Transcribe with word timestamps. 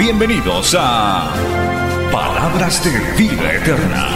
Bienvenidos 0.00 0.74
a 0.78 1.30
Palabras 2.10 2.82
de 2.82 2.90
Vida 3.22 3.52
Eterna. 3.52 4.06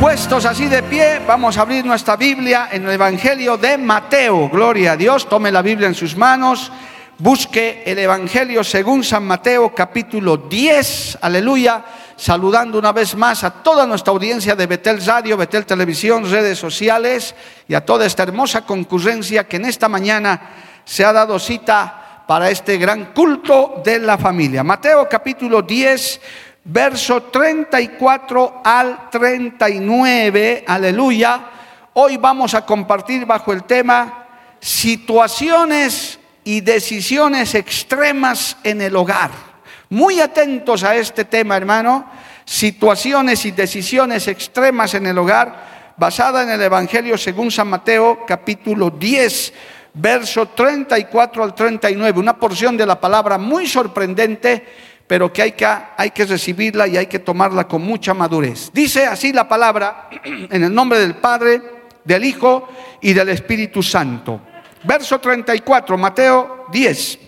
Puestos 0.00 0.46
así 0.46 0.66
de 0.68 0.82
pie, 0.84 1.20
vamos 1.26 1.58
a 1.58 1.60
abrir 1.60 1.84
nuestra 1.84 2.16
Biblia 2.16 2.70
en 2.72 2.86
el 2.86 2.92
Evangelio 2.92 3.58
de 3.58 3.76
Mateo. 3.76 4.48
Gloria 4.48 4.92
a 4.92 4.96
Dios, 4.96 5.28
tome 5.28 5.52
la 5.52 5.60
Biblia 5.60 5.88
en 5.88 5.94
sus 5.94 6.16
manos, 6.16 6.72
busque 7.18 7.82
el 7.84 7.98
Evangelio 7.98 8.64
según 8.64 9.04
San 9.04 9.24
Mateo 9.24 9.74
capítulo 9.74 10.38
10, 10.38 11.18
aleluya, 11.20 11.84
saludando 12.16 12.78
una 12.78 12.92
vez 12.92 13.14
más 13.16 13.44
a 13.44 13.50
toda 13.50 13.86
nuestra 13.86 14.12
audiencia 14.12 14.54
de 14.54 14.66
Betel 14.66 15.04
Radio, 15.04 15.36
Betel 15.36 15.66
Televisión, 15.66 16.30
redes 16.30 16.58
sociales 16.58 17.34
y 17.68 17.74
a 17.74 17.84
toda 17.84 18.06
esta 18.06 18.22
hermosa 18.22 18.62
concurrencia 18.62 19.44
que 19.44 19.56
en 19.56 19.64
esta 19.64 19.88
mañana 19.88 20.40
se 20.84 21.04
ha 21.04 21.12
dado 21.12 21.38
cita 21.38 22.24
para 22.26 22.50
este 22.50 22.78
gran 22.78 23.12
culto 23.12 23.82
de 23.84 23.98
la 23.98 24.16
familia. 24.16 24.62
Mateo 24.62 25.08
capítulo 25.08 25.62
10, 25.62 26.20
verso 26.64 27.24
34 27.24 28.62
al 28.64 29.10
39, 29.10 30.64
aleluya. 30.66 31.50
Hoy 31.94 32.16
vamos 32.16 32.54
a 32.54 32.64
compartir 32.64 33.26
bajo 33.26 33.52
el 33.52 33.64
tema 33.64 34.26
situaciones 34.60 36.18
y 36.42 36.60
decisiones 36.60 37.54
extremas 37.54 38.56
en 38.62 38.80
el 38.80 38.96
hogar. 38.96 39.53
Muy 39.90 40.20
atentos 40.20 40.82
a 40.84 40.96
este 40.96 41.24
tema, 41.24 41.56
hermano. 41.56 42.10
Situaciones 42.44 43.44
y 43.44 43.52
decisiones 43.52 44.28
extremas 44.28 44.94
en 44.94 45.06
el 45.06 45.18
hogar, 45.18 45.94
basada 45.96 46.42
en 46.42 46.50
el 46.50 46.62
Evangelio 46.62 47.16
según 47.16 47.50
San 47.50 47.68
Mateo, 47.68 48.24
capítulo 48.26 48.90
10, 48.90 49.52
verso 49.94 50.48
34 50.48 51.44
al 51.44 51.54
39. 51.54 52.18
Una 52.18 52.36
porción 52.36 52.76
de 52.76 52.86
la 52.86 53.00
palabra 53.00 53.38
muy 53.38 53.66
sorprendente 53.66 54.64
pero 55.06 55.32
que 55.32 55.42
hay, 55.42 55.52
que 55.52 55.66
hay 55.66 56.10
que 56.10 56.24
recibirla 56.24 56.86
y 56.88 56.96
hay 56.96 57.06
que 57.06 57.18
tomarla 57.18 57.68
con 57.68 57.82
mucha 57.82 58.14
madurez. 58.14 58.70
Dice 58.72 59.06
así 59.06 59.32
la 59.32 59.46
palabra 59.46 60.08
en 60.24 60.64
el 60.64 60.74
nombre 60.74 60.98
del 60.98 61.16
Padre, 61.16 61.60
del 62.04 62.24
Hijo 62.24 62.68
y 63.00 63.12
del 63.12 63.28
Espíritu 63.28 63.82
Santo. 63.82 64.40
Verso 64.84 65.18
34, 65.18 65.98
Mateo 65.98 66.66
10. 66.72 67.18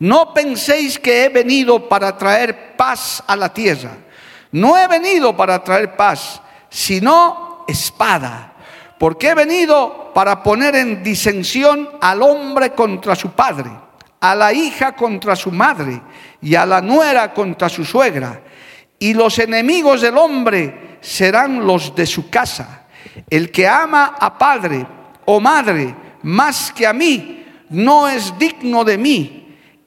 No 0.00 0.32
penséis 0.32 0.98
que 0.98 1.24
he 1.24 1.28
venido 1.28 1.88
para 1.88 2.16
traer 2.16 2.74
paz 2.74 3.22
a 3.26 3.36
la 3.36 3.52
tierra. 3.52 3.98
No 4.52 4.76
he 4.78 4.88
venido 4.88 5.36
para 5.36 5.62
traer 5.62 5.94
paz, 5.94 6.40
sino 6.70 7.64
espada. 7.68 8.54
Porque 8.98 9.28
he 9.28 9.34
venido 9.34 10.10
para 10.14 10.42
poner 10.42 10.74
en 10.74 11.02
disensión 11.02 11.88
al 12.00 12.22
hombre 12.22 12.70
contra 12.70 13.14
su 13.14 13.32
padre, 13.32 13.70
a 14.20 14.34
la 14.34 14.52
hija 14.52 14.96
contra 14.96 15.36
su 15.36 15.52
madre 15.52 16.00
y 16.40 16.54
a 16.54 16.64
la 16.64 16.80
nuera 16.80 17.34
contra 17.34 17.68
su 17.68 17.84
suegra. 17.84 18.40
Y 18.98 19.12
los 19.12 19.38
enemigos 19.38 20.00
del 20.00 20.16
hombre 20.16 20.98
serán 21.02 21.66
los 21.66 21.94
de 21.94 22.06
su 22.06 22.30
casa. 22.30 22.86
El 23.28 23.50
que 23.50 23.68
ama 23.68 24.16
a 24.18 24.38
padre 24.38 24.86
o 25.26 25.40
madre 25.40 25.94
más 26.22 26.72
que 26.72 26.86
a 26.86 26.92
mí, 26.92 27.44
no 27.68 28.08
es 28.08 28.38
digno 28.38 28.82
de 28.82 28.98
mí. 28.98 29.39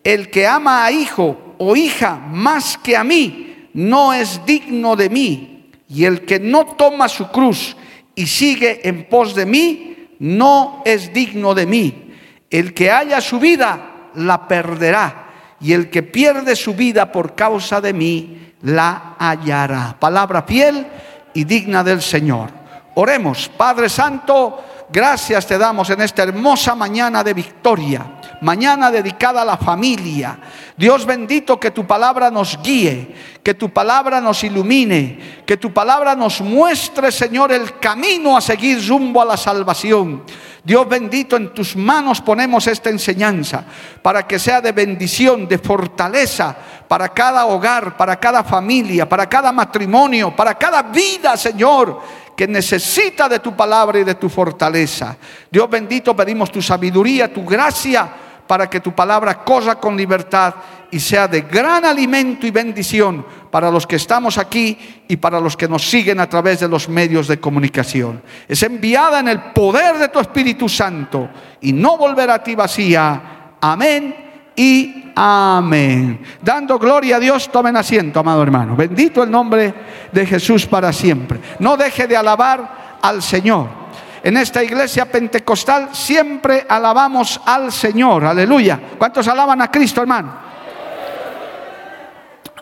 El 0.04 0.30
que 0.30 0.46
ama 0.46 0.86
a 0.86 0.92
hijo 0.92 1.56
o 1.58 1.76
hija 1.76 2.16
más 2.16 2.78
que 2.78 2.98
a 2.98 3.04
mí, 3.04 3.70
no 3.74 4.14
es 4.14 4.46
digno 4.46 4.96
de 4.96 5.10
mí. 5.10 5.72
Y 5.88 6.06
el 6.06 6.26
que 6.26 6.40
no 6.40 6.66
toma 6.66 7.08
su 7.08 7.30
cruz 7.30 7.76
y 8.16 8.26
sigue 8.28 8.88
en 8.88 9.08
pos 9.08 9.36
de 9.36 9.46
mí, 9.46 10.08
no 10.20 10.82
es 10.86 11.14
digno 11.14 11.54
de 11.54 11.66
mí. 11.66 12.14
El 12.50 12.74
que 12.74 12.92
haya 12.92 13.22
su 13.22 13.40
vida, 13.40 14.10
la 14.16 14.48
perderá 14.48 15.24
y 15.60 15.74
el 15.74 15.90
que 15.90 16.04
pierde 16.04 16.56
su 16.56 16.74
vida 16.74 17.12
por 17.12 17.36
causa 17.36 17.80
de 17.80 17.94
mí, 17.94 18.54
la 18.64 19.16
hallará. 19.18 19.96
Palabra 20.00 20.44
fiel 20.44 20.86
y 21.34 21.46
digna 21.46 21.84
del 21.84 22.02
Señor. 22.02 22.50
Oremos, 22.96 23.50
Padre 23.50 23.90
Santo, 23.90 24.64
gracias 24.94 25.48
te 25.48 25.58
damos 25.58 25.90
en 25.90 26.02
esta 26.02 26.22
hermosa 26.22 26.76
mañana 26.76 27.24
de 27.24 27.34
victoria, 27.34 28.20
mañana 28.42 28.92
dedicada 28.92 29.42
a 29.42 29.46
la 29.46 29.58
familia. 29.58 30.40
Dios 30.78 31.06
bendito, 31.06 31.60
que 31.60 31.72
tu 31.72 31.88
palabra 31.88 32.30
nos 32.30 32.62
guíe, 32.62 33.16
que 33.42 33.56
tu 33.56 33.72
palabra 33.72 34.22
nos 34.22 34.44
ilumine, 34.44 35.42
que 35.48 35.58
tu 35.58 35.74
palabra 35.74 36.16
nos 36.16 36.42
muestre, 36.42 37.12
Señor, 37.12 37.52
el 37.52 37.80
camino 37.80 38.38
a 38.38 38.42
seguir 38.42 38.88
rumbo 38.88 39.22
a 39.22 39.26
la 39.26 39.38
salvación. 39.38 40.24
Dios 40.64 40.88
bendito, 40.88 41.36
en 41.36 41.54
tus 41.54 41.76
manos 41.76 42.22
ponemos 42.22 42.68
esta 42.68 42.90
enseñanza 42.90 43.66
para 44.02 44.26
que 44.26 44.40
sea 44.40 44.62
de 44.62 44.72
bendición, 44.72 45.48
de 45.48 45.58
fortaleza 45.58 46.56
para 46.88 47.10
cada 47.10 47.48
hogar, 47.48 47.98
para 47.98 48.20
cada 48.20 48.44
familia, 48.44 49.10
para 49.10 49.28
cada 49.28 49.52
matrimonio, 49.52 50.36
para 50.36 50.56
cada 50.56 50.84
vida, 50.84 51.36
Señor, 51.36 52.00
que 52.36 52.48
necesita 52.48 53.30
de 53.30 53.40
tu 53.40 53.56
palabra 53.56 54.00
y 54.00 54.04
de 54.04 54.16
tu 54.16 54.30
fortaleza. 54.30 55.18
Dios 55.50 55.70
bendito, 55.70 56.16
pedimos 56.16 56.52
tu 56.52 56.62
sabiduría, 56.62 57.34
tu 57.34 57.46
gracia 57.46 58.12
para 58.48 58.70
que 58.70 58.80
tu 58.80 58.94
palabra 58.94 59.44
corra 59.44 59.76
con 59.76 59.96
libertad 59.96 60.56
y 60.92 61.00
sea 61.00 61.28
de 61.28 61.42
gran 61.42 61.86
alimento 61.86 62.46
y 62.46 62.52
bendición 62.52 63.26
para 63.50 63.72
los 63.72 63.88
que 63.88 63.96
estamos 63.96 64.38
aquí 64.38 64.78
y 65.08 65.16
para 65.16 65.40
los 65.40 65.56
que 65.56 65.68
nos 65.68 65.90
siguen 65.90 66.20
a 66.20 66.30
través 66.30 66.60
de 66.60 66.68
los 66.68 66.90
medios 66.90 67.28
de 67.28 67.40
comunicación. 67.40 68.22
Es 68.48 68.62
enviada 68.64 69.20
en 69.20 69.28
el 69.28 69.42
poder 69.54 69.98
de 69.98 70.10
tu 70.10 70.20
Espíritu 70.20 70.68
Santo 70.68 71.30
y 71.62 71.74
no 71.74 71.98
volverá 71.98 72.36
a 72.36 72.44
ti 72.44 72.56
vacía. 72.56 73.56
Amén 73.62 74.33
y 74.56 75.12
amén. 75.16 76.20
Dando 76.42 76.78
gloria 76.80 77.18
a 77.18 77.20
Dios, 77.20 77.52
tomen 77.52 77.76
asiento, 77.78 78.20
amado 78.20 78.44
hermano. 78.44 78.76
Bendito 78.76 79.24
el 79.24 79.32
nombre 79.32 79.74
de 80.12 80.26
Jesús 80.26 80.66
para 80.66 80.92
siempre. 80.94 81.40
No 81.60 81.78
deje 81.78 82.08
de 82.08 82.18
alabar 82.18 83.00
al 83.02 83.22
Señor 83.22 83.84
en 84.24 84.38
esta 84.38 84.64
iglesia 84.64 85.06
pentecostal 85.12 85.90
siempre 85.92 86.66
alabamos 86.68 87.42
al 87.46 87.74
Señor. 87.74 88.24
Aleluya. 88.24 88.80
¿Cuántos 88.98 89.28
alaban 89.28 89.62
a 89.62 89.70
Cristo, 89.70 90.00
hermano? 90.00 90.34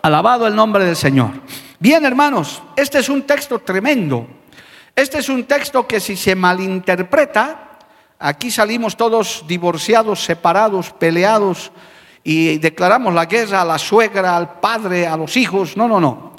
Alabado 0.02 0.48
el 0.48 0.56
nombre 0.56 0.84
del 0.84 0.96
Señor. 0.96 1.30
Bien, 1.78 2.04
hermanos, 2.04 2.60
este 2.74 2.98
es 2.98 3.08
un 3.08 3.22
texto 3.22 3.60
tremendo. 3.60 4.26
Este 4.96 5.18
es 5.18 5.28
un 5.28 5.44
texto 5.44 5.86
que 5.86 6.00
si 6.00 6.16
se 6.16 6.34
malinterpreta, 6.34 7.71
aquí 8.22 8.50
salimos 8.50 8.96
todos 8.96 9.44
divorciados, 9.46 10.24
separados, 10.24 10.90
peleados 10.92 11.72
y 12.24 12.58
declaramos 12.58 13.12
la 13.12 13.26
guerra 13.26 13.62
a 13.62 13.64
la 13.64 13.78
suegra, 13.78 14.36
al 14.36 14.60
padre, 14.60 15.06
a 15.06 15.16
los 15.16 15.36
hijos. 15.36 15.76
No, 15.76 15.88
no, 15.88 16.00
no. 16.00 16.32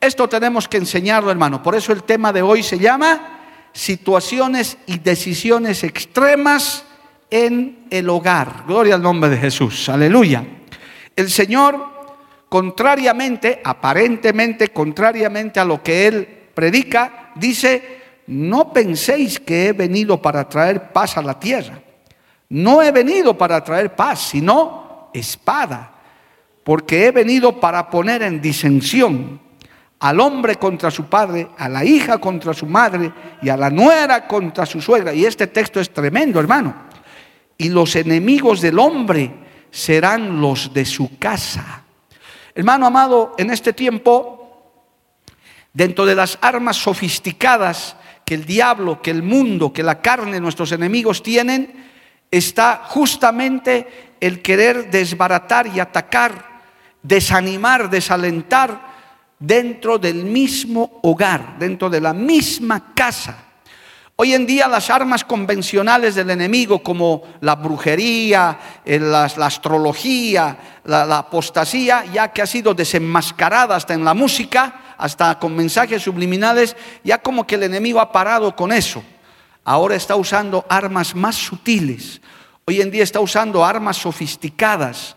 Esto 0.00 0.28
tenemos 0.28 0.68
que 0.68 0.76
enseñarlo, 0.76 1.30
hermano. 1.30 1.62
Por 1.62 1.74
eso 1.74 1.92
el 1.92 2.02
tema 2.02 2.32
de 2.32 2.42
hoy 2.42 2.62
se 2.62 2.78
llama 2.78 3.38
situaciones 3.72 4.76
y 4.86 4.98
decisiones 4.98 5.82
extremas 5.84 6.84
en 7.30 7.86
el 7.90 8.08
hogar. 8.08 8.64
Gloria 8.66 8.94
al 8.94 9.02
nombre 9.02 9.30
de 9.30 9.38
Jesús. 9.38 9.88
Aleluya. 9.88 10.44
El 11.16 11.30
Señor, 11.30 12.16
contrariamente, 12.48 13.60
aparentemente 13.64 14.68
contrariamente 14.68 15.60
a 15.60 15.64
lo 15.64 15.82
que 15.82 16.06
Él 16.06 16.28
predica, 16.54 17.32
dice, 17.34 17.99
no 18.30 18.72
penséis 18.72 19.40
que 19.40 19.66
he 19.66 19.72
venido 19.72 20.22
para 20.22 20.48
traer 20.48 20.92
paz 20.92 21.16
a 21.16 21.22
la 21.22 21.38
tierra. 21.38 21.82
No 22.48 22.80
he 22.80 22.92
venido 22.92 23.36
para 23.36 23.62
traer 23.64 23.96
paz, 23.96 24.20
sino 24.20 25.10
espada, 25.12 25.92
porque 26.62 27.06
he 27.06 27.10
venido 27.10 27.58
para 27.58 27.90
poner 27.90 28.22
en 28.22 28.40
disensión 28.40 29.40
al 29.98 30.20
hombre 30.20 30.54
contra 30.54 30.92
su 30.92 31.06
padre, 31.06 31.48
a 31.58 31.68
la 31.68 31.84
hija 31.84 32.18
contra 32.18 32.54
su 32.54 32.66
madre 32.66 33.12
y 33.42 33.48
a 33.48 33.56
la 33.56 33.68
nuera 33.68 34.28
contra 34.28 34.64
su 34.64 34.80
suegra. 34.80 35.12
Y 35.12 35.24
este 35.24 35.48
texto 35.48 35.80
es 35.80 35.90
tremendo, 35.90 36.38
hermano. 36.38 36.74
Y 37.58 37.68
los 37.68 37.96
enemigos 37.96 38.60
del 38.60 38.78
hombre 38.78 39.34
serán 39.72 40.40
los 40.40 40.72
de 40.72 40.84
su 40.84 41.18
casa. 41.18 41.82
Hermano 42.54 42.86
amado, 42.86 43.34
en 43.38 43.50
este 43.50 43.72
tiempo 43.72 44.40
Dentro 45.72 46.04
de 46.04 46.16
las 46.16 46.38
armas 46.40 46.76
sofisticadas 46.76 47.96
que 48.30 48.36
el 48.36 48.46
diablo, 48.46 49.02
que 49.02 49.10
el 49.10 49.24
mundo, 49.24 49.72
que 49.72 49.82
la 49.82 50.00
carne, 50.00 50.38
nuestros 50.38 50.70
enemigos 50.70 51.20
tienen, 51.20 51.90
está 52.30 52.82
justamente 52.84 54.14
el 54.20 54.40
querer 54.40 54.88
desbaratar 54.88 55.66
y 55.66 55.80
atacar, 55.80 56.62
desanimar, 57.02 57.90
desalentar 57.90 58.82
dentro 59.36 59.98
del 59.98 60.24
mismo 60.24 61.00
hogar, 61.02 61.58
dentro 61.58 61.90
de 61.90 62.00
la 62.00 62.12
misma 62.12 62.94
casa. 62.94 63.36
Hoy 64.14 64.34
en 64.34 64.46
día 64.46 64.68
las 64.68 64.90
armas 64.90 65.24
convencionales 65.24 66.14
del 66.14 66.30
enemigo 66.30 66.84
como 66.84 67.24
la 67.40 67.56
brujería, 67.56 68.60
la, 68.84 69.24
astrología, 69.24 70.56
la, 70.84 71.18
apostasía, 71.18 72.04
ya 72.12 72.28
que 72.28 72.42
ha 72.42 72.46
sido 72.46 72.74
desenmascarada 72.74 73.74
hasta 73.74 73.94
en 73.94 74.04
la 74.04 74.14
música, 74.14 74.89
hasta 75.00 75.38
con 75.38 75.56
mensajes 75.56 76.02
subliminales, 76.02 76.76
ya 77.02 77.18
como 77.18 77.46
que 77.46 77.56
el 77.56 77.64
enemigo 77.64 78.00
ha 78.00 78.12
parado 78.12 78.54
con 78.54 78.72
eso. 78.72 79.02
Ahora 79.64 79.96
está 79.96 80.16
usando 80.16 80.64
armas 80.68 81.14
más 81.14 81.36
sutiles. 81.36 82.20
Hoy 82.66 82.80
en 82.80 82.90
día 82.90 83.02
está 83.02 83.20
usando 83.20 83.64
armas 83.64 83.96
sofisticadas, 83.96 85.16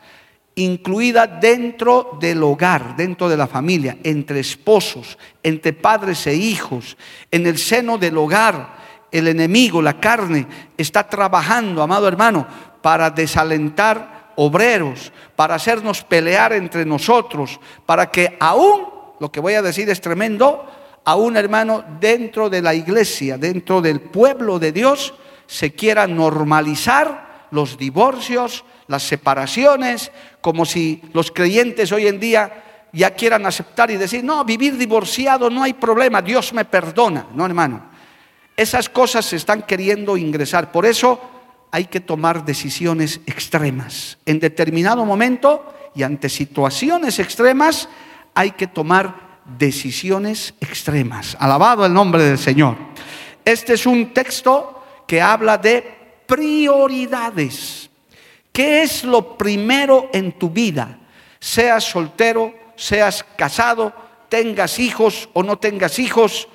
incluida 0.56 1.28
dentro 1.28 2.18
del 2.20 2.42
hogar, 2.44 2.96
dentro 2.96 3.30
de 3.30 3.38
la 3.38 3.48
familia, 3.48 3.98
entre 4.04 4.40
esposos, 4.40 5.18
entre 5.44 5.74
padres 5.74 6.26
e 6.28 6.36
hijos, 6.36 6.98
en 7.30 7.46
el 7.46 7.58
seno 7.58 7.98
del 7.98 8.18
hogar 8.18 8.84
el 9.14 9.28
enemigo, 9.28 9.82
la 9.82 10.00
carne, 10.00 10.48
está 10.76 11.08
trabajando, 11.08 11.84
amado 11.84 12.08
hermano, 12.08 12.48
para 12.82 13.12
desalentar 13.12 14.32
obreros, 14.36 15.14
para 15.36 15.54
hacernos 15.54 16.04
pelear 16.04 16.52
entre 16.52 16.84
nosotros, 16.84 17.60
para 17.86 18.10
que 18.10 18.36
aún, 18.40 18.88
lo 19.20 19.32
que 19.32 19.40
voy 19.40 19.54
a 19.54 19.62
decir 19.62 19.90
es 19.90 20.02
tremendo, 20.02 20.66
aún 21.06 21.38
hermano, 21.38 21.84
dentro 22.00 22.50
de 22.50 22.62
la 22.62 22.74
iglesia, 22.74 23.38
dentro 23.38 23.82
del 23.82 24.02
pueblo 24.02 24.60
de 24.60 24.72
Dios, 24.72 25.14
se 25.48 25.74
quiera 25.74 26.08
normalizar 26.08 27.48
los 27.52 27.78
divorcios, 27.78 28.66
las 28.88 29.04
separaciones, 29.04 30.12
como 30.42 30.66
si 30.66 31.02
los 31.14 31.32
creyentes 31.32 31.92
hoy 31.92 32.08
en 32.08 32.20
día 32.20 32.90
ya 32.92 33.12
quieran 33.12 33.46
aceptar 33.46 33.92
y 33.92 33.98
decir, 33.98 34.24
no, 34.24 34.44
vivir 34.46 34.78
divorciado 34.78 35.50
no 35.50 35.64
hay 35.64 35.74
problema, 35.74 36.22
Dios 36.22 36.54
me 36.54 36.66
perdona. 36.66 37.28
No, 37.34 37.46
hermano, 37.46 37.84
esas 38.56 38.88
cosas 38.88 39.26
se 39.26 39.36
están 39.36 39.64
queriendo 39.64 40.16
ingresar. 40.16 40.72
Por 40.72 40.86
eso 40.86 41.20
hay 41.72 41.86
que 41.86 42.00
tomar 42.00 42.46
decisiones 42.46 43.20
extremas. 43.26 44.20
En 44.26 44.40
determinado 44.40 45.06
momento 45.06 45.74
y 45.96 46.04
ante 46.04 46.30
situaciones 46.30 47.20
extremas 47.20 47.90
hay 48.34 48.52
que 48.52 48.68
tomar 48.68 49.42
decisiones 49.58 50.54
extremas. 50.60 51.36
Alabado 51.40 51.86
el 51.86 51.94
nombre 51.94 52.24
del 52.24 52.38
Señor. 52.38 52.78
Este 53.44 53.74
es 53.74 53.86
un 53.86 54.14
texto 54.14 54.84
que 55.08 55.22
habla 55.22 55.58
de 55.58 56.22
prioridades. 56.26 57.90
¿Qué 58.52 58.84
es 58.84 59.04
lo 59.04 59.38
primero 59.38 60.10
en 60.14 60.32
tu 60.34 60.50
vida? 60.50 61.00
Seas 61.40 61.84
soltero, 61.84 62.54
seas 62.76 63.26
casado, 63.36 63.94
tengas 64.30 64.80
hijos 64.80 65.30
o 65.34 65.44
no 65.44 65.58
tengas 65.58 66.00
hijos, 66.00 66.48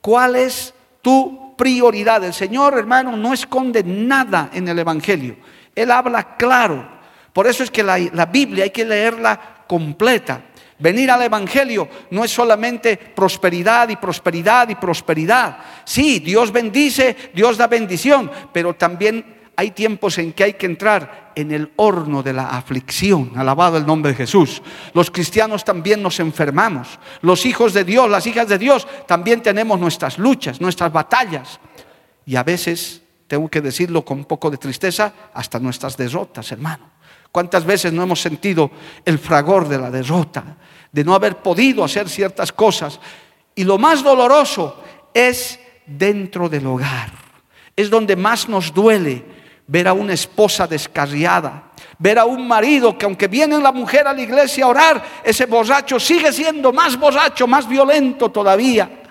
¿cuál 0.00 0.36
es 0.36 0.72
tu 1.06 1.46
prioridad. 1.56 2.22
El 2.24 2.34
Señor, 2.34 2.76
hermano, 2.76 3.16
no 3.16 3.32
esconde 3.32 3.82
nada 3.82 4.50
en 4.52 4.68
el 4.68 4.78
Evangelio. 4.78 5.36
Él 5.74 5.90
habla 5.90 6.36
claro. 6.36 6.96
Por 7.32 7.46
eso 7.46 7.62
es 7.62 7.70
que 7.70 7.82
la, 7.82 7.98
la 7.98 8.26
Biblia 8.26 8.64
hay 8.64 8.70
que 8.70 8.84
leerla 8.84 9.64
completa. 9.66 10.42
Venir 10.78 11.10
al 11.10 11.22
Evangelio 11.22 11.88
no 12.10 12.24
es 12.24 12.30
solamente 12.30 12.96
prosperidad 12.96 13.88
y 13.88 13.96
prosperidad 13.96 14.68
y 14.68 14.74
prosperidad. 14.74 15.58
Sí, 15.84 16.18
Dios 16.18 16.52
bendice, 16.52 17.30
Dios 17.34 17.56
da 17.56 17.66
bendición, 17.66 18.30
pero 18.52 18.74
también 18.74 19.36
hay 19.56 19.70
tiempos 19.70 20.18
en 20.18 20.32
que 20.34 20.44
hay 20.44 20.52
que 20.52 20.66
entrar 20.66 21.32
en 21.34 21.50
el 21.50 21.72
horno 21.76 22.22
de 22.22 22.34
la 22.34 22.48
aflicción. 22.50 23.32
Alabado 23.36 23.78
el 23.78 23.86
nombre 23.86 24.12
de 24.12 24.18
Jesús. 24.18 24.62
Los 24.92 25.10
cristianos 25.10 25.64
también 25.64 26.02
nos 26.02 26.20
enfermamos. 26.20 26.98
Los 27.22 27.46
hijos 27.46 27.72
de 27.72 27.84
Dios, 27.84 28.10
las 28.10 28.26
hijas 28.26 28.48
de 28.48 28.58
Dios, 28.58 28.86
también 29.06 29.42
tenemos 29.42 29.80
nuestras 29.80 30.18
luchas, 30.18 30.60
nuestras 30.60 30.92
batallas. 30.92 31.58
Y 32.26 32.36
a 32.36 32.42
veces, 32.42 33.02
tengo 33.26 33.48
que 33.48 33.62
decirlo 33.62 34.04
con 34.04 34.18
un 34.18 34.24
poco 34.26 34.50
de 34.50 34.58
tristeza, 34.58 35.12
hasta 35.32 35.58
nuestras 35.58 35.96
derrotas, 35.96 36.52
hermano. 36.52 36.95
¿Cuántas 37.36 37.66
veces 37.66 37.92
no 37.92 38.02
hemos 38.02 38.22
sentido 38.22 38.70
el 39.04 39.18
fragor 39.18 39.68
de 39.68 39.76
la 39.76 39.90
derrota, 39.90 40.56
de 40.90 41.04
no 41.04 41.14
haber 41.14 41.36
podido 41.36 41.84
hacer 41.84 42.08
ciertas 42.08 42.50
cosas? 42.50 42.98
Y 43.54 43.62
lo 43.64 43.76
más 43.76 44.02
doloroso 44.02 44.82
es 45.12 45.60
dentro 45.84 46.48
del 46.48 46.66
hogar. 46.66 47.10
Es 47.76 47.90
donde 47.90 48.16
más 48.16 48.48
nos 48.48 48.72
duele 48.72 49.22
ver 49.66 49.86
a 49.86 49.92
una 49.92 50.14
esposa 50.14 50.66
descarriada, 50.66 51.72
ver 51.98 52.18
a 52.18 52.24
un 52.24 52.48
marido 52.48 52.96
que 52.96 53.04
aunque 53.04 53.28
viene 53.28 53.58
la 53.58 53.70
mujer 53.70 54.08
a 54.08 54.14
la 54.14 54.22
iglesia 54.22 54.64
a 54.64 54.68
orar, 54.68 55.04
ese 55.22 55.44
borracho 55.44 56.00
sigue 56.00 56.32
siendo 56.32 56.72
más 56.72 56.98
borracho, 56.98 57.46
más 57.46 57.68
violento 57.68 58.30
todavía. 58.30 59.02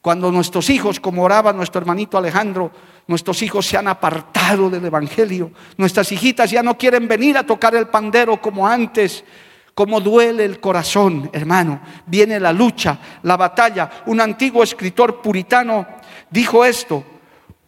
Cuando 0.00 0.32
nuestros 0.32 0.68
hijos, 0.70 0.98
como 0.98 1.22
oraba 1.22 1.52
nuestro 1.52 1.80
hermanito 1.80 2.18
Alejandro, 2.18 2.72
nuestros 3.06 3.42
hijos 3.42 3.66
se 3.66 3.76
han 3.76 3.88
apartado 3.88 4.70
del 4.70 4.84
Evangelio, 4.84 5.50
nuestras 5.76 6.12
hijitas 6.12 6.50
ya 6.50 6.62
no 6.62 6.78
quieren 6.78 7.08
venir 7.08 7.36
a 7.36 7.46
tocar 7.46 7.74
el 7.74 7.88
pandero 7.88 8.40
como 8.40 8.66
antes. 8.66 9.24
Como 9.72 10.00
duele 10.00 10.44
el 10.44 10.60
corazón, 10.60 11.30
hermano. 11.32 11.80
Viene 12.04 12.38
la 12.38 12.52
lucha, 12.52 12.98
la 13.22 13.36
batalla. 13.36 13.88
Un 14.06 14.20
antiguo 14.20 14.62
escritor 14.62 15.22
puritano 15.22 15.86
dijo 16.28 16.64
esto, 16.64 17.02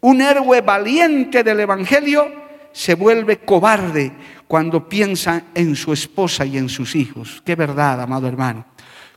un 0.01 0.21
héroe 0.21 0.61
valiente 0.61 1.43
del 1.43 1.61
Evangelio 1.61 2.27
se 2.73 2.95
vuelve 2.95 3.39
cobarde 3.39 4.13
cuando 4.49 4.89
piensa 4.89 5.45
en 5.55 5.77
su 5.77 5.93
esposa 5.93 6.45
y 6.45 6.59
en 6.59 6.69
sus 6.69 6.95
hijos. 6.95 7.41
Qué 7.45 7.55
verdad, 7.55 8.01
amado 8.01 8.27
hermano. 8.27 8.67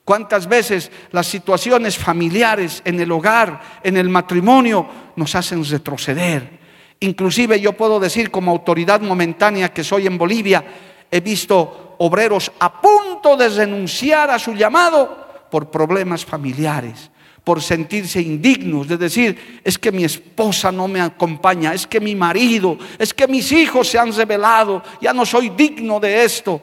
¿Cuántas 0.06 0.48
veces 0.48 0.92
las 1.12 1.26
situaciones 1.26 1.98
familiares 1.98 2.84
en 2.86 3.00
el 3.00 3.12
hogar, 3.12 3.80
en 3.84 3.98
el 3.98 4.08
matrimonio, 4.08 4.88
nos 5.16 5.34
hacen 5.34 5.66
retroceder? 5.66 6.60
Inclusive 7.00 7.60
yo 7.60 7.74
puedo 7.74 8.00
decir 8.00 8.30
como 8.30 8.52
autoridad 8.52 9.02
momentánea 9.02 9.74
que 9.74 9.84
soy 9.84 10.06
en 10.06 10.20
Bolivia, 10.20 10.64
he 11.10 11.22
visto 11.22 11.96
obreros 11.98 12.52
a 12.60 12.80
punto 12.80 13.36
de 13.36 13.50
renunciar 13.50 14.30
a 14.30 14.38
su 14.38 14.54
llamado 14.54 15.48
por 15.50 15.72
problemas 15.72 16.24
familiares 16.24 17.10
por 17.44 17.62
sentirse 17.62 18.20
indignos, 18.20 18.88
de 18.88 18.98
decir, 18.98 19.62
es 19.64 19.78
que 19.78 19.92
mi 19.92 20.04
esposa 20.04 20.72
no 20.72 20.88
me 20.88 21.00
acompaña, 21.00 21.76
es 21.76 21.86
que 21.86 22.02
mi 22.02 22.16
marido, 22.16 22.76
es 22.98 23.14
que 23.14 23.28
mis 23.28 23.52
hijos 23.52 23.88
se 23.88 24.00
han 24.00 24.12
revelado, 24.12 24.82
ya 25.00 25.14
no 25.14 25.28
soy 25.28 25.50
digno 25.50 26.00
de 26.00 26.26
esto. 26.26 26.60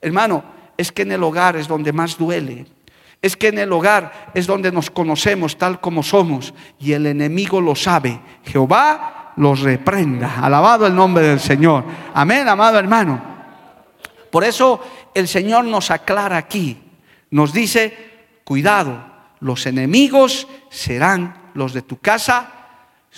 Hermano, 0.00 0.42
es 0.74 0.90
que 0.90 1.02
en 1.02 1.12
el 1.12 1.22
hogar 1.22 1.56
es 1.56 1.68
donde 1.68 1.92
más 1.92 2.16
duele. 2.16 2.64
Es 3.22 3.36
que 3.36 3.48
en 3.48 3.58
el 3.58 3.72
hogar 3.72 4.32
es 4.34 4.48
donde 4.48 4.72
nos 4.72 4.90
conocemos 4.90 5.56
tal 5.56 5.80
como 5.80 6.02
somos 6.02 6.52
y 6.80 6.92
el 6.92 7.06
enemigo 7.06 7.60
lo 7.60 7.76
sabe. 7.76 8.20
Jehová 8.44 9.32
los 9.36 9.60
reprenda. 9.60 10.40
Alabado 10.42 10.86
el 10.86 10.94
nombre 10.94 11.28
del 11.28 11.40
Señor. 11.40 11.84
Amén, 12.12 12.48
amado 12.48 12.78
hermano. 12.78 13.22
Por 14.30 14.44
eso 14.44 14.80
el 15.14 15.28
Señor 15.28 15.64
nos 15.64 15.90
aclara 15.90 16.36
aquí. 16.36 16.82
Nos 17.30 17.52
dice, 17.52 17.96
cuidado, 18.44 19.04
los 19.40 19.66
enemigos 19.66 20.48
serán 20.68 21.50
los 21.54 21.72
de 21.72 21.82
tu 21.82 21.98
casa, 21.98 22.50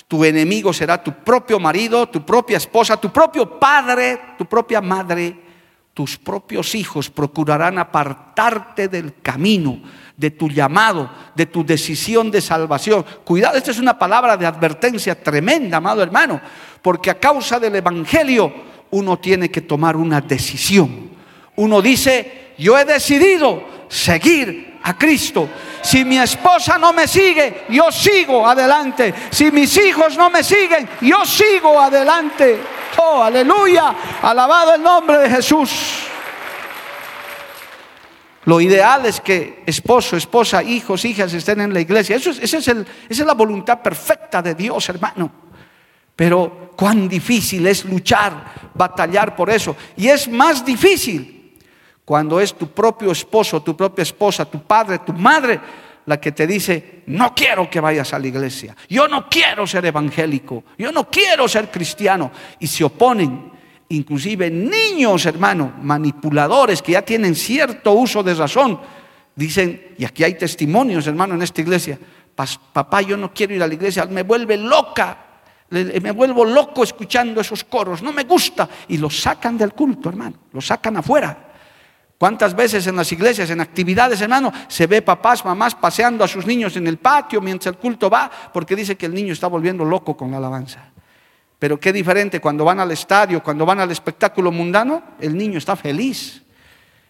tu 0.09 0.25
enemigo 0.25 0.73
será 0.73 1.03
tu 1.03 1.13
propio 1.13 1.61
marido, 1.61 2.09
tu 2.09 2.25
propia 2.25 2.57
esposa, 2.57 2.97
tu 2.97 3.13
propio 3.13 3.59
padre, 3.59 4.21
tu 4.37 4.45
propia 4.45 4.81
madre, 4.81 5.44
tus 5.95 6.19
propios 6.19 6.75
hijos 6.75 7.09
procurarán 7.09 7.79
apartarte 7.79 8.89
del 8.89 9.15
camino, 9.23 9.81
de 10.17 10.33
tu 10.33 10.49
llamado, 10.49 11.09
de 11.37 11.47
tu 11.47 11.65
decisión 11.65 12.33
de 12.33 12.41
salvación. 12.41 13.05
Cuidado, 13.25 13.57
esta 13.57 13.71
es 13.71 13.79
una 13.79 13.97
palabra 13.97 14.37
de 14.37 14.45
advertencia 14.45 15.21
tremenda, 15.23 15.77
amado 15.77 16.03
hermano, 16.03 16.41
porque 16.83 17.11
a 17.11 17.21
causa 17.21 17.61
del 17.61 17.77
Evangelio 17.77 18.53
uno 18.91 19.19
tiene 19.21 19.51
que 19.51 19.61
tomar 19.61 19.97
una 19.97 20.21
decisión. 20.21 21.11
Uno 21.57 21.81
dice, 21.81 22.55
yo 22.59 22.77
he 22.77 22.85
decidido 22.85 23.63
seguir 23.89 24.81
a 24.83 24.99
Cristo. 24.99 25.49
Si 25.81 26.05
mi 26.05 26.19
esposa 26.19 26.77
no 26.77 26.93
me 26.93 27.07
sigue, 27.07 27.67
yo 27.69 27.93
sigo 27.93 28.47
adelante. 28.47 29.15
Si 29.31 29.51
mis 29.53 29.77
hijos 29.79 30.17
no 30.17 30.29
me 30.29 30.43
siguen, 30.43 30.89
yo 31.01 31.25
sigo 31.25 31.81
adelante. 31.81 32.59
Aleluya. 33.23 33.95
Alabado 34.23 34.75
el 34.75 34.83
nombre 34.83 35.19
de 35.19 35.31
Jesús. 35.31 35.71
Lo 38.47 38.61
ideal 38.61 39.07
es 39.07 39.21
que 39.21 39.63
esposo, 39.67 40.17
esposa, 40.17 40.63
hijos, 40.63 41.05
hijas 41.05 41.33
estén 41.33 41.61
en 41.61 41.73
la 41.73 41.81
iglesia. 41.81 42.17
Eso 42.17 42.31
es, 42.31 42.41
esa, 42.41 42.59
es 42.59 42.69
esa 42.69 42.87
es 43.09 43.27
la 43.27 43.35
voluntad 43.35 43.81
perfecta 43.81 44.43
de 44.43 44.55
Dios, 44.55 44.89
hermano. 44.89 45.31
Pero 46.15 46.71
cuán 46.77 47.09
difícil 47.09 47.67
es 47.67 47.85
luchar, 47.85 48.71
batallar 48.75 49.35
por 49.35 49.51
eso. 49.51 49.77
Y 49.97 50.09
es 50.09 50.29
más 50.29 50.65
difícil 50.65 51.59
cuando 52.05 52.39
es 52.39 52.55
tu 52.55 52.69
propio 52.69 53.11
esposo, 53.11 53.63
tu 53.63 53.77
propia 53.77 54.03
esposa, 54.03 54.45
tu 54.45 54.63
padre, 54.63 54.99
tu 54.99 55.13
madre, 55.15 55.59
la 56.07 56.21
que 56.21 56.33
te 56.33 56.47
dice, 56.47 57.03
no 57.07 57.35
quiero 57.35 57.69
que 57.71 57.81
vayas 57.81 58.13
a 58.13 58.19
la 58.19 58.27
iglesia, 58.27 58.77
yo 58.89 59.09
no 59.09 59.29
quiero 59.29 59.67
ser 59.67 59.87
evangélico, 59.87 60.65
yo 60.77 60.93
no 60.93 61.09
quiero 61.09 61.49
ser 61.49 61.71
cristiano, 61.71 62.31
y 62.59 62.67
se 62.67 62.85
oponen. 62.85 63.53
Inclusive 63.89 64.51
niños, 64.51 65.27
hermano, 65.27 65.75
manipuladores 65.83 66.81
que 66.81 66.93
ya 66.93 67.03
tienen 67.03 67.35
cierto 67.35 67.93
uso 67.93 68.23
de 68.23 68.35
razón, 68.35 68.81
dicen, 69.37 69.95
y 69.99 70.05
aquí 70.05 70.25
hay 70.25 70.35
testimonios, 70.35 71.07
hermano, 71.07 71.35
en 71.35 71.43
esta 71.43 71.61
iglesia, 71.61 71.99
papá, 72.35 73.03
yo 73.03 73.17
no 73.17 73.33
quiero 73.33 73.55
ir 73.55 73.63
a 73.63 73.67
la 73.67 73.75
iglesia, 73.75 74.07
me 74.07 74.23
vuelve 74.23 74.57
loca, 74.57 75.19
me 75.71 76.11
vuelvo 76.13 76.45
loco 76.45 76.83
escuchando 76.83 77.41
esos 77.41 77.65
coros, 77.65 78.03
no 78.03 78.13
me 78.13 78.25
gusta, 78.25 78.69
y 78.89 78.97
los 78.97 79.21
sacan 79.21 79.57
del 79.57 79.73
culto, 79.73 80.09
hermano, 80.09 80.37
los 80.53 80.67
sacan 80.67 80.97
afuera. 80.97 81.54
¿Cuántas 82.25 82.57
veces 82.57 82.87
en 82.87 82.97
las 82.97 83.13
iglesias, 83.13 83.51
en 83.51 83.61
actividades, 83.61 84.19
hermano, 84.23 84.51
se 84.67 84.87
ve 84.87 85.03
papás, 85.03 85.45
mamás 85.45 85.75
paseando 85.75 86.25
a 86.25 86.27
sus 86.27 86.47
niños 86.47 86.75
en 86.75 86.87
el 86.87 86.97
patio 86.97 87.39
mientras 87.43 87.75
el 87.75 87.79
culto 87.79 88.09
va, 88.09 88.31
porque 88.51 88.75
dice 88.75 88.97
que 88.97 89.05
el 89.05 89.13
niño 89.13 89.35
está 89.35 89.47
volviendo 89.47 89.85
loco 89.85 90.17
con 90.17 90.31
la 90.31 90.39
alabanza? 90.39 90.89
Pero 91.59 91.79
qué 91.79 91.93
diferente 91.93 92.41
cuando 92.41 92.65
van 92.65 92.81
al 92.81 92.91
estadio, 92.93 93.43
cuando 93.43 93.67
van 93.67 93.81
al 93.81 93.91
espectáculo 93.91 94.51
mundano, 94.51 95.03
el 95.21 95.37
niño 95.37 95.59
está 95.59 95.77
feliz. 95.77 96.43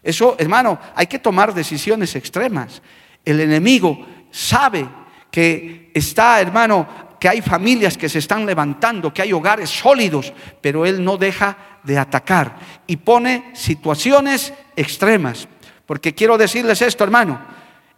Eso, 0.02 0.35
hermano, 0.37 0.80
hay 0.97 1.06
que 1.06 1.21
tomar 1.21 1.54
decisiones 1.54 2.16
extremas. 2.16 2.83
El 3.25 3.38
enemigo 3.38 4.04
sabe 4.33 4.85
que 5.30 5.92
está, 5.94 6.40
hermano, 6.40 6.88
que 7.25 7.31
hay 7.31 7.40
familias 7.40 7.97
que 7.97 8.11
se 8.11 8.19
están 8.19 8.45
levantando, 8.45 9.11
que 9.11 9.23
hay 9.23 9.33
hogares 9.33 9.71
sólidos, 9.71 10.31
pero 10.61 10.85
Él 10.85 11.02
no 11.02 11.16
deja 11.16 11.57
de 11.83 11.97
atacar 11.97 12.59
y 12.87 12.99
pone 12.99 13.50
situaciones 13.54 14.52
extremas. 14.76 15.49
Porque 15.87 16.14
quiero 16.14 16.37
decirles 16.37 16.83
esto, 16.83 17.02
hermano, 17.02 17.40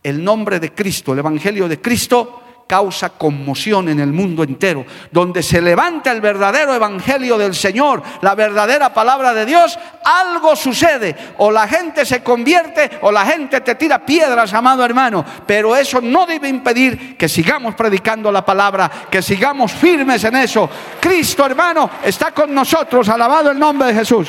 el 0.00 0.22
nombre 0.22 0.60
de 0.60 0.72
Cristo, 0.72 1.12
el 1.12 1.18
Evangelio 1.18 1.66
de 1.66 1.80
Cristo, 1.80 2.44
causa 2.66 3.10
conmoción 3.10 3.88
en 3.88 4.00
el 4.00 4.12
mundo 4.12 4.42
entero. 4.42 4.84
Donde 5.10 5.42
se 5.42 5.60
levanta 5.60 6.12
el 6.12 6.20
verdadero 6.20 6.74
evangelio 6.74 7.38
del 7.38 7.54
Señor, 7.54 8.02
la 8.22 8.34
verdadera 8.34 8.92
palabra 8.92 9.32
de 9.32 9.46
Dios, 9.46 9.78
algo 10.04 10.56
sucede. 10.56 11.16
O 11.38 11.50
la 11.50 11.68
gente 11.68 12.04
se 12.04 12.22
convierte 12.22 12.98
o 13.02 13.12
la 13.12 13.24
gente 13.24 13.60
te 13.60 13.74
tira 13.74 14.04
piedras, 14.04 14.52
amado 14.52 14.84
hermano. 14.84 15.24
Pero 15.46 15.76
eso 15.76 16.00
no 16.00 16.26
debe 16.26 16.48
impedir 16.48 17.16
que 17.16 17.28
sigamos 17.28 17.74
predicando 17.74 18.30
la 18.32 18.44
palabra, 18.44 18.90
que 19.10 19.22
sigamos 19.22 19.72
firmes 19.72 20.24
en 20.24 20.36
eso. 20.36 20.68
Cristo, 21.00 21.46
hermano, 21.46 21.90
está 22.04 22.32
con 22.32 22.54
nosotros. 22.54 23.08
Alabado 23.08 23.50
el 23.50 23.58
nombre 23.58 23.88
de 23.88 23.94
Jesús. 23.94 24.28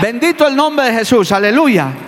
Bendito 0.00 0.46
el 0.46 0.54
nombre 0.54 0.86
de 0.86 0.92
Jesús. 0.92 1.32
Aleluya. 1.32 2.07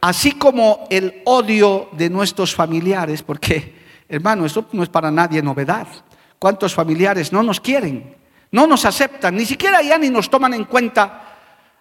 Así 0.00 0.32
como 0.32 0.86
el 0.90 1.22
odio 1.24 1.88
de 1.92 2.08
nuestros 2.08 2.54
familiares, 2.54 3.22
porque 3.22 3.80
hermano, 4.08 4.44
esto 4.44 4.66
no 4.72 4.82
es 4.82 4.88
para 4.88 5.10
nadie 5.10 5.42
novedad. 5.42 5.86
¿Cuántos 6.38 6.74
familiares 6.74 7.32
no 7.32 7.42
nos 7.42 7.60
quieren? 7.60 8.16
No 8.50 8.66
nos 8.66 8.84
aceptan, 8.84 9.36
ni 9.36 9.44
siquiera 9.44 9.82
ya 9.82 9.98
ni 9.98 10.10
nos 10.10 10.28
toman 10.28 10.54
en 10.54 10.64
cuenta 10.64 11.36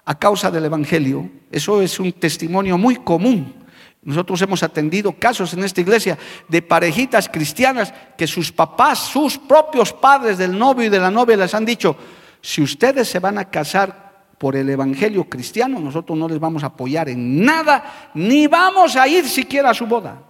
a 0.06 0.20
causa 0.20 0.52
del 0.52 0.66
Evangelio. 0.66 1.30
Eso 1.52 1.82
es 1.82 2.00
un 2.00 2.12
testimonio 2.14 2.78
muy 2.78 2.98
común. 2.98 3.56
Nosotros 4.02 4.42
hemos 4.42 4.64
atendido 4.64 5.14
casos 5.14 5.54
en 5.54 5.64
esta 5.64 5.82
iglesia 5.82 6.18
de 6.48 6.62
parejitas 6.62 7.28
cristianas 7.28 7.94
que 8.18 8.28
sus 8.28 8.52
papás, 8.52 9.00
sus 9.00 9.38
propios 9.38 9.92
padres 9.92 10.38
del 10.38 10.58
novio 10.58 10.86
y 10.86 10.90
de 10.90 11.00
la 11.00 11.12
novia 11.12 11.36
les 11.36 11.54
han 11.54 11.66
dicho, 11.66 11.96
si 12.42 12.62
ustedes 12.62 13.08
se 13.10 13.20
van 13.20 13.38
a 13.38 13.50
casar 13.50 14.09
por 14.40 14.56
el 14.56 14.70
Evangelio 14.70 15.26
cristiano, 15.26 15.80
nosotros 15.80 16.18
no 16.18 16.28
les 16.28 16.40
vamos 16.40 16.64
a 16.64 16.68
apoyar 16.68 17.10
en 17.10 17.44
nada, 17.44 18.12
ni 18.14 18.48
vamos 18.48 18.96
a 18.96 19.06
ir 19.08 19.28
siquiera 19.28 19.72
a 19.72 19.74
su 19.74 19.86
boda. 19.86 20.24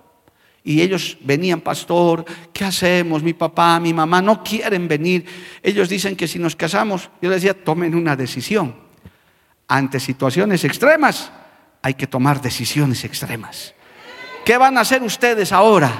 Y 0.63 0.81
ellos 0.81 1.17
venían, 1.21 1.61
pastor, 1.61 2.25
¿qué 2.51 2.65
hacemos? 2.65 3.23
Mi 3.23 3.33
papá, 3.33 3.79
mi 3.79 3.93
mamá 3.93 4.21
no 4.21 4.43
quieren 4.43 4.87
venir. 4.87 5.25
Ellos 5.61 5.87
dicen 5.87 6.15
que 6.15 6.27
si 6.27 6.39
nos 6.39 6.55
casamos, 6.55 7.09
yo 7.21 7.29
les 7.29 7.41
decía, 7.41 7.63
tomen 7.63 7.95
una 7.95 8.15
decisión. 8.15 8.75
Ante 9.67 9.99
situaciones 9.99 10.63
extremas, 10.63 11.31
hay 11.81 11.93
que 11.93 12.07
tomar 12.07 12.41
decisiones 12.41 13.05
extremas. 13.05 13.75
¿Qué 14.43 14.57
van 14.57 14.77
a 14.77 14.81
hacer 14.81 15.03
ustedes 15.03 15.51
ahora? 15.51 15.91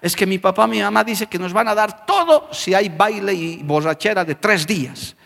Es 0.00 0.14
que 0.14 0.24
mi 0.24 0.38
papá, 0.38 0.68
mi 0.68 0.80
mamá 0.80 1.02
dice 1.02 1.26
que 1.26 1.38
nos 1.38 1.52
van 1.52 1.66
a 1.66 1.74
dar 1.74 2.06
todo 2.06 2.48
si 2.52 2.74
hay 2.74 2.88
baile 2.88 3.34
y 3.34 3.62
borrachera 3.64 4.24
de 4.24 4.36
tres 4.36 4.66
días 4.66 5.16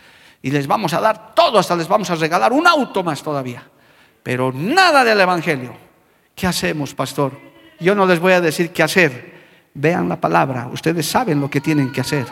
y 0.43 0.51
les 0.51 0.67
vamos 0.67 0.93
a 0.93 1.01
dar 1.01 1.35
todo, 1.35 1.59
hasta 1.59 1.77
les 1.77 1.89
vamos 1.89 2.11
a 2.11 2.15
regalar 2.15 2.53
un 2.53 2.67
auto 2.67 3.03
más 3.03 3.23
todavía. 3.23 3.63
Pero 4.23 4.53
nada 4.53 5.05
del 5.05 5.21
Evangelio. 5.21 5.75
¿Qué 6.35 6.47
hacemos, 6.47 6.95
pastor? 6.95 7.33
Yo 7.81 7.95
no 7.95 8.07
les 8.07 8.21
voy 8.21 8.33
a 8.33 8.41
decir 8.41 8.73
qué 8.73 8.83
hacer. 8.83 9.39
Vean 9.75 10.09
la 10.09 10.17
palabra, 10.17 10.69
ustedes 10.73 11.09
saben 11.09 11.41
lo 11.41 11.51
que 11.51 11.61
tienen 11.61 11.93
que 11.93 12.01
hacer. 12.01 12.27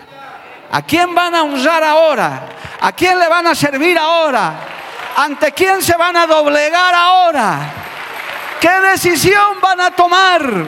¿A 0.70 0.82
quién 0.82 1.14
van 1.14 1.34
a 1.34 1.42
honrar 1.42 1.82
ahora? 1.82 2.48
¿A 2.80 2.92
quién 2.92 3.18
le 3.18 3.28
van 3.28 3.46
a 3.46 3.54
servir 3.54 3.96
ahora? 3.98 4.60
¿Ante 5.16 5.52
quién 5.52 5.80
se 5.82 5.96
van 5.96 6.16
a 6.16 6.26
doblegar 6.26 6.94
ahora? 6.94 7.72
¿Qué 8.60 8.70
decisión 8.92 9.60
van 9.62 9.80
a 9.80 9.90
tomar? 9.90 10.66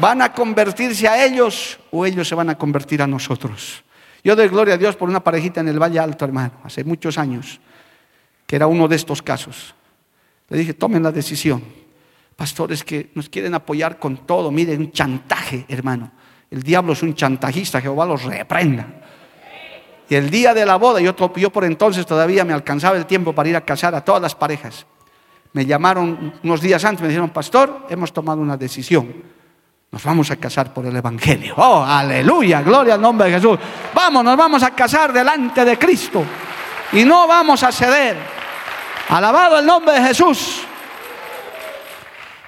¿Van 0.00 0.22
a 0.22 0.32
convertirse 0.32 1.08
a 1.08 1.24
ellos 1.24 1.78
o 1.90 2.06
ellos 2.06 2.28
se 2.28 2.34
van 2.34 2.50
a 2.50 2.56
convertir 2.56 3.02
a 3.02 3.06
nosotros? 3.06 3.82
Yo 4.28 4.36
doy 4.36 4.48
gloria 4.48 4.74
a 4.74 4.76
Dios 4.76 4.94
por 4.94 5.08
una 5.08 5.24
parejita 5.24 5.62
en 5.62 5.68
el 5.68 5.78
Valle 5.78 5.98
Alto, 5.98 6.26
hermano, 6.26 6.52
hace 6.62 6.84
muchos 6.84 7.16
años, 7.16 7.58
que 8.46 8.56
era 8.56 8.66
uno 8.66 8.86
de 8.86 8.94
estos 8.94 9.22
casos. 9.22 9.74
Le 10.50 10.58
dije, 10.58 10.74
tomen 10.74 11.02
la 11.02 11.10
decisión. 11.10 11.62
Pastores 12.36 12.84
que 12.84 13.08
nos 13.14 13.30
quieren 13.30 13.54
apoyar 13.54 13.98
con 13.98 14.26
todo, 14.26 14.50
miren, 14.50 14.80
un 14.80 14.92
chantaje, 14.92 15.64
hermano. 15.66 16.10
El 16.50 16.62
diablo 16.62 16.92
es 16.92 17.02
un 17.02 17.14
chantajista, 17.14 17.80
Jehová 17.80 18.04
los 18.04 18.22
reprenda. 18.22 19.00
Y 20.10 20.14
el 20.14 20.28
día 20.28 20.52
de 20.52 20.66
la 20.66 20.76
boda, 20.76 21.00
yo, 21.00 21.16
por 21.16 21.64
entonces 21.64 22.04
todavía 22.04 22.44
me 22.44 22.52
alcanzaba 22.52 22.98
el 22.98 23.06
tiempo 23.06 23.34
para 23.34 23.48
ir 23.48 23.56
a 23.56 23.62
casar 23.62 23.94
a 23.94 24.04
todas 24.04 24.20
las 24.20 24.34
parejas. 24.34 24.84
Me 25.54 25.64
llamaron 25.64 26.34
unos 26.44 26.60
días 26.60 26.84
antes, 26.84 27.00
me 27.00 27.08
dijeron, 27.08 27.30
pastor, 27.30 27.86
hemos 27.88 28.12
tomado 28.12 28.42
una 28.42 28.58
decisión 28.58 29.37
nos 29.90 30.04
vamos 30.04 30.30
a 30.30 30.36
casar 30.36 30.74
por 30.74 30.84
el 30.86 30.94
Evangelio. 30.94 31.54
Oh, 31.56 31.82
aleluya, 31.82 32.62
gloria 32.62 32.94
al 32.94 33.00
nombre 33.00 33.28
de 33.28 33.34
Jesús. 33.34 33.58
Vamos, 33.94 34.22
nos 34.22 34.36
vamos 34.36 34.62
a 34.62 34.72
casar 34.72 35.12
delante 35.12 35.64
de 35.64 35.78
Cristo. 35.78 36.24
Y 36.92 37.04
no 37.04 37.26
vamos 37.26 37.62
a 37.62 37.72
ceder. 37.72 38.16
Alabado 39.08 39.58
el 39.58 39.66
nombre 39.66 39.94
de 39.94 40.02
Jesús. 40.08 40.60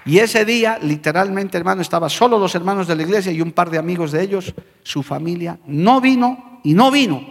Y 0.05 0.19
ese 0.19 0.45
día, 0.45 0.79
literalmente, 0.83 1.57
hermano, 1.57 1.83
estaba 1.83 2.09
solo 2.09 2.39
los 2.39 2.55
hermanos 2.55 2.87
de 2.87 2.97
la 2.97 3.03
iglesia 3.03 3.33
y 3.33 3.41
un 3.41 3.53
par 3.53 3.71
de 3.71 3.79
amigos 3.79 4.13
de 4.13 4.23
ellos. 4.23 4.55
Su 4.83 5.03
familia 5.03 5.59
no 5.67 6.01
vino 6.01 6.61
y 6.63 6.75
no 6.75 6.91
vino, 6.91 7.23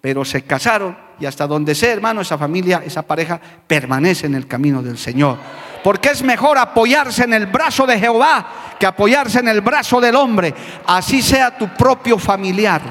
pero 0.00 0.24
se 0.24 0.42
casaron 0.42 1.07
y 1.20 1.26
hasta 1.26 1.46
donde 1.46 1.74
sé, 1.74 1.90
hermano, 1.90 2.20
esa 2.20 2.38
familia, 2.38 2.82
esa 2.84 3.02
pareja 3.02 3.40
permanece 3.66 4.26
en 4.26 4.34
el 4.34 4.46
camino 4.46 4.82
del 4.82 4.98
Señor. 4.98 5.38
Porque 5.82 6.10
es 6.10 6.22
mejor 6.22 6.58
apoyarse 6.58 7.24
en 7.24 7.34
el 7.34 7.46
brazo 7.46 7.86
de 7.86 7.98
Jehová 7.98 8.46
que 8.78 8.86
apoyarse 8.86 9.40
en 9.40 9.48
el 9.48 9.60
brazo 9.60 10.00
del 10.00 10.16
hombre. 10.16 10.54
Así 10.86 11.22
sea 11.22 11.56
tu 11.56 11.68
propio 11.68 12.18
familiar, 12.18 12.82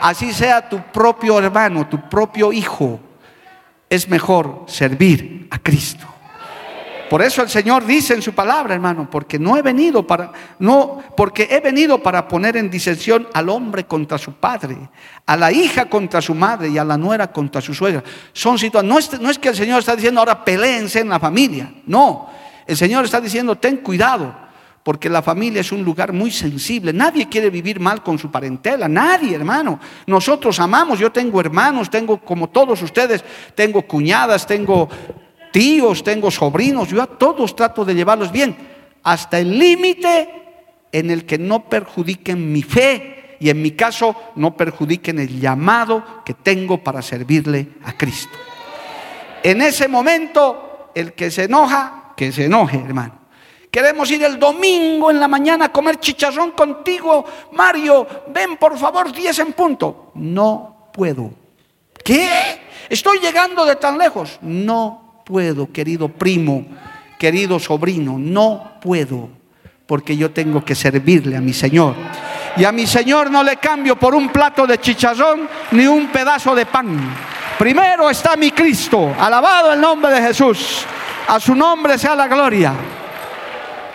así 0.00 0.32
sea 0.32 0.68
tu 0.68 0.80
propio 0.92 1.38
hermano, 1.38 1.88
tu 1.88 2.08
propio 2.08 2.52
hijo. 2.52 3.00
Es 3.88 4.08
mejor 4.08 4.64
servir 4.66 5.48
a 5.50 5.58
Cristo. 5.58 6.15
Por 7.08 7.22
eso 7.22 7.42
el 7.42 7.48
Señor 7.48 7.84
dice 7.86 8.14
en 8.14 8.22
su 8.22 8.32
palabra, 8.32 8.74
hermano, 8.74 9.08
porque 9.10 9.38
no 9.38 9.56
he 9.56 9.62
venido 9.62 10.06
para 10.06 10.32
no 10.58 11.02
porque 11.16 11.48
he 11.50 11.60
venido 11.60 12.02
para 12.02 12.26
poner 12.26 12.56
en 12.56 12.70
disensión 12.70 13.28
al 13.32 13.48
hombre 13.48 13.84
contra 13.84 14.18
su 14.18 14.34
padre, 14.34 14.76
a 15.24 15.36
la 15.36 15.52
hija 15.52 15.86
contra 15.86 16.20
su 16.20 16.34
madre 16.34 16.68
y 16.68 16.78
a 16.78 16.84
la 16.84 16.96
nuera 16.96 17.30
contra 17.32 17.60
su 17.60 17.74
suegra. 17.74 18.02
Son 18.32 18.58
situaciones 18.58 18.76
no 18.92 18.98
es, 18.98 19.20
no 19.20 19.30
es 19.30 19.38
que 19.38 19.48
el 19.48 19.56
Señor 19.56 19.80
está 19.80 19.94
diciendo 19.94 20.20
ahora 20.20 20.44
peleense 20.44 21.00
en 21.00 21.08
la 21.08 21.18
familia, 21.18 21.72
no. 21.86 22.28
El 22.66 22.76
Señor 22.76 23.04
está 23.04 23.20
diciendo, 23.20 23.56
"Ten 23.56 23.78
cuidado." 23.78 24.46
porque 24.86 25.10
la 25.10 25.20
familia 25.20 25.62
es 25.62 25.72
un 25.72 25.82
lugar 25.82 26.12
muy 26.12 26.30
sensible. 26.30 26.92
Nadie 26.92 27.28
quiere 27.28 27.50
vivir 27.50 27.80
mal 27.80 28.04
con 28.04 28.20
su 28.20 28.30
parentela, 28.30 28.86
nadie, 28.86 29.34
hermano. 29.34 29.80
Nosotros 30.06 30.60
amamos, 30.60 31.00
yo 31.00 31.10
tengo 31.10 31.40
hermanos, 31.40 31.90
tengo 31.90 32.18
como 32.18 32.48
todos 32.50 32.80
ustedes, 32.82 33.24
tengo 33.56 33.82
cuñadas, 33.82 34.46
tengo 34.46 34.88
tíos, 35.56 36.04
tengo 36.04 36.30
sobrinos, 36.30 36.90
yo 36.90 37.00
a 37.00 37.06
todos 37.06 37.56
trato 37.56 37.82
de 37.82 37.94
llevarlos 37.94 38.30
bien, 38.30 38.54
hasta 39.02 39.38
el 39.38 39.58
límite 39.58 40.28
en 40.92 41.10
el 41.10 41.24
que 41.24 41.38
no 41.38 41.66
perjudiquen 41.66 42.52
mi 42.52 42.62
fe 42.62 43.38
y 43.40 43.48
en 43.48 43.62
mi 43.62 43.70
caso 43.70 44.14
no 44.34 44.54
perjudiquen 44.54 45.18
el 45.18 45.40
llamado 45.40 46.22
que 46.26 46.34
tengo 46.34 46.84
para 46.84 47.00
servirle 47.00 47.68
a 47.84 47.96
Cristo. 47.96 48.36
En 49.42 49.62
ese 49.62 49.88
momento, 49.88 50.90
el 50.94 51.14
que 51.14 51.30
se 51.30 51.44
enoja, 51.44 52.12
que 52.14 52.32
se 52.32 52.44
enoje, 52.44 52.76
hermano. 52.76 53.18
Queremos 53.70 54.10
ir 54.10 54.24
el 54.24 54.38
domingo 54.38 55.10
en 55.10 55.18
la 55.18 55.26
mañana 55.26 55.64
a 55.66 55.72
comer 55.72 55.98
chicharrón 56.00 56.50
contigo. 56.50 57.24
Mario, 57.52 58.06
ven 58.28 58.58
por 58.58 58.76
favor, 58.76 59.10
10 59.10 59.38
en 59.38 59.52
punto. 59.54 60.12
No 60.16 60.90
puedo. 60.92 61.30
¿Qué? 62.04 62.60
Estoy 62.90 63.20
llegando 63.20 63.64
de 63.64 63.76
tan 63.76 63.96
lejos. 63.96 64.38
No 64.42 65.05
puedo, 65.26 65.72
querido 65.72 66.06
primo, 66.06 66.64
querido 67.18 67.58
sobrino, 67.58 68.16
no 68.16 68.74
puedo, 68.80 69.28
porque 69.84 70.16
yo 70.16 70.30
tengo 70.30 70.64
que 70.64 70.76
servirle 70.76 71.36
a 71.36 71.40
mi 71.40 71.52
Señor. 71.52 71.96
Y 72.56 72.64
a 72.64 72.70
mi 72.70 72.86
Señor 72.86 73.28
no 73.28 73.42
le 73.42 73.56
cambio 73.56 73.96
por 73.96 74.14
un 74.14 74.28
plato 74.28 74.68
de 74.68 74.78
chicharrón 74.78 75.48
ni 75.72 75.84
un 75.84 76.06
pedazo 76.12 76.54
de 76.54 76.64
pan. 76.64 77.12
Primero 77.58 78.08
está 78.08 78.36
mi 78.36 78.52
Cristo, 78.52 79.12
alabado 79.18 79.72
el 79.72 79.80
nombre 79.80 80.12
de 80.12 80.22
Jesús. 80.22 80.84
A 81.26 81.40
su 81.40 81.56
nombre 81.56 81.98
sea 81.98 82.14
la 82.14 82.28
gloria. 82.28 82.72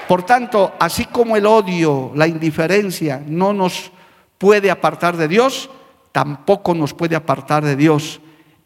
Por 0.10 0.24
tanto, 0.24 0.74
así 0.78 1.06
como 1.06 1.38
el 1.38 1.46
odio, 1.46 2.12
la 2.14 2.28
indiferencia 2.28 3.24
no 3.26 3.54
nos 3.54 3.90
puede 4.38 4.70
apartar 4.70 5.16
de 5.16 5.30
Dios, 5.30 5.70
tampoco 6.12 6.76
nos 6.76 6.94
puede 6.94 7.16
apartar 7.16 7.64
de 7.64 7.78
Dios 7.78 8.20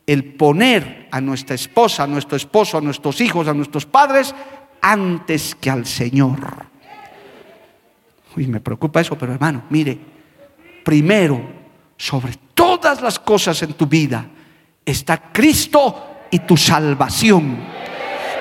el 0.07 0.23
poner 0.35 1.07
a 1.11 1.19
nuestra 1.19 1.55
esposa, 1.55 2.03
a 2.03 2.07
nuestro 2.07 2.37
esposo, 2.37 2.77
a 2.77 2.81
nuestros 2.81 3.19
hijos, 3.21 3.47
a 3.47 3.53
nuestros 3.53 3.85
padres 3.85 4.33
antes 4.81 5.55
que 5.55 5.69
al 5.69 5.85
Señor. 5.85 6.65
Uy, 8.35 8.47
me 8.47 8.59
preocupa 8.59 9.01
eso, 9.01 9.17
pero 9.17 9.33
hermano, 9.33 9.63
mire, 9.69 9.97
primero, 10.83 11.41
sobre 11.97 12.33
todas 12.53 13.01
las 13.01 13.17
cosas 13.17 13.61
en 13.63 13.73
tu 13.73 13.87
vida, 13.87 14.25
está 14.85 15.31
Cristo 15.31 16.25
y 16.29 16.39
tu 16.39 16.57
salvación. 16.57 17.57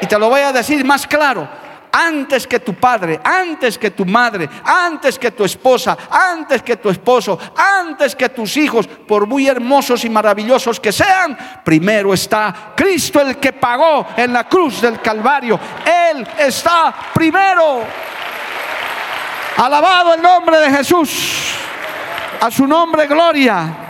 Y 0.03 0.07
te 0.07 0.19
lo 0.19 0.29
voy 0.29 0.41
a 0.41 0.53
decir 0.53 0.85
más 0.85 1.07
claro, 1.07 1.49
antes 1.95 2.47
que 2.47 2.59
tu 2.59 2.75
padre, 2.75 3.21
antes 3.23 3.79
que 3.79 3.93
tu 3.93 4.05
madre, 4.05 4.49
antes 4.65 5.17
que 5.17 5.31
tu 5.31 5.45
esposa, 5.45 5.97
antes 6.11 6.61
que 6.61 6.77
tu 6.77 6.91
esposo, 6.91 7.39
antes 7.57 8.17
que 8.17 8.29
tus 8.29 8.57
hijos, 8.57 8.89
por 8.89 9.29
muy 9.29 9.47
hermosos 9.47 10.05
y 10.05 10.11
maravillosos 10.11 10.81
que 10.81 10.91
sean, 10.91 11.39
primero 11.65 12.13
está 12.13 12.73
Cristo 12.75 13.21
el 13.21 13.37
que 13.37 13.53
pagó 13.53 14.07
en 14.17 14.33
la 14.33 14.49
cruz 14.49 14.81
del 14.81 15.01
Calvario. 15.01 15.59
Él 15.85 16.27
está 16.39 16.93
primero. 17.15 17.83
Alabado 19.57 20.15
el 20.15 20.23
nombre 20.23 20.59
de 20.59 20.71
Jesús. 20.71 21.55
A 22.41 22.51
su 22.51 22.67
nombre, 22.67 23.07
gloria. 23.07 23.84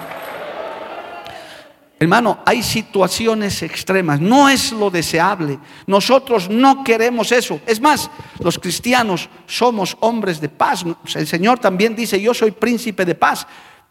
Hermano, 2.01 2.41
hay 2.45 2.63
situaciones 2.63 3.63
extremas, 3.63 4.21
no 4.21 4.49
es 4.49 4.73
lo 4.73 4.91
deseable. 4.91 5.59
Nosotros 5.87 6.51
no 6.51 6.83
queremos 6.83 7.31
eso. 7.31 7.61
Es 7.67 7.81
más, 7.81 8.11
los 8.41 8.59
cristianos 8.59 9.29
somos 9.47 9.97
hombres 10.01 10.41
de 10.41 10.49
paz. 10.49 10.85
El 11.15 11.27
Señor 11.27 11.61
también 11.61 11.95
dice, 11.95 12.21
yo 12.21 12.35
soy 12.35 12.51
príncipe 12.51 13.05
de 13.05 13.15
paz. 13.15 13.47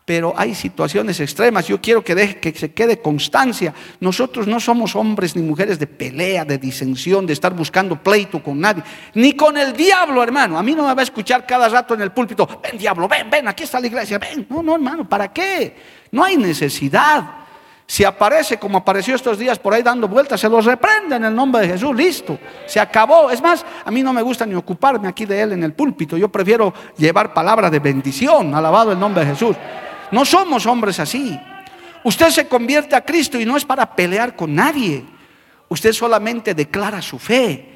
Pero 0.06 0.34
hay 0.36 0.54
situaciones 0.54 1.22
extremas. 1.22 1.66
Yo 1.66 1.80
quiero 1.80 2.04
que, 2.04 2.14
deje, 2.14 2.38
que 2.42 2.54
se 2.54 2.74
quede 2.74 3.00
constancia. 3.00 3.74
Nosotros 4.02 4.48
no 4.48 4.60
somos 4.60 4.98
hombres 4.98 5.34
ni 5.34 5.42
mujeres 5.42 5.80
de 5.80 5.88
pelea, 5.88 6.44
de 6.44 6.58
disensión, 6.58 7.26
de 7.26 7.32
estar 7.32 7.54
buscando 7.54 7.96
pleito 8.04 8.44
con 8.44 8.60
nadie. 8.60 8.84
Ni 9.14 9.32
con 9.32 9.56
el 9.56 9.72
diablo, 9.72 10.22
hermano. 10.22 10.60
A 10.60 10.62
mí 10.62 10.76
no 10.76 10.86
me 10.86 10.94
va 10.94 11.00
a 11.00 11.06
escuchar 11.06 11.46
cada 11.46 11.70
rato 11.70 11.94
en 11.94 12.02
el 12.02 12.12
púlpito. 12.12 12.60
Ven, 12.62 12.78
diablo, 12.78 13.08
ven, 13.08 13.30
ven, 13.30 13.48
aquí 13.48 13.64
está 13.64 13.80
la 13.80 13.88
iglesia. 13.88 14.20
Ven. 14.20 14.46
No, 14.50 14.62
no, 14.62 14.76
hermano, 14.76 15.08
¿para 15.08 15.32
qué? 15.32 15.74
No 16.12 16.26
hay 16.26 16.36
necesidad. 16.36 17.43
Si 17.86 18.04
aparece 18.04 18.58
como 18.58 18.78
apareció 18.78 19.16
estos 19.16 19.38
días 19.38 19.60
por 19.60 19.74
ahí 19.74 19.84
dando 19.84 20.08
vueltas, 20.08 20.40
se 20.40 20.50
los 20.50 20.66
reprende 20.66 21.16
en 21.16 21.26
el 21.26 21.36
nombre 21.36 21.62
de 21.62 21.68
Jesús, 21.70 21.96
listo, 21.96 22.40
se 22.66 22.80
acabó. 22.80 23.30
Es 23.30 23.42
más, 23.42 23.66
a 23.84 23.92
mí 23.92 24.02
no 24.02 24.14
me 24.14 24.22
gusta 24.22 24.46
ni 24.46 24.56
ocuparme 24.56 25.08
aquí 25.08 25.26
de 25.26 25.42
él 25.42 25.52
en 25.52 25.64
el 25.64 25.74
púlpito, 25.74 26.18
yo 26.18 26.30
prefiero 26.30 26.74
llevar 26.98 27.34
palabra 27.34 27.70
de 27.70 27.80
bendición, 27.80 28.56
alabado 28.56 28.92
el 28.92 29.00
nombre 29.00 29.26
de 29.26 29.32
Jesús. 29.32 29.56
No 30.12 30.26
somos 30.26 30.66
hombres 30.66 31.00
así. 31.00 31.40
Usted 32.04 32.30
se 32.30 32.48
convierte 32.48 32.96
a 32.96 33.02
Cristo 33.02 33.40
y 33.40 33.46
no 33.46 33.58
es 33.58 33.66
para 33.66 33.96
pelear 33.96 34.36
con 34.36 34.54
nadie. 34.54 35.06
Usted 35.70 35.94
solamente 35.94 36.54
declara 36.54 37.02
su 37.02 37.18
fe. 37.18 37.70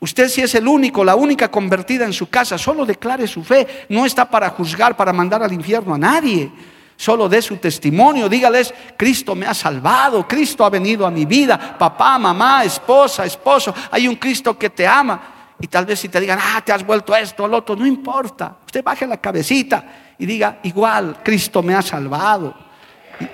Usted 0.00 0.28
si 0.28 0.42
es 0.42 0.54
el 0.54 0.66
único, 0.68 1.04
la 1.04 1.14
única 1.14 1.50
convertida 1.50 2.04
en 2.04 2.12
su 2.12 2.28
casa, 2.28 2.58
solo 2.58 2.84
declare 2.84 3.26
su 3.26 3.42
fe. 3.42 3.86
No 3.88 4.04
está 4.04 4.28
para 4.28 4.50
juzgar, 4.50 4.96
para 4.96 5.12
mandar 5.12 5.42
al 5.42 5.52
infierno 5.52 5.94
a 5.94 5.98
nadie. 5.98 6.50
Solo 6.96 7.28
dé 7.28 7.42
su 7.42 7.56
testimonio, 7.58 8.28
dígales, 8.28 8.72
Cristo 8.96 9.34
me 9.34 9.46
ha 9.46 9.52
salvado, 9.52 10.26
Cristo 10.26 10.64
ha 10.64 10.70
venido 10.70 11.06
a 11.06 11.10
mi 11.10 11.26
vida, 11.26 11.76
papá, 11.78 12.18
mamá, 12.18 12.64
esposa, 12.64 13.24
esposo, 13.26 13.74
hay 13.90 14.08
un 14.08 14.16
Cristo 14.16 14.58
que 14.58 14.70
te 14.70 14.86
ama. 14.86 15.34
Y 15.60 15.66
tal 15.68 15.86
vez 15.86 16.00
si 16.00 16.08
te 16.08 16.20
digan, 16.20 16.38
ah, 16.40 16.62
te 16.64 16.72
has 16.72 16.84
vuelto 16.84 17.14
esto, 17.14 17.44
al 17.44 17.54
otro, 17.54 17.76
no 17.76 17.86
importa. 17.86 18.56
Usted 18.64 18.82
baje 18.82 19.06
la 19.06 19.18
cabecita 19.18 19.84
y 20.18 20.26
diga, 20.26 20.60
igual, 20.62 21.18
Cristo 21.22 21.62
me 21.62 21.74
ha 21.74 21.82
salvado. 21.82 22.54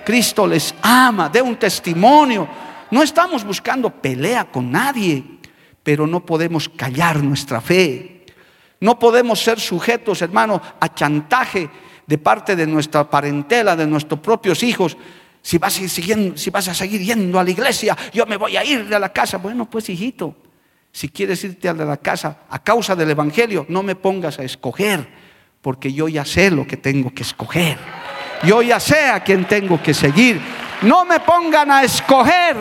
Cristo 0.05 0.45
les 0.47 0.73
ama, 0.81 1.29
dé 1.29 1.41
un 1.41 1.55
testimonio. 1.55 2.47
No 2.91 3.01
estamos 3.01 3.43
buscando 3.43 3.89
pelea 3.89 4.45
con 4.45 4.71
nadie, 4.71 5.23
pero 5.81 6.05
no 6.05 6.25
podemos 6.25 6.69
callar 6.69 7.21
nuestra 7.23 7.59
fe. 7.59 8.25
No 8.79 8.99
podemos 8.99 9.41
ser 9.41 9.59
sujetos, 9.59 10.21
hermano, 10.21 10.61
a 10.79 10.93
chantaje 10.93 11.69
de 12.05 12.17
parte 12.17 12.55
de 12.55 12.67
nuestra 12.67 13.09
parentela, 13.09 13.75
de 13.75 13.87
nuestros 13.87 14.19
propios 14.19 14.63
hijos. 14.63 14.97
Si 15.41 15.57
vas, 15.57 15.79
a 15.79 15.87
seguir, 15.87 16.33
si 16.35 16.49
vas 16.49 16.67
a 16.67 16.73
seguir 16.73 17.01
yendo 17.01 17.39
a 17.39 17.43
la 17.43 17.49
iglesia, 17.49 17.97
yo 18.13 18.25
me 18.25 18.37
voy 18.37 18.55
a 18.55 18.63
ir 18.63 18.87
de 18.87 18.99
la 18.99 19.09
casa. 19.11 19.37
Bueno, 19.37 19.69
pues 19.69 19.89
hijito, 19.89 20.35
si 20.91 21.09
quieres 21.09 21.43
irte 21.43 21.67
a 21.67 21.73
la 21.73 21.97
casa 21.97 22.39
a 22.49 22.59
causa 22.59 22.95
del 22.95 23.09
Evangelio, 23.09 23.65
no 23.67 23.83
me 23.83 23.95
pongas 23.95 24.39
a 24.39 24.43
escoger, 24.43 25.07
porque 25.61 25.91
yo 25.91 26.07
ya 26.07 26.23
sé 26.23 26.51
lo 26.51 26.65
que 26.65 26.77
tengo 26.77 27.13
que 27.13 27.23
escoger. 27.23 27.77
Yo 28.43 28.61
ya 28.61 28.79
sé 28.79 29.07
a 29.07 29.23
quién 29.23 29.45
tengo 29.45 29.81
que 29.81 29.93
seguir. 29.93 30.39
No 30.81 31.05
me 31.05 31.19
pongan 31.21 31.71
a 31.71 31.83
escoger 31.83 32.55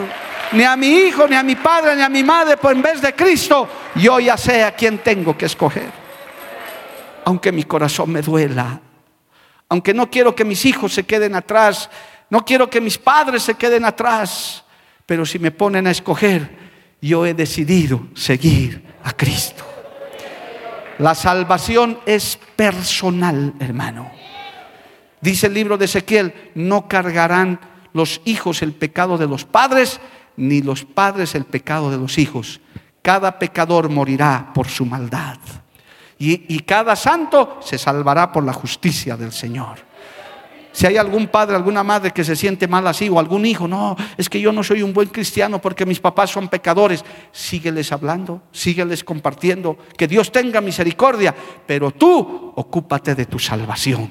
ni 0.52 0.64
a 0.64 0.76
mi 0.76 0.88
hijo, 0.88 1.26
ni 1.26 1.34
a 1.36 1.42
mi 1.42 1.56
padre, 1.56 1.96
ni 1.96 2.02
a 2.02 2.08
mi 2.08 2.22
madre, 2.22 2.56
pues 2.56 2.74
en 2.76 2.82
vez 2.82 3.00
de 3.00 3.14
Cristo, 3.14 3.68
yo 3.96 4.20
ya 4.20 4.36
sé 4.36 4.62
a 4.62 4.72
quién 4.72 4.98
tengo 4.98 5.36
que 5.36 5.46
escoger. 5.46 5.90
Aunque 7.24 7.52
mi 7.52 7.64
corazón 7.64 8.10
me 8.10 8.22
duela, 8.22 8.80
aunque 9.72 9.94
no 9.94 10.10
quiero 10.10 10.34
que 10.34 10.44
mis 10.44 10.66
hijos 10.66 10.92
se 10.92 11.04
queden 11.04 11.34
atrás, 11.34 11.88
no 12.28 12.44
quiero 12.44 12.68
que 12.68 12.78
mis 12.78 12.98
padres 12.98 13.42
se 13.42 13.54
queden 13.54 13.86
atrás, 13.86 14.64
pero 15.06 15.24
si 15.24 15.38
me 15.38 15.50
ponen 15.50 15.86
a 15.86 15.90
escoger, 15.90 16.58
yo 17.00 17.24
he 17.24 17.32
decidido 17.32 18.06
seguir 18.14 18.84
a 19.02 19.14
Cristo. 19.14 19.64
La 20.98 21.14
salvación 21.14 21.98
es 22.04 22.38
personal, 22.54 23.54
hermano. 23.60 24.10
Dice 25.22 25.46
el 25.46 25.54
libro 25.54 25.78
de 25.78 25.86
Ezequiel, 25.86 26.52
no 26.54 26.86
cargarán 26.86 27.58
los 27.94 28.20
hijos 28.26 28.60
el 28.60 28.74
pecado 28.74 29.16
de 29.16 29.26
los 29.26 29.46
padres, 29.46 30.00
ni 30.36 30.60
los 30.60 30.84
padres 30.84 31.34
el 31.34 31.46
pecado 31.46 31.90
de 31.90 31.96
los 31.96 32.18
hijos. 32.18 32.60
Cada 33.00 33.38
pecador 33.38 33.88
morirá 33.88 34.50
por 34.52 34.68
su 34.68 34.84
maldad. 34.84 35.38
Y, 36.24 36.60
cada 36.60 36.94
santo 36.94 37.58
se 37.60 37.76
salvará 37.76 38.30
por 38.30 38.44
la 38.44 38.52
justicia 38.52 39.16
del 39.16 39.32
Señor. 39.32 39.78
Si 40.70 40.86
hay 40.86 40.96
algún 40.96 41.26
padre, 41.26 41.56
alguna 41.56 41.82
madre 41.82 42.12
que 42.12 42.22
se 42.22 42.36
siente 42.36 42.68
mal 42.68 42.86
así, 42.86 43.08
o 43.08 43.18
algún 43.18 43.44
hijo, 43.44 43.66
no, 43.66 43.96
es 44.16 44.28
que 44.28 44.40
yo 44.40 44.52
no 44.52 44.62
soy 44.62 44.82
un 44.82 44.92
buen 44.92 45.08
cristiano 45.08 45.60
porque 45.60 45.84
mis 45.84 45.98
papás 45.98 46.30
son 46.30 46.46
pecadores, 46.46 47.04
sígueles 47.32 47.90
hablando, 47.90 48.40
sígueles 48.52 49.02
compartiendo, 49.02 49.76
que 49.98 50.06
Dios 50.06 50.30
tenga 50.30 50.60
misericordia, 50.60 51.34
pero 51.66 51.90
tú 51.90 52.52
ocúpate 52.54 53.16
de 53.16 53.26
tu 53.26 53.40
salvación. 53.40 54.08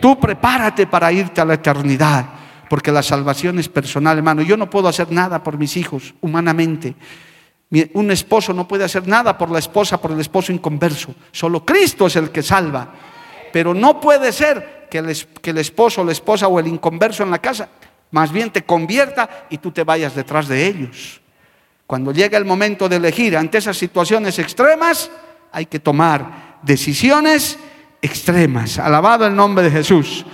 Tú 0.00 0.18
prepárate 0.18 0.86
para 0.86 1.12
irte 1.12 1.42
a 1.42 1.44
la 1.44 1.54
eternidad, 1.54 2.26
porque 2.70 2.90
la 2.90 3.02
salvación 3.02 3.58
es 3.58 3.68
personal, 3.68 4.16
hermano. 4.16 4.40
Yo 4.40 4.56
no 4.56 4.70
puedo 4.70 4.88
hacer 4.88 5.12
nada 5.12 5.42
por 5.42 5.58
mis 5.58 5.76
hijos 5.76 6.14
humanamente. 6.22 6.96
Un 7.70 8.10
esposo 8.10 8.54
no 8.54 8.66
puede 8.66 8.84
hacer 8.84 9.06
nada 9.06 9.36
por 9.36 9.50
la 9.50 9.58
esposa, 9.58 10.00
por 10.00 10.12
el 10.12 10.20
esposo 10.20 10.52
inconverso. 10.52 11.14
Solo 11.32 11.64
Cristo 11.64 12.06
es 12.06 12.16
el 12.16 12.30
que 12.30 12.42
salva. 12.42 12.88
Pero 13.52 13.74
no 13.74 14.00
puede 14.00 14.32
ser 14.32 14.86
que 14.90 14.98
el, 14.98 15.58
esposo, 15.58 16.02
la 16.02 16.12
esposa 16.12 16.48
o 16.48 16.58
el 16.58 16.66
inconverso 16.66 17.22
en 17.22 17.30
la 17.30 17.38
casa 17.38 17.68
más 18.10 18.32
bien 18.32 18.50
te 18.50 18.64
convierta 18.64 19.46
y 19.50 19.58
tú 19.58 19.70
te 19.70 19.84
vayas 19.84 20.14
detrás 20.14 20.48
de 20.48 20.66
ellos. 20.66 21.20
Cuando 21.86 22.12
llega 22.12 22.38
el 22.38 22.44
momento 22.44 22.88
de 22.88 22.96
elegir 22.96 23.36
ante 23.36 23.58
esas 23.58 23.76
situaciones 23.76 24.38
extremas, 24.38 25.10
hay 25.52 25.66
que 25.66 25.78
tomar 25.78 26.58
decisiones 26.62 27.58
extremas. 28.00 28.78
Alabado 28.78 29.26
el 29.26 29.36
nombre 29.36 29.64
de 29.64 29.70
Jesús. 29.70 30.24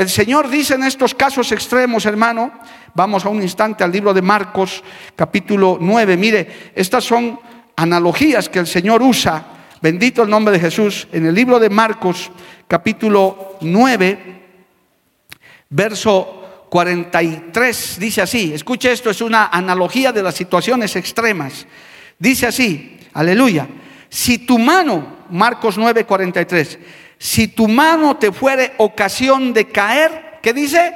El 0.00 0.08
Señor 0.08 0.48
dice 0.48 0.76
en 0.76 0.84
estos 0.84 1.14
casos 1.14 1.52
extremos, 1.52 2.06
hermano, 2.06 2.50
Vamos 2.94 3.26
a 3.26 3.28
un 3.28 3.42
instante 3.42 3.84
al 3.84 3.92
libro 3.92 4.14
de 4.14 4.22
Marcos, 4.22 4.82
capítulo 5.14 5.76
9. 5.78 6.16
Mire, 6.16 6.72
estas 6.74 7.04
son 7.04 7.38
analogías 7.76 8.48
que 8.48 8.60
el 8.60 8.66
Señor 8.66 9.02
usa. 9.02 9.44
Bendito 9.82 10.22
el 10.22 10.30
nombre 10.30 10.54
de 10.54 10.58
Jesús. 10.58 11.06
En 11.12 11.26
el 11.26 11.34
libro 11.34 11.58
de 11.58 11.68
Marcos, 11.68 12.30
capítulo 12.66 13.58
9, 13.60 14.42
verso 15.68 16.64
43, 16.70 17.98
dice 18.00 18.22
así. 18.22 18.54
Escuche 18.54 18.90
esto, 18.90 19.10
es 19.10 19.20
una 19.20 19.48
analogía 19.48 20.12
de 20.12 20.22
las 20.22 20.34
situaciones 20.34 20.96
extremas. 20.96 21.66
Dice 22.18 22.46
así, 22.46 22.98
aleluya. 23.12 23.68
Si 24.08 24.38
tu 24.38 24.58
mano, 24.58 25.26
Marcos 25.28 25.76
9, 25.76 26.06
43, 26.06 26.78
si 27.20 27.46
tu 27.48 27.68
mano 27.68 28.16
te 28.16 28.32
fuere 28.32 28.72
ocasión 28.78 29.52
de 29.52 29.68
caer, 29.68 30.38
¿qué 30.42 30.52
dice? 30.52 30.94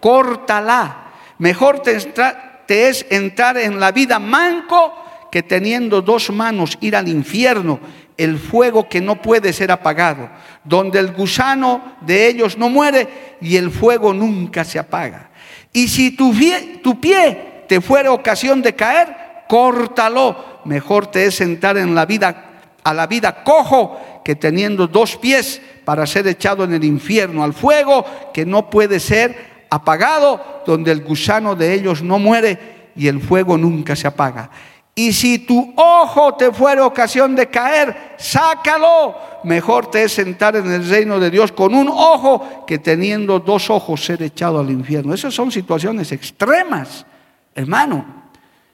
Córtala 0.00 1.06
Mejor 1.38 1.82
te, 1.82 2.88
es 2.88 3.06
entrar 3.10 3.58
en 3.58 3.78
la 3.78 3.92
vida 3.92 4.18
manco 4.18 4.94
que 5.30 5.42
teniendo 5.42 6.00
dos 6.00 6.30
manos 6.30 6.78
ir 6.80 6.96
al 6.96 7.08
infierno, 7.08 7.78
el 8.16 8.38
fuego 8.38 8.88
que 8.88 9.02
no 9.02 9.20
puede 9.20 9.52
ser 9.52 9.70
apagado, 9.70 10.30
donde 10.64 10.98
el 10.98 11.12
gusano 11.12 11.96
de 12.00 12.26
ellos 12.26 12.56
no 12.56 12.70
muere 12.70 13.36
y 13.42 13.56
el 13.56 13.70
fuego 13.70 14.14
nunca 14.14 14.64
se 14.64 14.78
apaga. 14.78 15.28
Y 15.74 15.88
si 15.88 16.16
tu 16.16 16.32
pie, 16.32 16.80
tu 16.82 16.98
pie 16.98 17.64
te 17.68 17.82
fuera 17.82 18.12
ocasión 18.12 18.62
de 18.62 18.74
caer, 18.74 19.14
córtalo. 19.46 20.60
Mejor 20.64 21.08
te 21.08 21.26
es 21.26 21.34
sentar 21.34 21.76
en 21.76 21.94
la 21.94 22.06
vida, 22.06 22.62
a 22.82 22.94
la 22.94 23.06
vida 23.06 23.44
cojo, 23.44 24.15
que 24.26 24.34
teniendo 24.34 24.88
dos 24.88 25.14
pies 25.14 25.62
para 25.84 26.04
ser 26.04 26.26
echado 26.26 26.64
en 26.64 26.74
el 26.74 26.82
infierno, 26.82 27.44
al 27.44 27.52
fuego 27.52 28.04
que 28.34 28.44
no 28.44 28.68
puede 28.68 28.98
ser 28.98 29.66
apagado, 29.70 30.64
donde 30.66 30.90
el 30.90 31.04
gusano 31.04 31.54
de 31.54 31.72
ellos 31.72 32.02
no 32.02 32.18
muere 32.18 32.90
y 32.96 33.06
el 33.06 33.20
fuego 33.20 33.56
nunca 33.56 33.94
se 33.94 34.08
apaga. 34.08 34.50
Y 34.96 35.12
si 35.12 35.38
tu 35.38 35.72
ojo 35.76 36.34
te 36.34 36.50
fuera 36.50 36.84
ocasión 36.84 37.36
de 37.36 37.46
caer, 37.46 38.16
sácalo. 38.16 39.14
Mejor 39.44 39.92
te 39.92 40.02
es 40.02 40.14
sentar 40.14 40.56
en 40.56 40.72
el 40.72 40.88
reino 40.88 41.20
de 41.20 41.30
Dios 41.30 41.52
con 41.52 41.72
un 41.72 41.88
ojo 41.88 42.64
que 42.66 42.78
teniendo 42.78 43.38
dos 43.38 43.70
ojos 43.70 44.04
ser 44.04 44.24
echado 44.24 44.58
al 44.58 44.70
infierno. 44.70 45.14
Esas 45.14 45.34
son 45.34 45.52
situaciones 45.52 46.10
extremas, 46.10 47.06
hermano. 47.54 48.04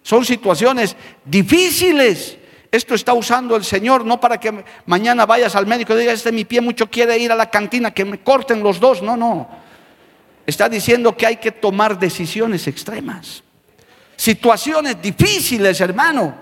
Son 0.00 0.24
situaciones 0.24 0.96
difíciles. 1.26 2.38
Esto 2.72 2.96
está 2.96 3.12
usando 3.12 3.54
el 3.54 3.62
Señor 3.62 4.04
no 4.04 4.18
para 4.18 4.40
que 4.40 4.64
mañana 4.86 5.26
vayas 5.26 5.54
al 5.54 5.66
médico 5.66 5.94
y 5.94 6.00
digas, 6.00 6.14
este 6.14 6.32
mi 6.32 6.44
pie 6.44 6.60
mucho 6.60 6.90
quiere 6.90 7.16
ir 7.18 7.30
a 7.30 7.36
la 7.36 7.48
cantina, 7.48 7.92
que 7.92 8.04
me 8.04 8.18
corten 8.18 8.62
los 8.62 8.80
dos. 8.80 9.00
No, 9.02 9.16
no. 9.16 9.48
Está 10.44 10.68
diciendo 10.68 11.16
que 11.16 11.26
hay 11.26 11.36
que 11.36 11.52
tomar 11.52 11.96
decisiones 11.96 12.66
extremas 12.66 13.44
situaciones 14.22 15.02
difíciles, 15.02 15.80
hermano. 15.80 16.32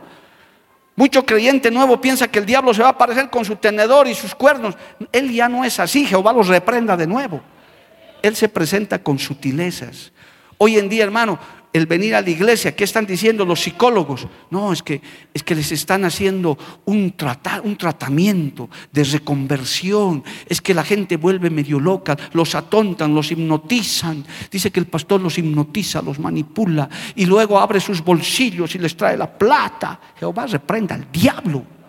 Mucho 0.96 1.24
creyente 1.24 1.70
nuevo 1.70 1.98
piensa 1.98 2.28
que 2.28 2.38
el 2.38 2.44
diablo 2.44 2.74
se 2.74 2.82
va 2.82 2.88
a 2.88 2.92
aparecer 2.92 3.30
con 3.30 3.42
su 3.42 3.56
tenedor 3.56 4.06
y 4.06 4.14
sus 4.14 4.34
cuernos. 4.34 4.76
Él 5.12 5.32
ya 5.32 5.48
no 5.48 5.64
es 5.64 5.80
así, 5.80 6.04
Jehová 6.04 6.34
los 6.34 6.48
reprenda 6.48 6.94
de 6.94 7.06
nuevo. 7.06 7.40
Él 8.20 8.36
se 8.36 8.50
presenta 8.50 9.02
con 9.02 9.18
sutilezas. 9.18 10.12
Hoy 10.58 10.76
en 10.76 10.90
día, 10.90 11.04
hermano, 11.04 11.38
el 11.72 11.86
venir 11.86 12.14
a 12.14 12.20
la 12.20 12.30
iglesia, 12.30 12.74
¿qué 12.74 12.84
están 12.84 13.06
diciendo 13.06 13.44
los 13.44 13.60
psicólogos? 13.60 14.26
No, 14.50 14.72
es 14.72 14.82
que, 14.82 15.00
es 15.32 15.42
que 15.42 15.54
les 15.54 15.70
están 15.70 16.04
haciendo 16.04 16.58
un, 16.84 17.14
un 17.64 17.76
tratamiento 17.76 18.68
de 18.90 19.04
reconversión. 19.04 20.24
Es 20.46 20.60
que 20.60 20.74
la 20.74 20.84
gente 20.84 21.16
vuelve 21.16 21.48
medio 21.48 21.78
loca, 21.78 22.16
los 22.32 22.54
atontan, 22.54 23.14
los 23.14 23.30
hipnotizan. 23.30 24.24
Dice 24.50 24.70
que 24.70 24.80
el 24.80 24.86
pastor 24.86 25.20
los 25.20 25.38
hipnotiza, 25.38 26.02
los 26.02 26.18
manipula 26.18 26.88
y 27.14 27.26
luego 27.26 27.58
abre 27.58 27.80
sus 27.80 28.02
bolsillos 28.02 28.74
y 28.74 28.78
les 28.78 28.96
trae 28.96 29.16
la 29.16 29.30
plata. 29.30 30.00
Jehová 30.18 30.46
reprenda 30.46 30.96
al 30.96 31.10
diablo. 31.12 31.79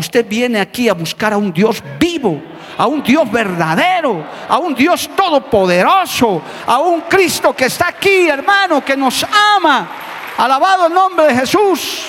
Usted 0.00 0.26
viene 0.26 0.58
aquí 0.58 0.88
a 0.88 0.94
buscar 0.94 1.34
a 1.34 1.36
un 1.36 1.52
Dios 1.52 1.82
vivo, 1.98 2.40
a 2.78 2.86
un 2.86 3.02
Dios 3.02 3.30
verdadero, 3.30 4.24
a 4.48 4.56
un 4.56 4.74
Dios 4.74 5.10
todopoderoso, 5.14 6.40
a 6.66 6.78
un 6.78 7.02
Cristo 7.02 7.54
que 7.54 7.66
está 7.66 7.88
aquí, 7.88 8.26
hermano, 8.26 8.82
que 8.82 8.96
nos 8.96 9.26
ama. 9.56 9.90
Alabado 10.38 10.86
el 10.86 10.94
nombre 10.94 11.26
de 11.26 11.34
Jesús. 11.34 12.06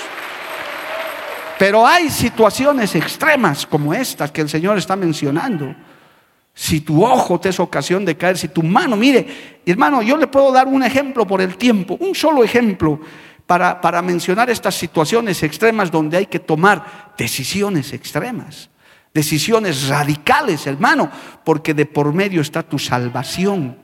Pero 1.60 1.86
hay 1.86 2.10
situaciones 2.10 2.96
extremas 2.96 3.66
como 3.66 3.94
estas 3.94 4.32
que 4.32 4.40
el 4.40 4.48
Señor 4.48 4.78
está 4.78 4.96
mencionando. 4.96 5.76
Si 6.54 6.80
tu 6.80 7.04
ojo 7.04 7.42
te 7.42 7.50
es 7.50 7.60
ocasión 7.60 8.06
de 8.06 8.16
caer, 8.16 8.38
si 8.38 8.48
tu 8.48 8.64
mano, 8.64 8.96
mire, 8.96 9.60
hermano, 9.66 10.02
yo 10.02 10.16
le 10.16 10.28
puedo 10.28 10.50
dar 10.54 10.66
un 10.66 10.82
ejemplo 10.82 11.28
por 11.28 11.42
el 11.42 11.58
tiempo, 11.58 11.98
un 12.00 12.16
solo 12.16 12.42
ejemplo 12.42 13.02
para, 13.58 14.02
mencionar 14.02 14.50
estas 14.50 14.76
situaciones 14.76 15.44
extremas 15.44 15.92
donde 15.92 16.16
hay 16.16 16.28
que 16.28 16.40
tomar 16.40 17.14
decisiones 17.18 17.92
extremas, 17.92 18.70
decisiones 19.14 19.90
radicales, 19.90 20.66
hermano, 20.68 21.12
porque 21.44 21.74
de 21.74 21.86
por 21.86 22.14
medio 22.14 22.40
está 22.40 22.64
tu 22.64 22.80
salvación. 22.80 23.78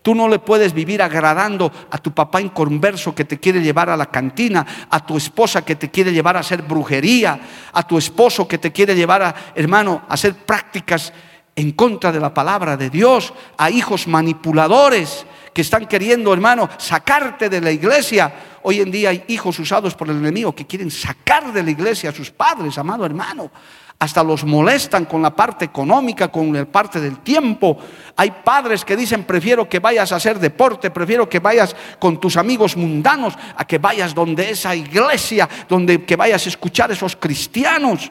Tú 0.00 0.14
no 0.14 0.26
le 0.26 0.38
puedes 0.38 0.72
vivir 0.72 1.02
agradando 1.02 1.70
a 1.90 1.98
tu 1.98 2.12
papá 2.12 2.40
inconverso 2.40 3.14
que 3.14 3.26
te 3.26 3.38
quiere 3.38 3.60
llevar 3.60 3.90
a 3.90 3.96
la 3.98 4.06
cantina, 4.06 4.66
a 4.88 5.04
tu 5.04 5.18
esposa 5.18 5.66
que 5.66 5.76
te 5.76 5.90
quiere 5.90 6.14
llevar 6.14 6.38
a 6.38 6.40
hacer 6.40 6.62
brujería, 6.62 7.38
a 7.74 7.86
tu 7.86 7.98
esposo 7.98 8.48
que 8.48 8.56
te 8.56 8.72
quiere 8.72 8.94
llevar 8.94 9.22
a, 9.22 9.34
hermano, 9.54 10.00
a 10.08 10.14
hacer 10.14 10.34
prácticas 10.34 11.12
en 11.56 11.72
contra 11.72 12.10
de 12.10 12.20
la 12.20 12.32
palabra 12.32 12.78
de 12.78 12.88
Dios, 12.88 13.34
a 13.58 13.68
hijos 13.68 14.08
manipuladores 14.08 15.26
que 15.52 15.62
están 15.62 15.86
queriendo, 15.86 16.32
hermano, 16.32 16.68
sacarte 16.78 17.48
de 17.48 17.60
la 17.60 17.70
iglesia 17.70 18.32
Hoy 18.62 18.80
en 18.80 18.90
día 18.90 19.08
hay 19.08 19.24
hijos 19.28 19.58
usados 19.58 19.94
por 19.94 20.10
el 20.10 20.18
enemigo 20.18 20.54
que 20.54 20.66
quieren 20.66 20.90
sacar 20.90 21.52
de 21.52 21.62
la 21.62 21.70
iglesia 21.70 22.10
a 22.10 22.12
sus 22.12 22.30
padres, 22.30 22.76
amado 22.76 23.06
hermano. 23.06 23.50
Hasta 23.98 24.22
los 24.22 24.44
molestan 24.44 25.04
con 25.04 25.20
la 25.22 25.34
parte 25.34 25.66
económica, 25.66 26.28
con 26.28 26.52
la 26.52 26.64
parte 26.64 27.00
del 27.00 27.18
tiempo. 27.20 27.78
Hay 28.16 28.30
padres 28.30 28.84
que 28.84 28.96
dicen, 28.96 29.24
prefiero 29.24 29.68
que 29.68 29.78
vayas 29.78 30.12
a 30.12 30.16
hacer 30.16 30.38
deporte, 30.38 30.90
prefiero 30.90 31.28
que 31.28 31.38
vayas 31.38 31.74
con 31.98 32.18
tus 32.18 32.36
amigos 32.36 32.76
mundanos, 32.76 33.34
a 33.56 33.66
que 33.66 33.78
vayas 33.78 34.14
donde 34.14 34.50
esa 34.50 34.74
iglesia, 34.74 35.48
donde 35.68 36.04
que 36.04 36.16
vayas 36.16 36.44
a 36.46 36.48
escuchar 36.48 36.90
a 36.90 36.94
esos 36.94 37.16
cristianos. 37.16 38.10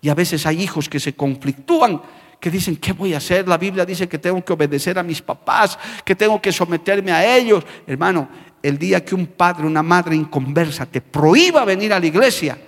Y 0.00 0.08
a 0.08 0.14
veces 0.14 0.44
hay 0.46 0.62
hijos 0.62 0.88
que 0.88 1.00
se 1.00 1.14
conflictúan 1.14 2.00
que 2.40 2.50
dicen, 2.50 2.76
¿qué 2.76 2.92
voy 2.92 3.14
a 3.14 3.18
hacer? 3.18 3.48
La 3.48 3.58
Biblia 3.58 3.84
dice 3.84 4.08
que 4.08 4.18
tengo 4.18 4.44
que 4.44 4.52
obedecer 4.52 4.98
a 4.98 5.02
mis 5.02 5.20
papás, 5.20 5.78
que 6.04 6.14
tengo 6.14 6.40
que 6.40 6.52
someterme 6.52 7.10
a 7.10 7.36
ellos. 7.36 7.64
Hermano, 7.86 8.28
el 8.62 8.78
día 8.78 9.04
que 9.04 9.14
un 9.14 9.26
padre, 9.26 9.66
una 9.66 9.82
madre 9.82 10.14
inconversa 10.14 10.86
te 10.86 11.00
prohíba 11.00 11.64
venir 11.64 11.92
a 11.92 12.00
la 12.00 12.06
iglesia, 12.06 12.58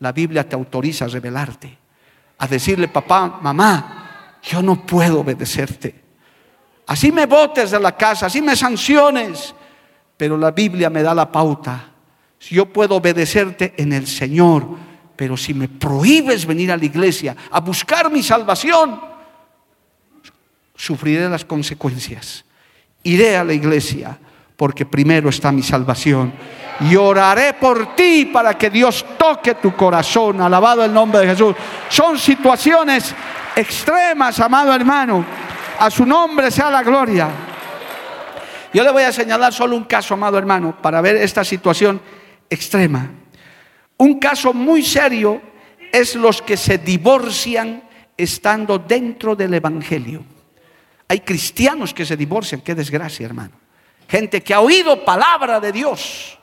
la 0.00 0.12
Biblia 0.12 0.48
te 0.48 0.56
autoriza 0.56 1.04
a 1.04 1.08
rebelarte, 1.08 1.78
a 2.38 2.46
decirle, 2.46 2.88
papá, 2.88 3.38
mamá, 3.40 4.38
yo 4.42 4.62
no 4.62 4.84
puedo 4.84 5.20
obedecerte. 5.20 5.94
Así 6.86 7.12
me 7.12 7.26
votes 7.26 7.70
de 7.70 7.78
la 7.78 7.96
casa, 7.96 8.26
así 8.26 8.42
me 8.42 8.56
sanciones, 8.56 9.54
pero 10.16 10.36
la 10.36 10.50
Biblia 10.50 10.90
me 10.90 11.02
da 11.02 11.14
la 11.14 11.30
pauta. 11.30 11.86
Si 12.38 12.56
yo 12.56 12.66
puedo 12.66 12.96
obedecerte 12.96 13.74
en 13.76 13.92
el 13.92 14.06
Señor, 14.06 14.66
pero 15.14 15.36
si 15.36 15.54
me 15.54 15.68
prohíbes 15.68 16.46
venir 16.46 16.72
a 16.72 16.76
la 16.76 16.84
iglesia 16.84 17.36
a 17.50 17.60
buscar 17.60 18.10
mi 18.10 18.22
salvación, 18.22 19.09
sufriré 20.80 21.28
las 21.28 21.44
consecuencias. 21.44 22.42
Iré 23.02 23.36
a 23.36 23.44
la 23.44 23.52
iglesia 23.52 24.18
porque 24.56 24.86
primero 24.86 25.28
está 25.28 25.52
mi 25.52 25.62
salvación. 25.62 26.32
Y 26.80 26.96
oraré 26.96 27.52
por 27.52 27.94
ti 27.94 28.30
para 28.32 28.56
que 28.56 28.70
Dios 28.70 29.04
toque 29.18 29.56
tu 29.56 29.76
corazón. 29.76 30.40
Alabado 30.40 30.82
el 30.82 30.92
nombre 30.92 31.20
de 31.20 31.26
Jesús. 31.26 31.54
Son 31.90 32.18
situaciones 32.18 33.14
extremas, 33.54 34.40
amado 34.40 34.74
hermano. 34.74 35.22
A 35.78 35.90
su 35.90 36.06
nombre 36.06 36.50
sea 36.50 36.70
la 36.70 36.82
gloria. 36.82 37.28
Yo 38.72 38.82
le 38.82 38.90
voy 38.90 39.02
a 39.02 39.12
señalar 39.12 39.52
solo 39.52 39.76
un 39.76 39.84
caso, 39.84 40.14
amado 40.14 40.38
hermano, 40.38 40.74
para 40.80 41.02
ver 41.02 41.16
esta 41.16 41.44
situación 41.44 42.00
extrema. 42.48 43.10
Un 43.98 44.18
caso 44.18 44.54
muy 44.54 44.82
serio 44.82 45.42
es 45.92 46.14
los 46.14 46.40
que 46.40 46.56
se 46.56 46.78
divorcian 46.78 47.82
estando 48.16 48.78
dentro 48.78 49.36
del 49.36 49.52
Evangelio. 49.52 50.39
Hay 51.10 51.20
cristianos 51.20 51.92
que 51.92 52.06
se 52.06 52.16
divorcian, 52.16 52.62
qué 52.62 52.74
desgracia, 52.74 53.26
hermano 53.26 53.60
gente 54.10 54.42
que 54.42 54.52
ha 54.52 54.60
oído 54.60 55.04
palabra 55.04 55.60
de 55.60 55.70
Dios. 55.70 56.36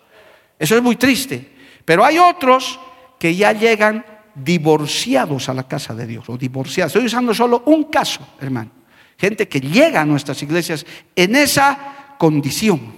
Eso 0.57 0.77
es 0.77 0.81
muy 0.81 0.95
triste. 0.95 1.53
Pero 1.83 2.05
hay 2.05 2.17
otros 2.17 2.79
que 3.19 3.35
ya 3.35 3.51
llegan 3.51 4.05
divorciados 4.33 5.49
a 5.49 5.53
la 5.53 5.67
casa 5.67 5.93
de 5.93 6.07
Dios, 6.07 6.29
o 6.29 6.37
divorciados. 6.37 6.91
Estoy 6.91 7.07
usando 7.07 7.33
solo 7.33 7.63
un 7.65 7.85
caso, 7.85 8.25
hermano. 8.39 8.71
Gente 9.17 9.47
que 9.49 9.59
llega 9.59 10.01
a 10.01 10.05
nuestras 10.05 10.41
iglesias 10.43 10.85
en 11.15 11.35
esa 11.35 12.15
condición. 12.17 12.95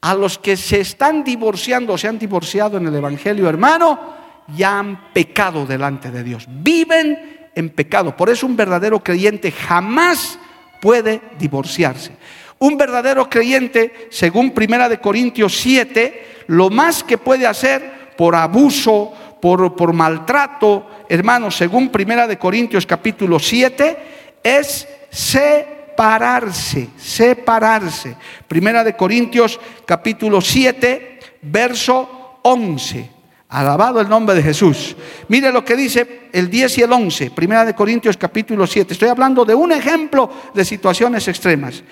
A 0.00 0.14
los 0.14 0.38
que 0.38 0.56
se 0.56 0.80
están 0.80 1.24
divorciando 1.24 1.94
o 1.94 1.98
se 1.98 2.06
han 2.06 2.18
divorciado 2.18 2.76
en 2.76 2.86
el 2.86 2.94
Evangelio, 2.94 3.48
hermano, 3.48 4.14
ya 4.56 4.78
han 4.78 5.12
pecado 5.12 5.66
delante 5.66 6.12
de 6.12 6.22
Dios. 6.22 6.46
Viven 6.48 7.50
en 7.56 7.70
pecado. 7.70 8.16
Por 8.16 8.30
eso 8.30 8.46
un 8.46 8.56
verdadero 8.56 9.02
creyente 9.02 9.50
jamás 9.50 10.38
puede 10.80 11.20
divorciarse. 11.38 12.12
Un 12.58 12.76
verdadero 12.76 13.28
creyente, 13.28 14.08
según 14.10 14.50
Primera 14.50 14.88
de 14.88 14.98
Corintios 14.98 15.56
7, 15.58 16.44
lo 16.48 16.70
más 16.70 17.04
que 17.04 17.18
puede 17.18 17.46
hacer 17.46 18.14
por 18.16 18.34
abuso, 18.34 19.12
por, 19.40 19.76
por 19.76 19.92
maltrato, 19.92 21.04
hermanos, 21.08 21.56
según 21.56 21.90
Primera 21.90 22.26
de 22.26 22.38
Corintios 22.38 22.84
capítulo 22.84 23.38
7, 23.38 23.96
es 24.42 24.88
separarse, 25.10 26.88
separarse. 26.96 28.16
Primera 28.48 28.82
de 28.82 28.96
Corintios 28.96 29.60
capítulo 29.86 30.40
7, 30.40 31.20
verso 31.42 32.40
11. 32.42 33.17
Alabado 33.50 34.00
el 34.02 34.10
nombre 34.10 34.36
de 34.36 34.42
Jesús. 34.42 34.94
Mire 35.28 35.50
lo 35.50 35.64
que 35.64 35.74
dice 35.74 36.28
el 36.32 36.50
10 36.50 36.78
y 36.78 36.82
el 36.82 36.92
11, 36.92 37.30
Primera 37.30 37.64
de 37.64 37.74
Corintios 37.74 38.18
capítulo 38.18 38.66
7. 38.66 38.92
Estoy 38.92 39.08
hablando 39.08 39.42
de 39.46 39.54
un 39.54 39.72
ejemplo 39.72 40.30
de 40.52 40.64
situaciones 40.66 41.26
extremas. 41.28 41.82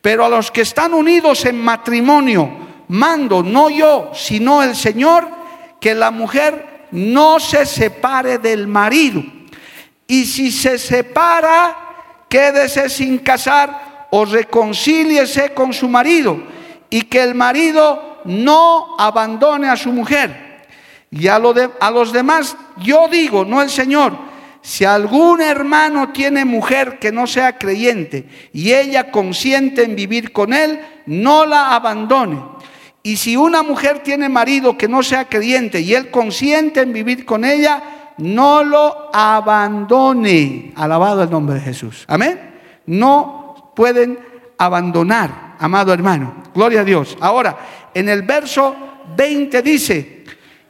Pero 0.00 0.24
a 0.24 0.28
los 0.30 0.50
que 0.50 0.62
están 0.62 0.94
unidos 0.94 1.44
en 1.44 1.62
matrimonio, 1.62 2.50
mando, 2.88 3.42
no 3.42 3.68
yo, 3.68 4.10
sino 4.14 4.62
el 4.62 4.74
Señor, 4.74 5.28
que 5.78 5.94
la 5.94 6.10
mujer 6.10 6.86
no 6.92 7.38
se 7.38 7.66
separe 7.66 8.38
del 8.38 8.66
marido. 8.66 9.22
Y 10.06 10.24
si 10.24 10.50
se 10.50 10.78
separa, 10.78 12.24
quédese 12.26 12.88
sin 12.88 13.18
casar 13.18 14.08
o 14.10 14.24
reconcíliese 14.24 15.52
con 15.52 15.74
su 15.74 15.90
marido. 15.90 16.42
Y 16.88 17.02
que 17.02 17.22
el 17.22 17.34
marido 17.34 18.22
no 18.24 18.96
abandone 18.98 19.68
a 19.68 19.76
su 19.76 19.92
mujer. 19.92 20.51
Y 21.12 21.28
a, 21.28 21.38
los 21.38 22.12
demás, 22.12 22.56
yo 22.78 23.06
digo, 23.06 23.44
no 23.44 23.60
el 23.60 23.68
Señor, 23.68 24.16
si 24.62 24.86
algún 24.86 25.42
hermano 25.42 26.10
tiene 26.10 26.46
mujer 26.46 26.98
que 26.98 27.12
no 27.12 27.26
sea 27.26 27.58
creyente 27.58 28.26
y 28.54 28.72
ella 28.72 29.10
consiente 29.10 29.84
en 29.84 29.94
vivir 29.94 30.32
con 30.32 30.54
él, 30.54 30.80
no 31.04 31.44
la 31.44 31.74
abandone. 31.74 32.42
Y 33.02 33.18
si 33.18 33.36
una 33.36 33.62
mujer 33.62 33.98
tiene 33.98 34.30
marido 34.30 34.78
que 34.78 34.88
no 34.88 35.02
sea 35.02 35.28
creyente 35.28 35.80
y 35.80 35.92
él 35.92 36.10
consiente 36.10 36.80
en 36.80 36.94
vivir 36.94 37.26
con 37.26 37.44
ella, 37.44 38.14
no 38.16 38.64
lo 38.64 39.14
abandone. 39.14 40.72
Alabado 40.76 41.24
el 41.24 41.30
nombre 41.30 41.56
de 41.56 41.60
Jesús. 41.60 42.06
Amén. 42.08 42.40
No 42.86 43.72
pueden 43.76 44.18
abandonar, 44.56 45.56
amado 45.58 45.92
hermano. 45.92 46.42
Gloria 46.54 46.80
a 46.80 46.84
Dios. 46.84 47.18
Ahora, 47.20 47.58
en 47.92 48.08
el 48.08 48.22
verso 48.22 48.74
20 49.14 49.60
dice, 49.60 50.21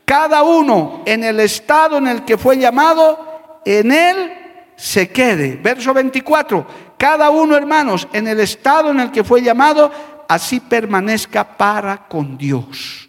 cada 0.04 0.42
uno 0.42 1.02
en 1.06 1.24
el 1.24 1.40
estado 1.40 1.98
en 1.98 2.06
el 2.06 2.24
que 2.24 2.36
fue 2.36 2.58
llamado, 2.58 3.60
en 3.64 3.92
él 3.92 4.32
se 4.76 5.10
quede. 5.10 5.56
Verso 5.56 5.94
24, 5.94 6.66
cada 6.96 7.30
uno, 7.30 7.56
hermanos, 7.56 8.08
en 8.12 8.26
el 8.28 8.40
estado 8.40 8.90
en 8.90 9.00
el 9.00 9.10
que 9.10 9.24
fue 9.24 9.42
llamado, 9.42 9.90
así 10.28 10.60
permanezca 10.60 11.56
para 11.56 12.08
con 12.08 12.36
Dios. 12.36 13.08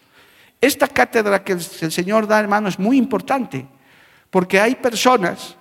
Esta 0.61 0.87
cátedra 0.87 1.43
que 1.43 1.53
el 1.53 1.61
Señor 1.61 2.25
da, 2.25 2.39
hermano, 2.39 2.69
es 2.69 2.79
muy 2.79 2.97
importante, 2.97 3.65
porque 4.29 4.59
hay 4.59 4.75
personas, 4.75 5.55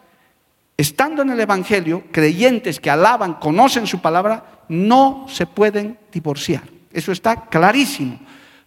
estando 0.76 1.22
en 1.22 1.30
el 1.30 1.40
Evangelio, 1.40 2.04
creyentes 2.12 2.78
que 2.78 2.90
alaban, 2.90 3.34
conocen 3.34 3.86
su 3.86 4.00
palabra, 4.00 4.44
no 4.68 5.26
se 5.28 5.46
pueden 5.46 5.98
divorciar. 6.12 6.62
Eso 6.92 7.10
está 7.10 7.46
clarísimo. 7.46 8.20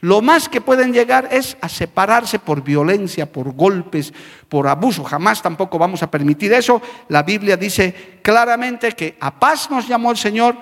Lo 0.05 0.21
más 0.21 0.47
que 0.49 0.61
pueden 0.61 0.93
llegar 0.93 1.29
es 1.31 1.57
a 1.61 1.67
separarse 1.67 2.37
por 2.37 2.63
violencia, 2.63 3.25
por 3.25 3.55
golpes, 3.55 4.13
por 4.47 4.67
abuso. 4.67 5.03
Jamás 5.03 5.41
tampoco 5.41 5.79
vamos 5.79 6.03
a 6.03 6.11
permitir 6.11 6.53
eso. 6.53 6.79
La 7.09 7.23
Biblia 7.23 7.57
dice 7.57 8.19
claramente 8.21 8.91
que 8.91 9.17
a 9.19 9.39
paz 9.39 9.67
nos 9.71 9.87
llamó 9.87 10.11
el 10.11 10.17
Señor. 10.17 10.57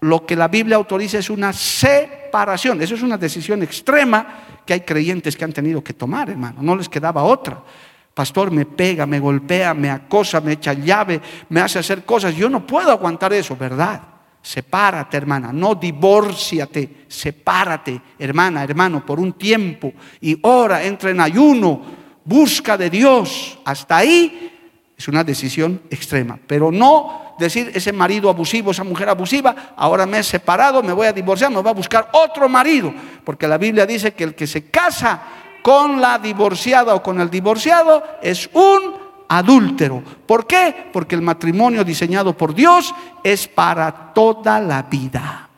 Lo 0.00 0.26
que 0.26 0.36
la 0.36 0.48
Biblia 0.48 0.76
autoriza 0.76 1.16
es 1.16 1.30
una 1.30 1.50
separación. 1.54 2.82
Eso 2.82 2.94
es 2.94 3.00
una 3.00 3.16
decisión 3.16 3.62
extrema 3.62 4.44
que 4.66 4.74
hay 4.74 4.80
creyentes 4.82 5.34
que 5.34 5.46
han 5.46 5.54
tenido 5.54 5.82
que 5.82 5.94
tomar, 5.94 6.28
hermano. 6.28 6.60
No 6.60 6.76
les 6.76 6.90
quedaba 6.90 7.22
otra. 7.22 7.62
Pastor, 8.12 8.50
me 8.50 8.66
pega, 8.66 9.06
me 9.06 9.18
golpea, 9.18 9.72
me 9.72 9.88
acosa, 9.88 10.42
me 10.42 10.52
echa 10.52 10.74
llave, 10.74 11.22
me 11.48 11.62
hace 11.62 11.78
hacer 11.78 12.04
cosas. 12.04 12.36
Yo 12.36 12.50
no 12.50 12.66
puedo 12.66 12.90
aguantar 12.90 13.32
eso, 13.32 13.56
¿verdad? 13.56 14.17
Sepárate, 14.48 15.18
hermana, 15.18 15.52
no 15.52 15.74
divórciate, 15.74 17.04
sepárate, 17.06 18.00
hermana, 18.18 18.64
hermano, 18.64 19.04
por 19.04 19.20
un 19.20 19.34
tiempo 19.34 19.92
y 20.22 20.38
ora, 20.40 20.82
entra 20.82 21.10
en 21.10 21.20
ayuno, 21.20 21.82
busca 22.24 22.78
de 22.78 22.88
Dios. 22.88 23.58
Hasta 23.62 23.98
ahí 23.98 24.50
es 24.96 25.06
una 25.06 25.22
decisión 25.22 25.82
extrema, 25.90 26.38
pero 26.46 26.72
no 26.72 27.34
decir 27.38 27.70
ese 27.74 27.92
marido 27.92 28.30
abusivo, 28.30 28.70
esa 28.70 28.84
mujer 28.84 29.10
abusiva, 29.10 29.74
ahora 29.76 30.06
me 30.06 30.20
he 30.20 30.22
separado, 30.22 30.82
me 30.82 30.94
voy 30.94 31.08
a 31.08 31.12
divorciar, 31.12 31.50
me 31.50 31.60
voy 31.60 31.68
a 31.68 31.74
buscar 31.74 32.08
otro 32.14 32.48
marido, 32.48 32.90
porque 33.24 33.46
la 33.46 33.58
Biblia 33.58 33.84
dice 33.84 34.14
que 34.14 34.24
el 34.24 34.34
que 34.34 34.46
se 34.46 34.70
casa 34.70 35.20
con 35.60 36.00
la 36.00 36.18
divorciada 36.18 36.94
o 36.94 37.02
con 37.02 37.20
el 37.20 37.28
divorciado 37.28 38.02
es 38.22 38.48
un 38.54 39.07
adúltero. 39.28 40.02
¿Por 40.26 40.46
qué? 40.46 40.88
Porque 40.92 41.14
el 41.14 41.22
matrimonio 41.22 41.84
diseñado 41.84 42.36
por 42.36 42.54
Dios 42.54 42.94
es 43.22 43.46
para 43.46 44.12
toda 44.12 44.58
la 44.60 44.82
vida. 44.82 45.48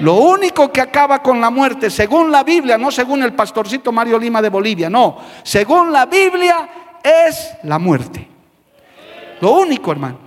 Lo 0.00 0.14
único 0.14 0.70
que 0.70 0.80
acaba 0.80 1.22
con 1.22 1.40
la 1.40 1.48
muerte, 1.48 1.88
según 1.88 2.30
la 2.30 2.42
Biblia, 2.42 2.76
no 2.76 2.90
según 2.90 3.22
el 3.22 3.32
pastorcito 3.32 3.92
Mario 3.92 4.18
Lima 4.18 4.42
de 4.42 4.50
Bolivia, 4.50 4.90
no, 4.90 5.16
según 5.42 5.90
la 5.92 6.04
Biblia 6.04 6.68
es 7.02 7.54
la 7.62 7.78
muerte. 7.78 8.28
Lo 9.40 9.52
único, 9.52 9.92
hermano. 9.92 10.18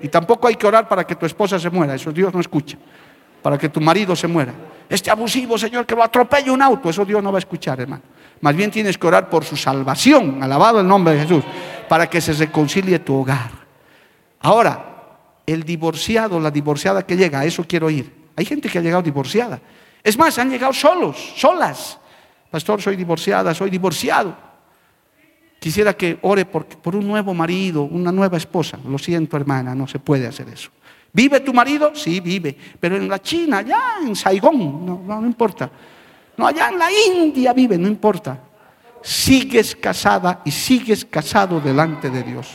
Y 0.00 0.08
tampoco 0.08 0.48
hay 0.48 0.56
que 0.56 0.66
orar 0.66 0.86
para 0.88 1.06
que 1.06 1.14
tu 1.14 1.24
esposa 1.24 1.58
se 1.58 1.70
muera, 1.70 1.94
eso 1.94 2.12
Dios 2.12 2.34
no 2.34 2.40
escucha. 2.40 2.76
Para 3.40 3.56
que 3.56 3.68
tu 3.68 3.80
marido 3.80 4.14
se 4.14 4.26
muera. 4.26 4.52
Este 4.88 5.10
abusivo, 5.10 5.56
Señor, 5.56 5.86
que 5.86 5.94
lo 5.94 6.02
atropelle 6.02 6.50
un 6.50 6.60
auto, 6.60 6.90
eso 6.90 7.04
Dios 7.04 7.22
no 7.22 7.32
va 7.32 7.38
a 7.38 7.40
escuchar, 7.40 7.80
hermano. 7.80 8.02
Más 8.44 8.54
bien 8.54 8.70
tienes 8.70 8.98
que 8.98 9.06
orar 9.06 9.30
por 9.30 9.42
su 9.42 9.56
salvación, 9.56 10.42
alabado 10.42 10.78
el 10.78 10.86
nombre 10.86 11.14
de 11.14 11.22
Jesús 11.22 11.42
para 11.88 12.10
que 12.10 12.20
se 12.20 12.34
reconcilie 12.34 12.98
tu 12.98 13.14
hogar. 13.14 13.50
Ahora, 14.40 15.06
el 15.46 15.62
divorciado, 15.62 16.38
la 16.38 16.50
divorciada 16.50 17.06
que 17.06 17.16
llega, 17.16 17.40
a 17.40 17.46
eso 17.46 17.64
quiero 17.66 17.88
ir. 17.88 18.12
Hay 18.36 18.44
gente 18.44 18.68
que 18.68 18.76
ha 18.76 18.82
llegado 18.82 19.02
divorciada. 19.02 19.58
Es 20.02 20.18
más, 20.18 20.38
han 20.38 20.50
llegado 20.50 20.74
solos, 20.74 21.16
solas. 21.36 21.98
Pastor, 22.50 22.82
soy 22.82 22.96
divorciada, 22.96 23.54
soy 23.54 23.70
divorciado. 23.70 24.36
Quisiera 25.58 25.94
que 25.94 26.18
ore 26.20 26.44
por, 26.44 26.66
por, 26.66 26.94
un 26.96 27.08
nuevo 27.08 27.32
marido, 27.32 27.84
una 27.84 28.12
nueva 28.12 28.36
esposa. 28.36 28.78
Lo 28.86 28.98
siento, 28.98 29.38
hermana, 29.38 29.74
no 29.74 29.88
se 29.88 30.00
puede 30.00 30.26
hacer 30.26 30.50
eso. 30.50 30.68
¿Vive 31.14 31.40
tu 31.40 31.54
marido? 31.54 31.92
Sí, 31.94 32.20
vive. 32.20 32.54
Pero 32.78 32.96
en 32.96 33.08
la 33.08 33.22
China, 33.22 33.60
allá 33.60 33.80
en 34.02 34.14
Saigón, 34.14 34.84
no, 34.84 35.02
no 35.02 35.26
importa. 35.26 35.70
No, 36.36 36.46
allá 36.46 36.68
en 36.68 36.78
la 36.78 36.88
India 36.90 37.52
vive, 37.52 37.78
no 37.78 37.88
importa 37.88 38.38
sigues 39.04 39.76
casada 39.76 40.40
y 40.46 40.50
sigues 40.50 41.04
casado 41.04 41.60
delante 41.60 42.08
de 42.08 42.22
Dios. 42.22 42.48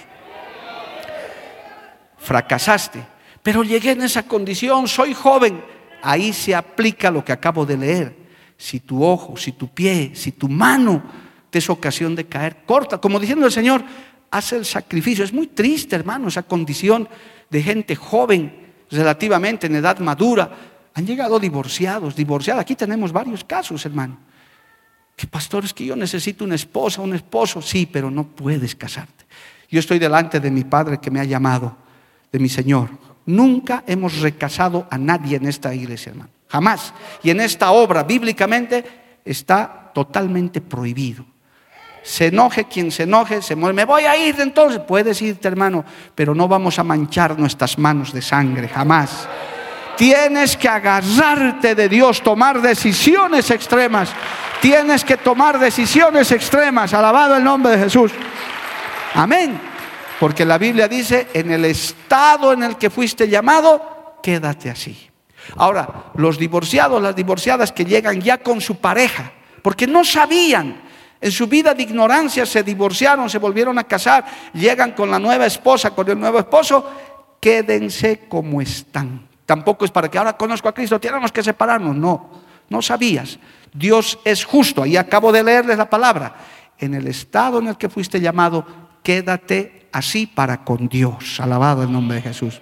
Fracasaste, 2.18 3.06
pero 3.44 3.64
llegué 3.64 3.92
en 3.92 4.02
esa 4.02 4.24
condición, 4.24 4.88
soy 4.88 5.14
joven. 5.14 5.64
Ahí 6.02 6.34
se 6.34 6.56
aplica 6.56 7.12
lo 7.12 7.24
que 7.24 7.32
acabo 7.32 7.66
de 7.66 7.78
leer. 7.78 8.16
Si 8.58 8.80
tu 8.80 9.04
ojo, 9.04 9.38
si 9.38 9.52
tu 9.52 9.70
pie, 9.70 10.12
si 10.16 10.32
tu 10.32 10.50
mano 10.50 11.04
te 11.50 11.60
es 11.60 11.70
ocasión 11.70 12.16
de 12.16 12.26
caer, 12.26 12.64
corta. 12.66 12.98
Como 12.98 13.20
diciendo 13.20 13.46
el 13.46 13.52
Señor, 13.52 13.84
hace 14.32 14.58
el 14.58 14.66
sacrificio. 14.66 15.24
Es 15.24 15.32
muy 15.32 15.48
triste, 15.48 15.96
hermano, 15.96 16.28
esa 16.28 16.44
condición 16.44 17.08
de 17.50 17.62
gente 17.62 17.96
joven, 17.96 18.74
relativamente 18.90 19.68
en 19.68 19.76
edad 19.76 20.00
madura. 20.00 20.52
Han 20.94 21.06
llegado 21.06 21.40
divorciados, 21.40 22.16
divorciadas. 22.16 22.62
Aquí 22.62 22.76
tenemos 22.76 23.12
varios 23.12 23.44
casos, 23.44 23.86
hermano 23.86 24.30
que 25.20 25.28
pastor, 25.28 25.66
es 25.66 25.74
que 25.74 25.84
yo 25.84 25.98
necesito 25.98 26.46
una 26.46 26.56
esposa, 26.56 27.02
un 27.02 27.14
esposo. 27.14 27.62
Sí, 27.62 27.86
pero 27.86 28.10
no 28.10 28.24
puedes 28.24 28.74
casarte. 28.74 29.26
Yo 29.70 29.82
estoy 29.82 30.00
delante 30.00 30.40
de 30.40 30.50
mi 30.50 30.64
Padre 30.64 30.98
que 30.98 31.12
me 31.12 31.20
ha 31.20 31.26
llamado, 31.26 31.76
de 32.32 32.40
mi 32.40 32.48
Señor. 32.48 32.90
Nunca 33.26 33.84
hemos 33.86 34.22
recasado 34.22 34.88
a 34.90 34.98
nadie 34.98 35.36
en 35.36 35.46
esta 35.46 35.76
iglesia, 35.76 36.12
hermano. 36.12 36.30
Jamás. 36.48 36.94
Y 37.22 37.32
en 37.32 37.42
esta 37.42 37.72
obra, 37.72 38.04
bíblicamente, 38.04 39.20
está 39.26 39.92
totalmente 39.94 40.62
prohibido. 40.62 41.26
Se 42.02 42.28
enoje 42.28 42.64
quien 42.64 42.90
se 42.90 43.04
enoje, 43.04 43.42
se 43.42 43.58
muere. 43.58 43.76
Me 43.76 43.84
voy 43.84 44.04
a 44.04 44.16
ir 44.16 44.40
entonces. 44.40 44.80
Puedes 44.80 45.22
irte, 45.22 45.50
hermano, 45.50 45.84
pero 46.16 46.34
no 46.34 46.48
vamos 46.48 46.80
a 46.80 46.84
manchar 46.86 47.38
nuestras 47.38 47.78
manos 47.78 48.14
de 48.14 48.22
sangre, 48.22 48.70
jamás. 48.70 49.28
Tienes 50.00 50.56
que 50.56 50.70
agarrarte 50.70 51.76
de 51.76 51.90
Dios, 51.90 52.22
tomar 52.22 52.62
decisiones 52.62 53.52
extremas. 53.52 54.10
Tienes 54.62 55.04
que 55.04 55.18
tomar 55.18 55.60
decisiones 55.60 56.32
extremas. 56.32 56.94
Alabado 56.94 57.36
el 57.36 57.44
nombre 57.44 57.74
de 57.74 57.84
Jesús. 57.84 58.14
Amén. 59.14 59.60
Porque 60.18 60.46
la 60.46 60.58
Biblia 60.58 60.88
dice, 60.88 61.28
en 61.34 61.52
el 61.52 61.66
estado 61.66 62.54
en 62.54 62.64
el 62.64 62.78
que 62.78 62.90
fuiste 62.90 63.28
llamado, 63.28 64.16
quédate 64.24 64.70
así. 64.70 65.10
Ahora, 65.58 66.12
los 66.16 66.38
divorciados, 66.38 67.02
las 67.02 67.14
divorciadas 67.14 67.74
que 67.74 67.84
llegan 67.84 68.22
ya 68.22 68.38
con 68.38 68.62
su 68.62 68.78
pareja, 68.78 69.34
porque 69.62 69.86
no 69.86 70.06
sabían, 70.06 70.82
en 71.20 71.32
su 71.34 71.46
vida 71.48 71.74
de 71.74 71.84
ignorancia 71.84 72.46
se 72.46 72.64
divorciaron, 72.64 73.30
se 73.30 73.38
volvieron 73.38 73.78
a 73.78 73.84
casar, 73.84 74.24
llegan 74.54 74.94
con 74.94 75.12
la 75.12 75.20
nueva 75.20 75.46
esposa, 75.46 75.92
con 75.92 76.10
el 76.10 76.18
nuevo 76.18 76.40
esposo, 76.40 76.90
quédense 77.42 78.28
como 78.30 78.62
están. 78.62 79.29
Tampoco 79.50 79.84
es 79.84 79.90
para 79.90 80.12
que 80.12 80.20
ahora 80.20 80.38
conozco 80.38 80.70
a 80.70 80.74
Cristo, 80.76 81.00
tenemos 81.00 81.32
que 81.32 81.42
separarnos. 81.42 81.96
No, 81.96 82.30
no 82.70 82.84
sabías. 82.84 83.40
Dios 83.74 84.20
es 84.24 84.46
justo. 84.46 84.84
Ahí 84.84 84.96
acabo 84.96 85.32
de 85.32 85.44
leerles 85.44 85.76
la 85.76 85.90
palabra. 85.90 86.36
En 86.78 86.94
el 86.94 87.08
estado 87.08 87.58
en 87.58 87.70
el 87.70 87.76
que 87.76 87.90
fuiste 87.90 88.22
llamado, 88.22 88.64
quédate 89.02 89.88
así 89.92 90.28
para 90.28 90.64
con 90.64 90.88
Dios. 90.88 91.40
Alabado 91.40 91.82
el 91.82 91.92
nombre 91.92 92.18
de 92.18 92.22
Jesús. 92.22 92.62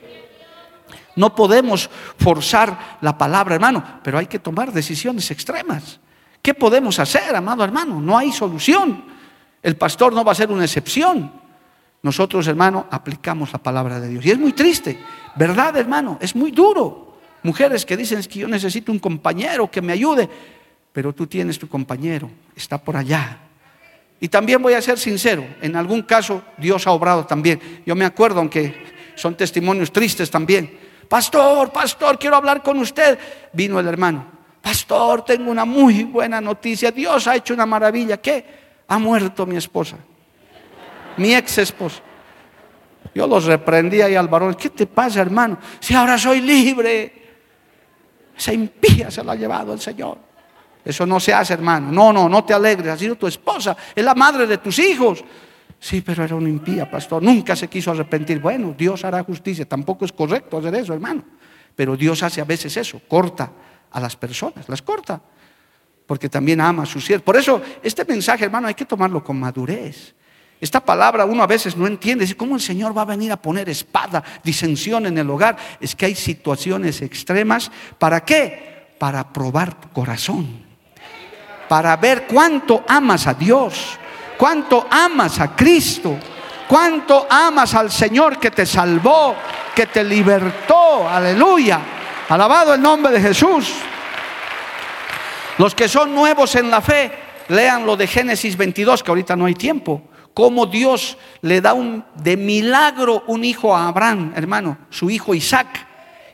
No 1.18 1.36
podemos 1.36 1.90
forzar 2.18 2.98
la 3.02 3.18
palabra, 3.18 3.56
hermano, 3.56 3.84
pero 4.02 4.18
hay 4.18 4.28
que 4.28 4.40
tomar 4.40 4.72
decisiones 4.72 5.30
extremas. 5.30 6.00
¿Qué 6.42 6.54
podemos 6.54 7.00
hacer, 7.00 7.36
amado 7.36 7.66
hermano? 7.66 8.00
No 8.00 8.18
hay 8.18 8.32
solución. 8.32 9.04
El 9.62 9.76
pastor 9.76 10.14
no 10.14 10.24
va 10.24 10.32
a 10.32 10.36
ser 10.36 10.50
una 10.50 10.64
excepción. 10.64 11.34
Nosotros, 12.02 12.48
hermano, 12.48 12.88
aplicamos 12.90 13.52
la 13.52 13.60
palabra 13.60 14.00
de 14.00 14.08
Dios. 14.08 14.26
Y 14.26 14.32
es 14.32 14.40
muy 14.40 14.54
triste, 14.54 14.98
¿verdad, 15.38 15.78
hermano? 15.78 16.18
Es 16.22 16.36
muy 16.36 16.52
duro. 16.52 17.18
Mujeres 17.44 17.86
que 17.86 17.96
dicen 17.96 18.22
que 18.24 18.40
yo 18.40 18.48
necesito 18.48 18.92
un 18.92 19.00
compañero 19.00 19.70
que 19.70 19.82
me 19.82 19.94
ayude, 19.94 20.28
pero 20.92 21.14
tú 21.14 21.28
tienes 21.28 21.60
tu 21.60 21.68
compañero, 21.68 22.30
está 22.56 22.78
por 22.78 22.98
allá. 22.98 23.38
Y 24.20 24.28
también 24.28 24.62
voy 24.62 24.74
a 24.74 24.82
ser 24.82 24.98
sincero, 24.98 25.46
en 25.62 25.76
algún 25.76 26.02
caso 26.02 26.42
Dios 26.58 26.88
ha 26.88 26.92
obrado 26.92 27.26
también. 27.26 27.84
Yo 27.86 27.96
me 27.96 28.06
acuerdo, 28.06 28.40
aunque 28.40 28.74
son 29.16 29.36
testimonios 29.36 29.92
tristes 29.92 30.30
también. 30.30 30.78
Pastor, 31.08 31.72
pastor, 31.72 32.20
quiero 32.20 32.36
hablar 32.36 32.62
con 32.62 32.80
usted. 32.80 33.18
Vino 33.54 33.80
el 33.80 33.88
hermano. 33.88 34.26
Pastor, 34.62 35.24
tengo 35.24 35.50
una 35.50 35.66
muy 35.66 36.04
buena 36.04 36.42
noticia. 36.42 36.92
Dios 36.92 37.28
ha 37.28 37.36
hecho 37.36 37.54
una 37.54 37.66
maravilla. 37.66 38.18
¿Qué? 38.18 38.46
Ha 38.88 38.98
muerto 39.00 39.46
mi 39.46 39.56
esposa. 39.56 39.98
Mi 41.16 41.34
ex 41.34 41.58
esposa. 41.60 42.02
Yo 43.18 43.26
los 43.26 43.46
reprendí 43.46 44.00
ahí 44.00 44.14
al 44.14 44.28
varón. 44.28 44.54
¿Qué 44.54 44.70
te 44.70 44.86
pasa, 44.86 45.22
hermano? 45.22 45.58
Si 45.80 45.96
ahora 45.96 46.20
soy 46.20 46.40
libre. 46.40 47.14
Esa 48.38 48.54
impía 48.54 49.10
se 49.10 49.24
la 49.24 49.32
ha 49.32 49.36
llevado 49.36 49.74
el 49.74 49.80
Señor. 49.80 50.20
Eso 50.86 51.04
no 51.04 51.20
se 51.20 51.34
hace, 51.34 51.56
hermano. 51.56 51.92
No, 51.92 52.14
no, 52.14 52.30
no 52.30 52.46
te 52.46 52.54
alegres. 52.54 52.94
Ha 52.94 52.98
sido 52.98 53.16
tu 53.16 53.26
esposa, 53.26 53.76
es 53.96 54.06
la 54.06 54.14
madre 54.14 54.46
de 54.46 54.60
tus 54.60 54.78
hijos. 54.78 55.26
Sí, 55.80 56.02
pero 56.02 56.24
era 56.24 56.36
una 56.36 56.48
impía, 56.48 56.92
pastor. 56.92 57.24
Nunca 57.24 57.56
se 57.56 57.68
quiso 57.68 57.90
arrepentir. 57.90 58.40
Bueno, 58.40 58.76
Dios 58.78 59.04
hará 59.04 59.24
justicia. 59.24 59.66
Tampoco 59.66 60.06
es 60.06 60.12
correcto 60.12 60.60
hacer 60.60 60.76
eso, 60.76 60.94
hermano. 60.94 61.24
Pero 61.76 61.98
Dios 61.98 62.22
hace 62.22 62.40
a 62.40 62.46
veces 62.46 62.78
eso. 62.78 63.02
Corta 63.08 63.52
a 63.90 64.00
las 64.00 64.16
personas, 64.16 64.70
las 64.70 64.84
corta. 64.84 65.20
Porque 66.06 66.30
también 66.30 66.62
ama 66.62 66.84
a 66.84 66.86
sus 66.86 67.04
siervos. 67.04 67.24
Por 67.24 67.38
eso, 67.38 67.64
este 67.82 68.06
mensaje, 68.06 68.46
hermano, 68.46 68.68
hay 68.68 68.76
que 68.76 68.86
tomarlo 68.86 69.24
con 69.24 69.40
madurez. 69.40 70.14
Esta 70.60 70.80
palabra 70.80 71.26
uno 71.26 71.44
a 71.44 71.48
veces 71.48 71.78
no 71.78 71.88
entiende. 71.88 72.34
¿Cómo 72.36 72.56
el 72.56 72.62
Señor 72.62 72.98
va 72.98 73.04
a 73.04 73.06
venir 73.06 73.32
a 73.32 73.42
poner 73.42 73.70
espada, 73.70 74.24
disensión 74.44 75.06
en 75.06 75.18
el 75.18 75.30
hogar? 75.30 75.56
Es 75.80 75.96
que 75.96 76.06
hay 76.06 76.16
situaciones 76.16 77.02
extremas. 77.02 77.72
¿Para 78.00 78.26
qué? 78.26 78.96
Para 78.98 79.32
probar 79.32 79.80
tu 79.80 79.90
corazón 79.90 80.68
para 81.68 81.96
ver 81.98 82.26
cuánto 82.28 82.84
amas 82.88 83.28
a 83.28 83.34
Dios, 83.34 83.98
cuánto 84.38 84.88
amas 84.90 85.40
a 85.40 85.56
Cristo, 85.56 86.18
cuánto 86.68 87.28
amas 87.30 87.74
al 87.74 87.92
Señor 87.92 88.40
que 88.40 88.52
te 88.52 88.66
salvó, 88.66 89.36
que 89.76 89.88
te 89.88 90.04
libertó. 90.04 91.08
Aleluya. 91.08 91.80
Alabado 92.30 92.74
el 92.74 92.82
nombre 92.82 93.12
de 93.14 93.22
Jesús. 93.22 93.74
Los 95.58 95.74
que 95.74 95.88
son 95.88 96.14
nuevos 96.14 96.56
en 96.56 96.70
la 96.70 96.82
fe, 96.82 97.12
lean 97.50 97.86
lo 97.86 97.96
de 97.96 98.08
Génesis 98.08 98.56
22, 98.56 99.04
que 99.04 99.12
ahorita 99.12 99.36
no 99.36 99.46
hay 99.46 99.56
tiempo. 99.56 100.02
Cómo 100.38 100.68
Dios 100.68 101.18
le 101.42 101.62
da 101.62 101.74
un, 101.74 102.06
de 102.14 102.38
milagro 102.38 103.24
un 103.26 103.44
hijo 103.44 103.76
a 103.76 103.88
Abraham, 103.88 104.34
hermano, 104.36 104.78
su 104.92 105.10
hijo 105.10 105.34
Isaac. 105.34 105.88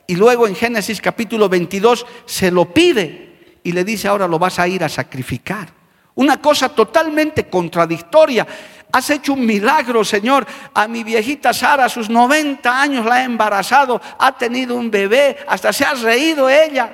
Y 0.07 0.17
luego 0.17 0.45
en 0.45 0.57
Génesis 0.57 0.99
capítulo 0.99 1.47
22 1.47 2.05
se 2.25 2.51
lo 2.51 2.65
pide 2.65 3.59
y 3.63 3.71
le 3.71 3.85
dice 3.85 4.09
ahora 4.09 4.27
lo 4.27 4.37
vas 4.37 4.59
a 4.59 4.67
ir 4.67 4.83
a 4.83 4.89
sacrificar. 4.89 5.69
Una 6.15 6.41
cosa 6.41 6.67
totalmente 6.67 7.47
contradictoria. 7.47 8.45
Has 8.91 9.09
hecho 9.09 9.31
un 9.31 9.45
milagro, 9.45 10.03
Señor. 10.03 10.45
A 10.73 10.85
mi 10.89 11.05
viejita 11.05 11.53
Sara, 11.53 11.85
a 11.85 11.89
sus 11.89 12.09
90 12.09 12.81
años, 12.81 13.05
la 13.05 13.15
ha 13.15 13.23
embarazado, 13.23 14.01
ha 14.19 14.37
tenido 14.37 14.75
un 14.75 14.91
bebé, 14.91 15.37
hasta 15.47 15.71
se 15.71 15.85
ha 15.85 15.93
reído 15.93 16.49
ella. 16.49 16.93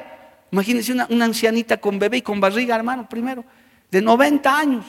Imagínense 0.52 0.92
una, 0.92 1.08
una 1.10 1.26
ancianita 1.26 1.78
con 1.78 1.98
bebé 1.98 2.18
y 2.18 2.22
con 2.22 2.40
barriga, 2.40 2.76
hermano, 2.76 3.10
primero, 3.10 3.44
de 3.90 4.00
90 4.00 4.56
años. 4.60 4.86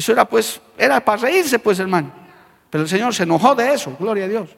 Eso 0.00 0.12
era 0.12 0.24
pues, 0.24 0.60
era 0.78 1.04
para 1.04 1.20
reírse, 1.20 1.58
pues, 1.58 1.78
hermano. 1.78 2.10
Pero 2.70 2.84
el 2.84 2.88
Señor 2.88 3.14
se 3.14 3.24
enojó 3.24 3.54
de 3.54 3.74
eso, 3.74 3.94
gloria 3.98 4.24
a 4.24 4.28
Dios. 4.28 4.48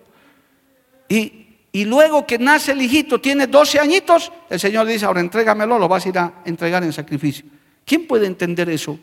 Y 1.08 1.42
y 1.74 1.86
luego 1.86 2.26
que 2.26 2.38
nace 2.38 2.72
el 2.72 2.82
hijito, 2.82 3.18
tiene 3.18 3.46
12 3.46 3.80
añitos, 3.80 4.30
el 4.50 4.60
Señor 4.60 4.86
dice, 4.86 5.06
ahora 5.06 5.20
entrégamelo, 5.20 5.78
lo 5.78 5.88
vas 5.88 6.04
a 6.04 6.08
ir 6.10 6.18
a 6.18 6.32
entregar 6.44 6.84
en 6.84 6.92
sacrificio. 6.92 7.46
¿Quién 7.86 8.06
puede 8.06 8.26
entender 8.26 8.68
eso? 8.68 8.98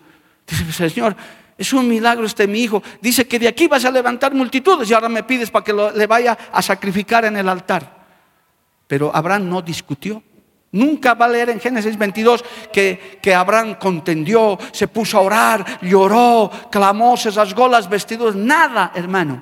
Dice, 0.47 0.89
Señor, 0.89 1.15
es 1.57 1.73
un 1.73 1.87
milagro 1.87 2.27
este 2.27 2.47
mi 2.47 2.61
hijo. 2.61 2.83
Dice 3.01 3.27
que 3.27 3.39
de 3.39 3.47
aquí 3.47 3.67
vas 3.67 3.85
a 3.85 3.91
levantar 3.91 4.35
multitudes 4.35 4.89
y 4.89 4.93
ahora 4.93 5.09
me 5.09 5.23
pides 5.23 5.49
para 5.49 5.65
que 5.65 5.73
le 5.73 6.07
vaya 6.07 6.37
a 6.51 6.61
sacrificar 6.61 7.25
en 7.25 7.37
el 7.37 7.49
altar. 7.49 7.97
Pero 8.87 9.11
Abraham 9.15 9.49
no 9.49 9.61
discutió. 9.63 10.21
Nunca 10.71 11.15
va 11.15 11.25
a 11.25 11.29
leer 11.29 11.49
en 11.49 11.59
Génesis 11.59 11.97
22 11.97 12.43
que, 12.71 13.19
que 13.21 13.33
Abraham 13.33 13.75
contendió, 13.75 14.57
se 14.71 14.87
puso 14.87 15.17
a 15.17 15.21
orar, 15.21 15.79
lloró, 15.81 16.51
clamó, 16.69 17.17
se 17.17 17.31
rasgó 17.31 17.67
las 17.67 17.89
vestiduras. 17.89 18.35
Nada, 18.35 18.91
hermano. 18.93 19.41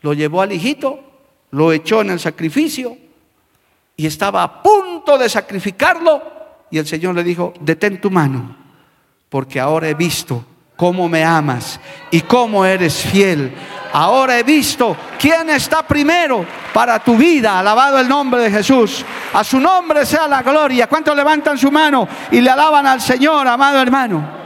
Lo 0.00 0.14
llevó 0.14 0.42
al 0.42 0.52
hijito 0.52 1.08
lo 1.50 1.72
echó 1.72 2.02
en 2.02 2.10
el 2.10 2.20
sacrificio 2.20 2.96
y 3.96 4.06
estaba 4.06 4.42
a 4.42 4.62
punto 4.62 5.18
de 5.18 5.28
sacrificarlo 5.28 6.22
y 6.70 6.78
el 6.78 6.86
Señor 6.86 7.14
le 7.14 7.24
dijo, 7.24 7.54
detén 7.60 8.00
tu 8.00 8.10
mano, 8.10 8.56
porque 9.28 9.58
ahora 9.58 9.88
he 9.88 9.94
visto 9.94 10.44
cómo 10.78 11.08
me 11.08 11.24
amas 11.24 11.80
y 12.08 12.20
cómo 12.20 12.64
eres 12.64 13.02
fiel. 13.02 13.52
Ahora 13.92 14.38
he 14.38 14.44
visto 14.44 14.96
quién 15.18 15.50
está 15.50 15.82
primero 15.82 16.46
para 16.72 17.00
tu 17.00 17.16
vida. 17.16 17.58
Alabado 17.58 17.98
el 17.98 18.08
nombre 18.08 18.42
de 18.42 18.50
Jesús. 18.52 19.04
A 19.34 19.42
su 19.42 19.58
nombre 19.58 20.06
sea 20.06 20.28
la 20.28 20.40
gloria. 20.40 20.86
¿Cuántos 20.86 21.16
levantan 21.16 21.58
su 21.58 21.72
mano 21.72 22.06
y 22.30 22.40
le 22.40 22.48
alaban 22.48 22.86
al 22.86 23.00
Señor, 23.00 23.48
amado 23.48 23.82
hermano? 23.82 24.38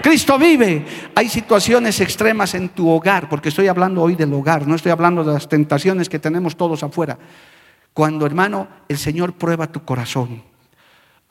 Cristo 0.00 0.38
vive. 0.38 0.86
Hay 1.16 1.28
situaciones 1.28 2.00
extremas 2.00 2.54
en 2.54 2.68
tu 2.68 2.88
hogar, 2.88 3.28
porque 3.28 3.48
estoy 3.48 3.66
hablando 3.66 4.02
hoy 4.02 4.14
del 4.14 4.32
hogar, 4.32 4.68
no 4.68 4.76
estoy 4.76 4.92
hablando 4.92 5.24
de 5.24 5.32
las 5.32 5.48
tentaciones 5.48 6.08
que 6.08 6.20
tenemos 6.20 6.56
todos 6.56 6.84
afuera. 6.84 7.18
Cuando, 7.92 8.24
hermano, 8.24 8.68
el 8.88 8.98
Señor 8.98 9.32
prueba 9.32 9.66
tu 9.66 9.84
corazón, 9.84 10.44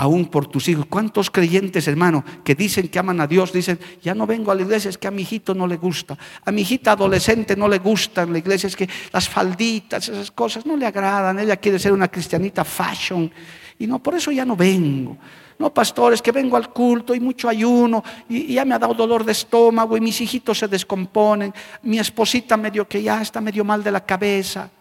aún 0.02 0.26
por 0.26 0.48
tus 0.48 0.68
hijos. 0.68 0.88
¿Cuántos 0.90 1.30
creyentes, 1.30 1.88
hermano, 1.88 2.26
que 2.44 2.56
dicen 2.56 2.88
que 2.88 2.98
aman 2.98 3.22
a 3.22 3.28
Dios, 3.28 3.54
dicen, 3.54 3.78
ya 4.02 4.16
no 4.16 4.26
vengo 4.26 4.52
a 4.52 4.56
la 4.56 4.64
iglesia, 4.64 4.90
es 4.90 4.98
que 4.98 5.08
a 5.08 5.12
mi 5.12 5.22
hijito 5.22 5.54
no 5.54 5.68
le 5.68 5.78
gusta, 5.78 6.18
a 6.44 6.52
mi 6.52 6.64
hijita 6.64 6.94
adolescente 6.94 7.56
no 7.56 7.68
le 7.68 7.78
gustan 7.78 8.34
la 8.34 8.40
iglesia, 8.40 8.66
es 8.66 8.76
que 8.76 8.90
las 9.14 9.30
falditas, 9.30 10.10
esas 10.10 10.32
cosas 10.32 10.66
no 10.66 10.76
le 10.76 10.88
agradan, 10.88 11.38
ella 11.38 11.56
quiere 11.58 11.78
ser 11.78 11.92
una 11.92 12.08
cristianita 12.08 12.66
fashion, 12.66 13.32
y 13.78 13.86
no, 13.86 14.02
por 14.02 14.16
eso 14.16 14.32
ya 14.32 14.44
no 14.44 14.56
vengo. 14.56 15.18
No, 15.60 15.72
pastores, 15.72 16.20
que 16.20 16.32
vengo 16.32 16.58
al 16.58 16.70
culto 16.70 17.14
y 17.14 17.20
mucho 17.20 17.48
ayuno 17.48 18.04
y, 18.28 18.56
ya 18.56 18.66
me 18.66 18.74
ha 18.74 18.80
dado 18.80 18.96
dolor 18.96 19.24
de 19.24 19.34
estómago 19.34 19.96
y 19.96 20.02
mis 20.02 20.20
hijitos 20.20 20.58
se 20.58 20.68
descomponen, 20.68 21.54
mi 21.84 22.00
esposita 22.00 22.58
medio 22.58 22.88
que 22.88 23.04
ya 23.04 23.22
está 23.22 23.40
medio 23.40 23.64
mal 23.64 23.84
de 23.84 23.92
la 23.92 24.04
cabeza 24.04 24.72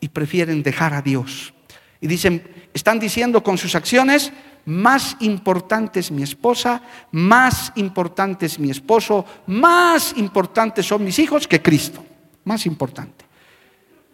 y 0.00 0.08
prefieren 0.08 0.62
dejar 0.62 0.94
a 0.94 1.02
Dios. 1.02 1.52
Y 2.00 2.06
dicen, 2.06 2.68
están 2.72 2.98
diciendo 2.98 3.42
con 3.42 3.58
sus 3.58 3.74
acciones, 3.74 4.32
más 4.64 5.16
importante 5.20 6.00
es 6.00 6.10
mi 6.10 6.22
esposa, 6.22 6.82
más 7.10 7.72
importante 7.76 8.46
es 8.46 8.58
mi 8.58 8.70
esposo, 8.70 9.24
más 9.46 10.14
importantes 10.16 10.86
son 10.86 11.04
mis 11.04 11.18
hijos 11.18 11.48
que 11.48 11.62
Cristo, 11.62 12.04
más 12.44 12.66
importante. 12.66 13.24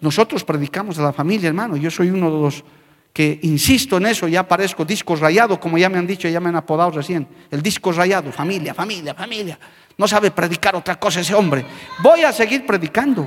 Nosotros 0.01 0.44
predicamos 0.44 0.99
a 0.99 1.03
la 1.03 1.12
familia, 1.12 1.49
hermano, 1.49 1.77
yo 1.77 1.90
soy 1.90 2.11
uno 2.11 2.31
de 2.31 2.40
los 2.40 2.64
que 3.12 3.38
insisto 3.42 3.99
en 3.99 4.07
eso, 4.07 4.27
ya 4.27 4.47
parezco 4.47 4.85
disco 4.85 5.14
rayado, 5.14 5.61
como 5.61 5.79
ya 5.79 5.88
me 5.88 5.99
han 5.99 6.07
dicho, 6.07 6.29
ya 6.29 6.40
me 6.40 6.49
han 6.49 6.57
apodado 6.57 6.90
recién. 6.90 7.27
El 7.49 7.62
disco 7.62 7.92
rayado, 7.92 8.33
familia, 8.33 8.75
familia, 8.75 9.14
familia. 9.14 9.59
No 9.97 10.09
sabe 10.09 10.33
predicar 10.33 10.75
otra 10.75 10.97
cosa 10.97 11.20
ese 11.20 11.33
hombre. 11.33 11.64
Voy 12.03 12.23
a 12.23 12.33
seguir 12.33 12.66
predicando. 12.66 13.27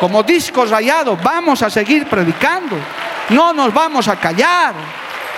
Como 0.00 0.24
disco 0.24 0.64
rayado, 0.64 1.16
vamos 1.16 1.62
a 1.62 1.70
seguir 1.70 2.08
predicando. 2.08 2.76
No 3.30 3.52
nos 3.52 3.72
vamos 3.72 4.08
a 4.08 4.16
callar. 4.18 4.74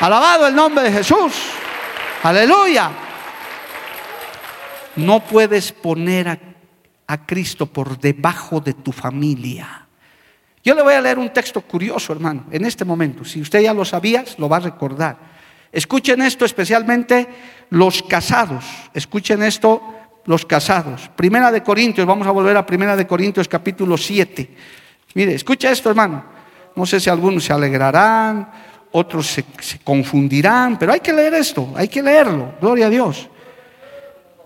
Alabado 0.00 0.46
el 0.46 0.54
nombre 0.54 0.84
de 0.84 0.92
Jesús. 0.92 1.32
Aleluya. 2.22 2.90
No 4.96 5.20
puedes 5.20 5.72
poner 5.72 6.28
a, 6.28 6.38
a 7.06 7.26
Cristo 7.26 7.66
por 7.66 7.98
debajo 7.98 8.60
de 8.60 8.74
tu 8.74 8.92
familia. 8.92 9.86
Yo 10.62 10.74
le 10.74 10.82
voy 10.82 10.94
a 10.94 11.00
leer 11.00 11.18
un 11.18 11.30
texto 11.30 11.60
curioso, 11.60 12.12
hermano, 12.12 12.46
en 12.50 12.64
este 12.64 12.84
momento. 12.84 13.24
Si 13.24 13.40
usted 13.40 13.60
ya 13.60 13.74
lo 13.74 13.84
sabía, 13.84 14.24
lo 14.38 14.48
va 14.48 14.56
a 14.56 14.60
recordar. 14.60 15.18
Escuchen 15.70 16.22
esto 16.22 16.44
especialmente 16.44 17.28
los 17.70 18.02
casados. 18.02 18.64
Escuchen 18.94 19.42
esto 19.42 19.82
los 20.24 20.46
casados. 20.46 21.10
Primera 21.14 21.52
de 21.52 21.62
Corintios, 21.62 22.06
vamos 22.06 22.26
a 22.26 22.30
volver 22.30 22.56
a 22.56 22.64
Primera 22.64 22.96
de 22.96 23.06
Corintios 23.06 23.48
capítulo 23.48 23.98
7. 23.98 24.56
Mire, 25.14 25.34
escucha 25.34 25.70
esto, 25.70 25.90
hermano. 25.90 26.33
No 26.76 26.86
sé 26.86 27.00
si 27.00 27.08
algunos 27.08 27.44
se 27.44 27.52
alegrarán, 27.52 28.50
otros 28.92 29.26
se, 29.26 29.44
confundirán, 29.82 30.78
pero 30.78 30.92
hay 30.92 31.00
que 31.00 31.12
leer 31.12 31.34
esto, 31.34 31.72
hay 31.74 31.88
que 31.88 32.02
leerlo. 32.02 32.54
Gloria 32.60 32.86
a 32.86 32.90
Dios. 32.90 33.28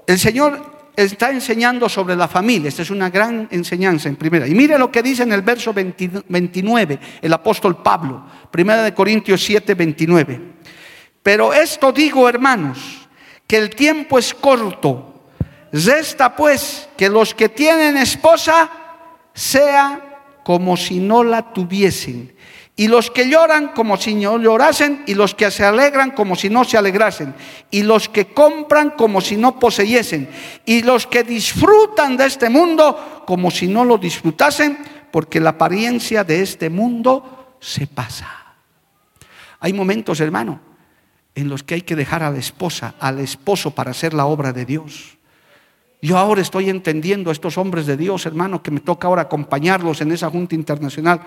El 0.07 0.18
Señor 0.18 0.91
está 0.97 1.31
enseñando 1.31 1.89
sobre 1.89 2.16
la 2.16 2.29
familia. 2.29 2.68
Esta 2.68 2.83
es 2.83 2.91
una 2.91 3.11
gran 3.11 3.47
enseñanza 3.51 4.09
en 4.09 4.16
primera. 4.16 4.47
Y 4.47 4.55
mire 4.55 4.79
lo 4.79 4.91
que 4.91 5.03
dice 5.03 5.22
en 5.22 5.33
el 5.33 5.43
verso 5.43 5.72
29 5.74 6.99
el 7.20 7.33
apóstol 7.33 7.83
Pablo, 7.83 8.24
primera 8.51 8.83
de 8.83 8.95
Corintios 8.95 9.45
7, 9.45 9.74
29. 9.74 10.41
Pero 11.22 11.53
esto 11.53 11.93
digo, 11.93 12.26
hermanos, 12.26 13.07
que 13.47 13.59
el 13.59 13.70
tiempo 13.70 14.18
es 14.18 14.33
corto. 14.33 15.24
Resta 15.70 16.35
pues 16.35 16.89
que 16.97 17.11
los 17.11 17.35
que 17.35 17.51
tienen 17.51 17.99
esposa 17.99 18.70
sea 19.35 20.08
como 20.49 20.78
si 20.78 20.99
no 20.99 21.24
la 21.24 21.53
tuviesen 21.53 22.32
y 22.74 22.88
los 22.88 23.11
que 23.11 23.28
lloran 23.28 23.68
como 23.74 23.99
si 23.99 24.14
no 24.14 24.38
llorasen, 24.38 25.03
y 25.07 25.12
los 25.12 25.34
que 25.34 25.51
se 25.51 25.62
alegran 25.62 26.12
como 26.12 26.36
si 26.36 26.49
no 26.49 26.64
se 26.64 26.78
alegrasen, 26.78 27.34
y 27.70 27.82
los 27.82 28.09
que 28.09 28.32
compran 28.32 28.90
como 28.90 29.20
si 29.20 29.36
no 29.36 29.59
poseyesen, 29.59 30.30
y 30.64 30.80
los 30.80 31.07
que 31.07 31.22
disfrutan 31.22 32.16
de 32.16 32.24
este 32.24 32.49
mundo 32.49 33.24
como 33.26 33.51
si 33.51 33.68
no 33.68 33.84
lo 33.84 33.99
disfrutasen, 33.99 34.78
porque 35.11 35.38
la 35.38 35.51
apariencia 35.51 36.24
de 36.24 36.40
este 36.40 36.70
mundo 36.70 37.57
se 37.61 37.86
pasa. 37.86 38.55
Hay 39.61 39.74
momentos, 39.74 40.18
hermano, 40.20 40.61
en 41.34 41.51
los 41.51 41.62
que 41.62 41.74
hay 41.74 41.82
que 41.82 41.94
dejar 41.96 42.22
a 42.22 42.30
la 42.30 42.38
esposa, 42.38 42.94
al 43.01 43.18
esposo 43.18 43.72
para 43.74 43.90
hacer 43.90 44.14
la 44.14 44.24
obra 44.24 44.55
de 44.55 44.64
Dios. 44.64 45.18
Yo 46.01 46.16
ahora 46.16 46.42
estoy 46.42 46.70
entendiendo 46.70 47.30
a 47.30 47.32
estos 47.32 47.59
hombres 47.59 47.86
de 47.86 47.96
Dios, 47.96 48.24
hermano, 48.26 48.62
que 48.62 48.70
me 48.70 48.80
toca 48.80 49.09
ahora 49.09 49.22
acompañarlos 49.22 50.01
en 50.01 50.12
esa 50.12 50.30
Junta 50.30 50.55
Internacional 50.55 51.20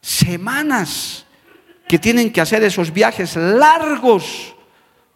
semanas 0.00 1.26
que 1.88 1.98
tienen 1.98 2.32
que 2.32 2.40
hacer 2.40 2.62
esos 2.62 2.92
viajes 2.92 3.36
largos 3.36 4.54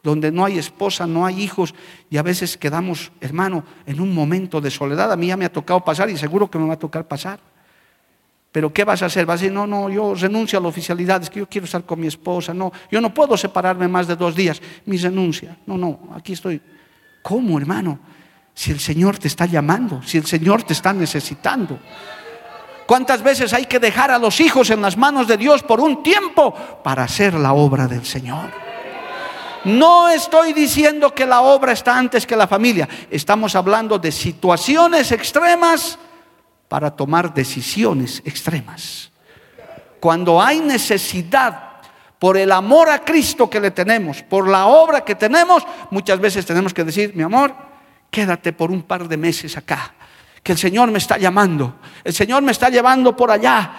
donde 0.02 0.30
no 0.30 0.44
hay 0.44 0.58
esposa, 0.58 1.06
no 1.06 1.24
hay 1.24 1.40
hijos 1.40 1.74
y 2.10 2.18
a 2.18 2.22
veces 2.22 2.58
quedamos, 2.58 3.10
hermano, 3.20 3.64
en 3.86 4.00
un 4.00 4.14
momento 4.14 4.60
de 4.60 4.70
soledad. 4.70 5.10
A 5.10 5.16
mí 5.16 5.28
ya 5.28 5.36
me 5.36 5.46
ha 5.46 5.52
tocado 5.52 5.82
pasar 5.82 6.10
y 6.10 6.16
seguro 6.18 6.50
que 6.50 6.58
me 6.58 6.66
va 6.66 6.74
a 6.74 6.78
tocar 6.78 7.08
pasar. 7.08 7.40
Pero 8.52 8.72
¿qué 8.72 8.84
vas 8.84 9.02
a 9.02 9.06
hacer? 9.06 9.24
Vas 9.24 9.40
a 9.40 9.42
decir, 9.42 9.52
no, 9.52 9.66
no, 9.66 9.88
yo 9.88 10.14
renuncio 10.14 10.58
a 10.58 10.62
la 10.62 10.68
oficialidad, 10.68 11.22
es 11.22 11.30
que 11.30 11.40
yo 11.40 11.48
quiero 11.48 11.64
estar 11.64 11.84
con 11.84 11.98
mi 11.98 12.06
esposa, 12.06 12.52
no, 12.52 12.70
yo 12.90 13.00
no 13.00 13.12
puedo 13.12 13.36
separarme 13.36 13.88
más 13.88 14.06
de 14.06 14.14
dos 14.14 14.36
días, 14.36 14.60
mi 14.84 14.96
renuncia. 14.98 15.56
No, 15.66 15.76
no, 15.78 16.10
aquí 16.14 16.34
estoy. 16.34 16.60
¿Cómo, 17.22 17.58
hermano? 17.58 17.98
Si 18.54 18.70
el 18.70 18.80
Señor 18.80 19.18
te 19.18 19.28
está 19.28 19.46
llamando, 19.46 20.02
si 20.02 20.18
el 20.18 20.26
Señor 20.26 20.62
te 20.62 20.72
está 20.72 20.92
necesitando. 20.92 21.78
¿Cuántas 22.86 23.22
veces 23.22 23.52
hay 23.52 23.66
que 23.66 23.78
dejar 23.78 24.10
a 24.10 24.18
los 24.18 24.40
hijos 24.40 24.70
en 24.70 24.82
las 24.82 24.96
manos 24.96 25.26
de 25.26 25.36
Dios 25.36 25.62
por 25.62 25.80
un 25.80 26.02
tiempo 26.02 26.54
para 26.82 27.04
hacer 27.04 27.34
la 27.34 27.52
obra 27.52 27.86
del 27.86 28.04
Señor? 28.04 28.50
No 29.64 30.10
estoy 30.10 30.52
diciendo 30.52 31.14
que 31.14 31.24
la 31.24 31.40
obra 31.40 31.72
está 31.72 31.96
antes 31.96 32.26
que 32.26 32.36
la 32.36 32.46
familia. 32.46 32.86
Estamos 33.10 33.54
hablando 33.54 33.98
de 33.98 34.12
situaciones 34.12 35.10
extremas 35.10 35.98
para 36.68 36.90
tomar 36.90 37.32
decisiones 37.32 38.22
extremas. 38.26 39.10
Cuando 40.00 40.40
hay 40.40 40.60
necesidad 40.60 41.70
por 42.18 42.36
el 42.36 42.52
amor 42.52 42.90
a 42.90 42.98
Cristo 42.98 43.48
que 43.48 43.60
le 43.60 43.70
tenemos, 43.70 44.22
por 44.22 44.46
la 44.46 44.66
obra 44.66 45.02
que 45.02 45.14
tenemos, 45.14 45.66
muchas 45.90 46.20
veces 46.20 46.44
tenemos 46.44 46.74
que 46.74 46.84
decir, 46.84 47.12
mi 47.14 47.22
amor, 47.22 47.54
quédate 48.14 48.52
por 48.52 48.70
un 48.70 48.84
par 48.84 49.08
de 49.08 49.16
meses 49.16 49.56
acá 49.56 49.92
que 50.40 50.52
el 50.52 50.58
Señor 50.58 50.88
me 50.92 50.98
está 50.98 51.18
llamando, 51.18 51.80
el 52.04 52.14
Señor 52.14 52.42
me 52.42 52.52
está 52.52 52.68
llevando 52.68 53.16
por 53.16 53.30
allá. 53.30 53.72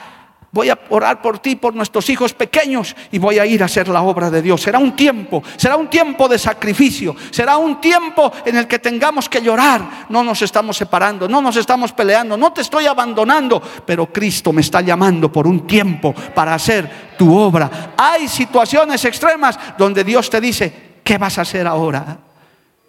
Voy 0.51 0.69
a 0.69 0.79
orar 0.89 1.21
por 1.21 1.39
ti, 1.39 1.55
por 1.55 1.75
nuestros 1.75 2.09
hijos 2.09 2.33
pequeños 2.33 2.95
y 3.11 3.19
voy 3.19 3.39
a 3.39 3.45
ir 3.45 3.61
a 3.61 3.65
hacer 3.65 3.87
la 3.87 4.01
obra 4.01 4.31
de 4.31 4.41
Dios. 4.41 4.61
Será 4.61 4.79
un 4.79 4.95
tiempo, 4.95 5.43
será 5.57 5.75
un 5.75 5.89
tiempo 5.89 6.27
de 6.27 6.39
sacrificio, 6.39 7.15
será 7.29 7.57
un 7.57 7.79
tiempo 7.79 8.31
en 8.45 8.57
el 8.57 8.67
que 8.67 8.79
tengamos 8.79 9.29
que 9.29 9.41
llorar. 9.41 10.07
No 10.09 10.23
nos 10.23 10.41
estamos 10.41 10.75
separando, 10.75 11.27
no 11.27 11.41
nos 11.41 11.55
estamos 11.57 11.91
peleando, 11.91 12.35
no 12.35 12.51
te 12.51 12.61
estoy 12.61 12.87
abandonando, 12.87 13.61
pero 13.85 14.11
Cristo 14.11 14.51
me 14.51 14.61
está 14.61 14.81
llamando 14.81 15.31
por 15.31 15.45
un 15.45 15.67
tiempo 15.67 16.13
para 16.33 16.55
hacer 16.55 17.15
tu 17.17 17.37
obra. 17.37 17.93
Hay 17.97 18.27
situaciones 18.27 19.05
extremas 19.05 19.59
donde 19.77 20.03
Dios 20.03 20.29
te 20.29 20.41
dice, 20.41 20.99
¿qué 21.03 21.17
vas 21.17 21.37
a 21.37 21.41
hacer 21.41 21.67
ahora? 21.67 22.17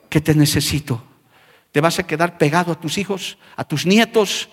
Que 0.09 0.21
te 0.21 0.35
necesito. 0.35 1.16
¿Te 1.77 1.83
vas 1.83 1.99
a 1.99 2.07
quedar 2.07 2.39
pegado 2.39 2.73
a 2.73 2.81
tus 2.81 2.97
hijos, 2.97 3.37
a 3.55 3.63
tus 3.63 3.85
nietos? 3.85 4.49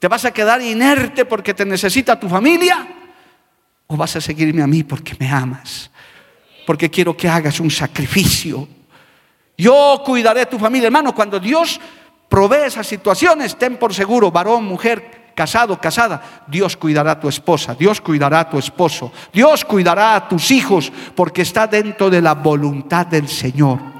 ¿Te 0.00 0.08
vas 0.08 0.24
a 0.24 0.32
quedar 0.32 0.60
inerte 0.60 1.24
porque 1.24 1.54
te 1.54 1.64
necesita 1.64 2.18
tu 2.18 2.28
familia? 2.28 2.84
¿O 3.86 3.96
vas 3.96 4.16
a 4.16 4.20
seguirme 4.20 4.60
a 4.60 4.66
mí 4.66 4.82
porque 4.82 5.14
me 5.20 5.28
amas? 5.28 5.88
Porque 6.66 6.90
quiero 6.90 7.16
que 7.16 7.28
hagas 7.28 7.60
un 7.60 7.70
sacrificio. 7.70 8.66
Yo 9.56 10.02
cuidaré 10.04 10.46
tu 10.46 10.58
familia. 10.58 10.86
Hermano, 10.86 11.14
cuando 11.14 11.38
Dios 11.38 11.80
provee 12.28 12.66
esas 12.66 12.88
situaciones, 12.88 13.56
ten 13.56 13.76
por 13.76 13.94
seguro, 13.94 14.32
varón, 14.32 14.64
mujer, 14.64 15.30
casado, 15.36 15.80
casada, 15.80 16.44
Dios 16.48 16.76
cuidará 16.76 17.12
a 17.12 17.20
tu 17.20 17.28
esposa, 17.28 17.76
Dios 17.76 18.00
cuidará 18.00 18.40
a 18.40 18.50
tu 18.50 18.58
esposo, 18.58 19.12
Dios 19.32 19.64
cuidará 19.64 20.16
a 20.16 20.28
tus 20.28 20.50
hijos, 20.50 20.92
porque 21.14 21.42
está 21.42 21.68
dentro 21.68 22.10
de 22.10 22.20
la 22.20 22.34
voluntad 22.34 23.06
del 23.06 23.28
Señor. 23.28 23.93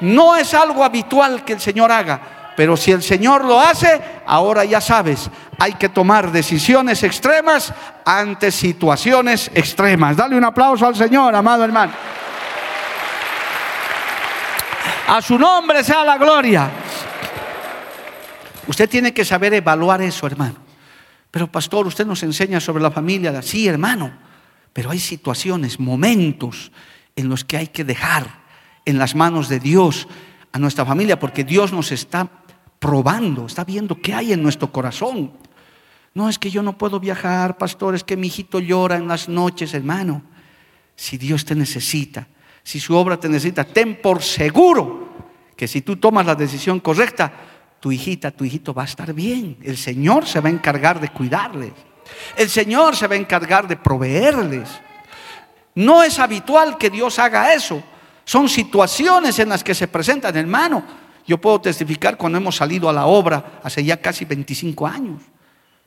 No 0.00 0.36
es 0.36 0.54
algo 0.54 0.84
habitual 0.84 1.44
que 1.44 1.54
el 1.54 1.60
Señor 1.60 1.90
haga, 1.90 2.52
pero 2.56 2.76
si 2.76 2.92
el 2.92 3.02
Señor 3.02 3.44
lo 3.44 3.60
hace, 3.60 4.00
ahora 4.26 4.64
ya 4.64 4.80
sabes, 4.80 5.30
hay 5.58 5.74
que 5.74 5.88
tomar 5.88 6.30
decisiones 6.30 7.02
extremas 7.02 7.72
ante 8.04 8.50
situaciones 8.50 9.50
extremas. 9.54 10.16
Dale 10.16 10.36
un 10.36 10.44
aplauso 10.44 10.86
al 10.86 10.96
Señor, 10.96 11.34
amado 11.34 11.64
hermano. 11.64 11.92
A 15.08 15.22
su 15.22 15.38
nombre 15.38 15.82
sea 15.82 16.04
la 16.04 16.18
gloria. 16.18 16.70
Usted 18.66 18.88
tiene 18.88 19.14
que 19.14 19.24
saber 19.24 19.54
evaluar 19.54 20.02
eso, 20.02 20.26
hermano. 20.26 20.56
Pero 21.30 21.50
pastor, 21.50 21.86
usted 21.86 22.06
nos 22.06 22.22
enseña 22.22 22.60
sobre 22.60 22.82
la 22.82 22.90
familia. 22.90 23.40
Sí, 23.40 23.66
hermano. 23.66 24.12
Pero 24.72 24.90
hay 24.90 24.98
situaciones, 24.98 25.80
momentos 25.80 26.70
en 27.16 27.28
los 27.28 27.44
que 27.44 27.56
hay 27.56 27.68
que 27.68 27.84
dejar 27.84 28.37
en 28.88 28.98
las 28.98 29.14
manos 29.14 29.50
de 29.50 29.60
Dios 29.60 30.08
a 30.50 30.58
nuestra 30.58 30.86
familia, 30.86 31.18
porque 31.18 31.44
Dios 31.44 31.74
nos 31.74 31.92
está 31.92 32.26
probando, 32.78 33.44
está 33.44 33.62
viendo 33.62 34.00
qué 34.00 34.14
hay 34.14 34.32
en 34.32 34.42
nuestro 34.42 34.72
corazón. 34.72 35.32
No 36.14 36.30
es 36.30 36.38
que 36.38 36.50
yo 36.50 36.62
no 36.62 36.78
puedo 36.78 36.98
viajar, 36.98 37.58
pastor, 37.58 37.94
es 37.94 38.02
que 38.02 38.16
mi 38.16 38.28
hijito 38.28 38.60
llora 38.60 38.96
en 38.96 39.06
las 39.06 39.28
noches, 39.28 39.74
hermano. 39.74 40.22
Si 40.96 41.18
Dios 41.18 41.44
te 41.44 41.54
necesita, 41.54 42.28
si 42.62 42.80
su 42.80 42.96
obra 42.96 43.20
te 43.20 43.28
necesita, 43.28 43.62
ten 43.62 44.00
por 44.00 44.22
seguro 44.22 45.06
que 45.54 45.68
si 45.68 45.82
tú 45.82 45.96
tomas 45.96 46.24
la 46.24 46.34
decisión 46.34 46.80
correcta, 46.80 47.30
tu 47.80 47.92
hijita, 47.92 48.30
tu 48.30 48.44
hijito 48.44 48.72
va 48.72 48.82
a 48.82 48.86
estar 48.86 49.12
bien. 49.12 49.58
El 49.62 49.76
Señor 49.76 50.26
se 50.26 50.40
va 50.40 50.48
a 50.48 50.52
encargar 50.52 50.98
de 50.98 51.10
cuidarles. 51.10 51.72
El 52.38 52.48
Señor 52.48 52.96
se 52.96 53.06
va 53.06 53.16
a 53.16 53.18
encargar 53.18 53.68
de 53.68 53.76
proveerles. 53.76 54.70
No 55.74 56.02
es 56.02 56.18
habitual 56.18 56.78
que 56.78 56.88
Dios 56.88 57.18
haga 57.18 57.52
eso. 57.52 57.82
Son 58.28 58.46
situaciones 58.46 59.38
en 59.38 59.48
las 59.48 59.64
que 59.64 59.74
se 59.74 59.88
presentan, 59.88 60.36
hermano. 60.36 60.84
Yo 61.26 61.38
puedo 61.40 61.62
testificar 61.62 62.18
cuando 62.18 62.36
hemos 62.36 62.56
salido 62.56 62.86
a 62.90 62.92
la 62.92 63.06
obra 63.06 63.58
hace 63.62 63.82
ya 63.82 63.96
casi 63.96 64.26
25 64.26 64.86
años. 64.86 65.22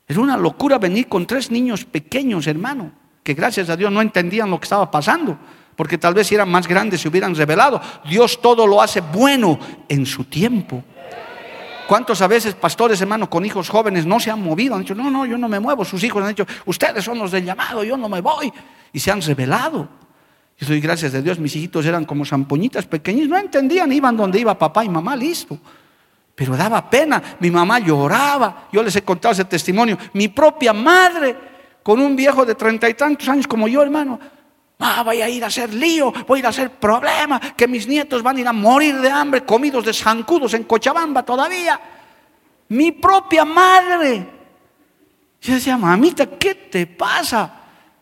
Es 0.08 0.18
una 0.18 0.36
locura 0.38 0.80
venir 0.80 1.08
con 1.08 1.28
tres 1.28 1.52
niños 1.52 1.86
pequeños, 1.86 2.48
hermano, 2.48 2.94
que 3.22 3.36
gracias 3.36 3.70
a 3.70 3.78
Dios 3.78 3.92
no 3.92 4.02
entendían 4.02 4.50
lo 4.50 4.60
que 4.60 4.64
estaba 4.64 4.89
pasando, 4.89 5.38
porque 5.76 6.00
tal 6.00 6.16
vez 6.16 6.26
si 6.26 6.34
eran 6.34 6.50
más 6.50 6.68
grandes 6.68 7.02
se 7.02 7.10
hubieran 7.10 7.36
revelado. 7.36 7.80
Dios 8.10 8.42
todo 8.42 8.66
lo 8.66 8.82
hace 8.82 9.02
bueno 9.02 9.60
en 9.88 10.04
su 10.08 10.24
tiempo. 10.24 10.84
¿Cuántos 11.88 12.24
a 12.24 12.28
veces 12.28 12.56
pastores, 12.56 13.00
hermano, 13.02 13.30
con 13.30 13.46
hijos 13.46 13.70
jóvenes 13.70 14.08
no 14.08 14.20
se 14.20 14.32
han 14.32 14.42
movido? 14.42 14.74
Han 14.74 14.82
dicho, 14.82 14.96
no, 14.96 15.12
no, 15.12 15.28
yo 15.28 15.38
no 15.38 15.48
me 15.48 15.60
muevo. 15.60 15.86
Sus 15.86 16.04
hijos 16.04 16.24
han 16.24 16.30
dicho, 16.30 16.48
ustedes 16.66 17.06
son 17.06 17.20
los 17.20 17.30
del 17.30 17.46
llamado, 17.46 17.84
yo 17.84 17.98
no 17.98 18.10
me 18.10 18.20
voy. 18.20 18.52
Y 18.92 19.00
se 19.00 19.12
han 19.12 19.22
revelado. 19.22 20.02
Yo 20.62 20.68
doy 20.68 20.80
gracias 20.80 21.16
a 21.16 21.22
Dios, 21.24 21.39
mis 21.39 21.55
hijitos 21.55 21.84
eran 21.88 22.05
como 22.05 22.24
zampoñitas 22.24 22.86
pequeños, 22.86 23.28
no 23.28 23.36
entendían, 23.36 23.91
iban 23.91 24.16
donde 24.16 24.39
iba 24.39 24.55
papá 24.55 24.86
y 24.86 24.89
mamá, 24.89 25.16
listo. 25.16 25.57
Pero 26.36 26.55
daba 26.55 26.88
pena, 26.88 27.22
mi 27.39 27.49
mamá 27.49 27.80
lloraba, 27.80 28.68
yo 28.72 28.84
les 28.84 28.95
he 28.95 29.01
contado 29.01 29.32
ese 29.32 29.45
testimonio, 29.45 29.97
mi 30.14 30.28
propia 30.28 30.72
madre, 30.72 31.36
con 31.82 31.99
un 31.99 32.16
viejo 32.16 32.45
de 32.45 32.53
treinta 32.53 32.88
y 32.88 32.93
tantos 32.93 33.28
años 33.28 33.47
como 33.47 33.68
yo, 33.68 33.82
hermano, 33.82 34.20
ah, 34.78 35.03
a 35.03 35.30
ir 35.30 35.43
a 35.43 35.47
hacer 35.47 35.74
lío, 35.74 36.14
voy 36.28 36.38
a 36.38 36.39
ir 36.41 36.45
a 36.45 36.49
hacer 36.49 36.70
problema, 36.70 37.39
que 37.39 37.68
mis 37.68 37.88
nietos 37.88 38.22
van 38.22 38.38
a 38.38 38.41
ir 38.41 38.47
a 38.47 38.53
morir 38.53 38.99
de 39.01 39.09
hambre, 39.09 39.43
comidos 39.43 39.84
de 39.84 39.93
zancudos 39.93 40.53
en 40.53 40.66
Cochabamba 40.66 41.24
todavía. 41.24 41.82
Mi 42.68 42.91
propia 42.91 43.45
madre. 43.45 44.28
Yo 45.41 45.55
decía, 45.55 45.76
mamita, 45.76 46.28
¿qué 46.28 46.53
te 46.53 46.86
pasa? 46.86 47.61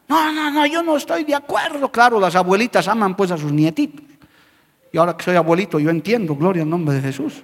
No, 0.10 0.32
no, 0.34 0.50
no, 0.50 0.66
yo 0.66 0.82
no 0.82 0.98
estoy 0.98 1.24
de 1.24 1.36
acuerdo. 1.36 1.92
Claro, 1.92 2.20
las 2.20 2.36
abuelitas 2.36 2.88
aman 2.88 3.16
pues 3.16 3.30
a 3.30 3.38
sus 3.38 3.52
nietitos. 3.52 4.04
Y 4.92 4.98
ahora 4.98 5.16
que 5.16 5.24
soy 5.24 5.36
abuelito, 5.36 5.80
yo 5.80 5.92
entiendo, 5.92 6.36
gloria 6.36 6.64
al 6.64 6.70
nombre 6.70 6.96
de 6.96 7.02
Jesús. 7.02 7.44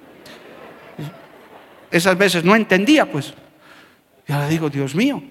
Esas 1.92 2.18
veces 2.18 2.44
no 2.44 2.56
entendía, 2.56 3.10
pues. 3.10 3.34
Y 4.28 4.34
ahora 4.34 4.48
digo, 4.48 4.70
Dios 4.70 4.96
mío. 4.96 5.22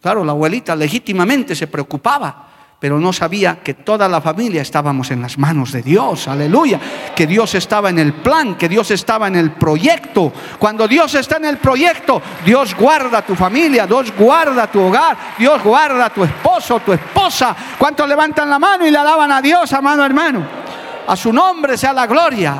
Claro, 0.00 0.24
la 0.24 0.30
abuelita 0.30 0.76
legítimamente 0.76 1.56
se 1.56 1.66
preocupaba 1.66 2.48
pero 2.78 3.00
no 3.00 3.12
sabía 3.12 3.60
que 3.62 3.72
toda 3.72 4.06
la 4.08 4.20
familia 4.20 4.60
estábamos 4.60 5.10
en 5.10 5.22
las 5.22 5.38
manos 5.38 5.72
de 5.72 5.82
Dios, 5.82 6.28
aleluya, 6.28 6.78
que 7.14 7.26
Dios 7.26 7.54
estaba 7.54 7.88
en 7.88 7.98
el 7.98 8.12
plan, 8.14 8.54
que 8.54 8.68
Dios 8.68 8.90
estaba 8.90 9.28
en 9.28 9.36
el 9.36 9.52
proyecto. 9.52 10.30
Cuando 10.58 10.86
Dios 10.86 11.14
está 11.14 11.38
en 11.38 11.46
el 11.46 11.56
proyecto, 11.56 12.20
Dios 12.44 12.74
guarda 12.74 13.22
tu 13.22 13.34
familia, 13.34 13.86
Dios 13.86 14.12
guarda 14.16 14.70
tu 14.70 14.82
hogar, 14.82 15.16
Dios 15.38 15.62
guarda 15.62 16.10
tu 16.10 16.22
esposo, 16.22 16.80
tu 16.80 16.92
esposa. 16.92 17.56
¿Cuántos 17.78 18.06
levantan 18.06 18.50
la 18.50 18.58
mano 18.58 18.86
y 18.86 18.90
le 18.90 18.98
alaban 18.98 19.32
a 19.32 19.40
Dios, 19.40 19.72
amado 19.72 20.04
hermano? 20.04 20.46
A 21.06 21.16
su 21.16 21.32
nombre 21.32 21.78
sea 21.78 21.94
la 21.94 22.06
gloria. 22.06 22.56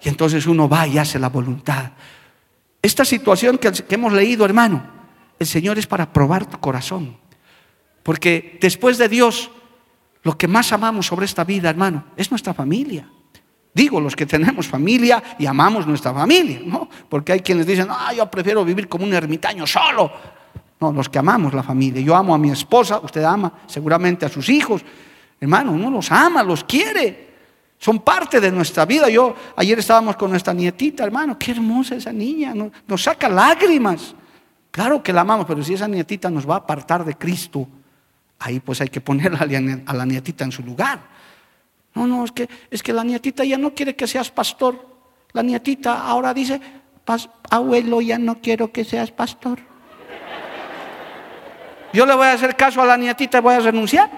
Y 0.00 0.08
entonces 0.08 0.46
uno 0.46 0.68
va 0.68 0.86
y 0.86 0.98
hace 0.98 1.18
la 1.18 1.30
voluntad. 1.30 1.90
Esta 2.80 3.04
situación 3.04 3.58
que, 3.58 3.72
que 3.72 3.94
hemos 3.96 4.12
leído, 4.12 4.44
hermano, 4.44 4.84
el 5.38 5.46
Señor 5.46 5.78
es 5.78 5.86
para 5.86 6.12
probar 6.12 6.46
tu 6.46 6.60
corazón. 6.60 7.23
Porque 8.04 8.58
después 8.60 8.98
de 8.98 9.08
Dios, 9.08 9.50
lo 10.22 10.38
que 10.38 10.46
más 10.46 10.72
amamos 10.72 11.06
sobre 11.06 11.24
esta 11.24 11.42
vida, 11.42 11.70
hermano, 11.70 12.04
es 12.16 12.30
nuestra 12.30 12.54
familia. 12.54 13.08
Digo, 13.72 14.00
los 14.00 14.14
que 14.14 14.26
tenemos 14.26 14.68
familia 14.68 15.20
y 15.38 15.46
amamos 15.46 15.86
nuestra 15.86 16.12
familia, 16.14 16.60
¿no? 16.64 16.88
Porque 17.08 17.32
hay 17.32 17.40
quienes 17.40 17.66
dicen, 17.66 17.88
ah, 17.90 18.12
yo 18.14 18.30
prefiero 18.30 18.64
vivir 18.64 18.88
como 18.88 19.04
un 19.04 19.14
ermitaño 19.14 19.66
solo. 19.66 20.12
No, 20.78 20.92
los 20.92 21.08
que 21.08 21.18
amamos 21.18 21.54
la 21.54 21.62
familia. 21.62 22.02
Yo 22.02 22.14
amo 22.14 22.34
a 22.34 22.38
mi 22.38 22.50
esposa, 22.50 23.00
usted 23.02 23.24
ama 23.24 23.52
seguramente 23.66 24.26
a 24.26 24.28
sus 24.28 24.50
hijos. 24.50 24.84
Hermano, 25.40 25.72
uno 25.72 25.90
los 25.90 26.12
ama, 26.12 26.42
los 26.42 26.62
quiere. 26.62 27.32
Son 27.78 28.00
parte 28.00 28.38
de 28.38 28.52
nuestra 28.52 28.84
vida. 28.84 29.08
Yo 29.08 29.34
ayer 29.56 29.78
estábamos 29.78 30.14
con 30.16 30.30
nuestra 30.30 30.52
nietita, 30.52 31.04
hermano, 31.04 31.38
qué 31.38 31.52
hermosa 31.52 31.96
esa 31.96 32.12
niña, 32.12 32.54
nos, 32.54 32.70
nos 32.86 33.02
saca 33.02 33.30
lágrimas. 33.30 34.14
Claro 34.70 35.02
que 35.02 35.12
la 35.12 35.22
amamos, 35.22 35.46
pero 35.46 35.62
si 35.64 35.72
esa 35.72 35.88
nietita 35.88 36.28
nos 36.28 36.48
va 36.48 36.54
a 36.54 36.58
apartar 36.58 37.04
de 37.04 37.14
Cristo, 37.16 37.66
ahí 38.38 38.60
pues 38.60 38.80
hay 38.80 38.88
que 38.88 39.00
poner 39.00 39.32
a 39.34 39.92
la 39.94 40.04
nietita 40.06 40.44
en 40.44 40.52
su 40.52 40.62
lugar. 40.62 41.00
No, 41.94 42.06
no, 42.06 42.24
es 42.24 42.32
que, 42.32 42.48
es 42.70 42.82
que 42.82 42.92
la 42.92 43.04
nietita 43.04 43.44
ya 43.44 43.56
no 43.56 43.72
quiere 43.74 43.94
que 43.94 44.06
seas 44.06 44.30
pastor. 44.30 44.94
La 45.32 45.42
nietita 45.42 46.06
ahora 46.06 46.34
dice, 46.34 46.60
abuelo, 47.50 48.00
ya 48.00 48.18
no 48.18 48.40
quiero 48.40 48.72
que 48.72 48.84
seas 48.84 49.10
pastor. 49.10 49.58
Yo 51.92 52.06
le 52.06 52.14
voy 52.14 52.26
a 52.26 52.32
hacer 52.32 52.56
caso 52.56 52.82
a 52.82 52.86
la 52.86 52.96
nietita 52.96 53.38
y 53.38 53.40
voy 53.40 53.54
a 53.54 53.60
renunciar. 53.60 54.10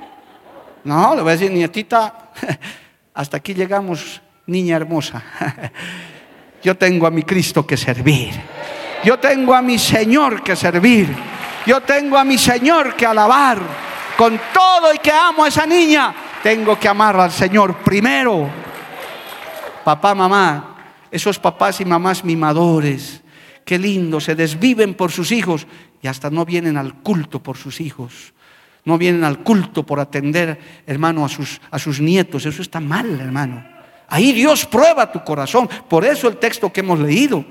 No, 0.85 1.15
le 1.15 1.23
voy 1.23 1.31
a 1.31 1.37
decir, 1.37 1.51
nietita, 1.51 2.31
hasta 3.15 3.37
aquí 3.37 3.53
llegamos, 3.53 4.23
niña 4.47 4.77
hermosa. 4.77 5.23
Yo 6.63 6.77
tengo 6.77 7.07
a 7.07 7.11
mi 7.11 7.23
Cristo 7.23 7.67
que 7.67 7.77
servir. 7.77 8.33
Yo 9.05 9.19
tengo 9.19 9.55
a 9.55 9.61
mi 9.61 9.79
Señor 9.79 10.43
que 10.43 10.57
servir. 10.57 11.15
Yo 11.67 11.83
tengo 11.83 12.17
a 12.17 12.25
mi 12.25 12.39
Señor 12.39 12.97
que 12.97 13.05
alabar. 13.05 13.59
Con 14.17 14.41
todo 14.53 14.95
y 14.95 14.99
que 14.99 15.11
amo 15.11 15.45
a 15.45 15.49
esa 15.49 15.67
niña, 15.67 16.15
tengo 16.43 16.79
que 16.79 16.89
amar 16.89 17.19
al 17.21 17.31
Señor 17.31 17.77
primero. 17.79 18.49
Papá, 19.85 20.15
mamá, 20.15 20.77
esos 21.11 21.39
papás 21.39 21.81
y 21.81 21.85
mamás 21.85 22.25
mimadores, 22.25 23.23
qué 23.65 23.79
lindo, 23.79 24.21
se 24.21 24.35
desviven 24.35 24.95
por 24.95 25.13
sus 25.13 25.33
hijos 25.33 25.67
y 26.03 26.09
hasta 26.09 26.31
no 26.31 26.45
vienen 26.45 26.77
al 26.77 26.95
culto 26.95 27.43
por 27.43 27.57
sus 27.57 27.81
hijos. 27.81 28.33
No 28.85 28.97
vienen 28.99 29.25
al 29.25 29.41
culto 29.41 29.85
por 29.85 29.99
atender, 29.99 30.83
hermano, 30.87 31.25
a 31.25 31.29
sus, 31.29 31.61
a 31.71 31.79
sus 31.79 32.01
nietos. 32.01 32.47
Eso 32.47 32.63
está 32.63 32.79
mal, 32.79 33.21
hermano. 33.21 33.67
Ahí 34.09 34.33
Dios 34.33 34.65
prueba 34.67 35.11
tu 35.11 35.25
corazón. 35.25 35.69
Por 35.89 36.05
eso 36.05 36.29
el 36.29 36.37
texto 36.37 36.73
que 36.73 36.81
hemos 36.81 37.01
leído. 37.01 37.45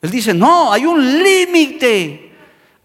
Él 0.00 0.10
dice, 0.10 0.32
no, 0.32 0.72
hay 0.72 0.86
un 0.86 1.22
límite. 1.22 2.27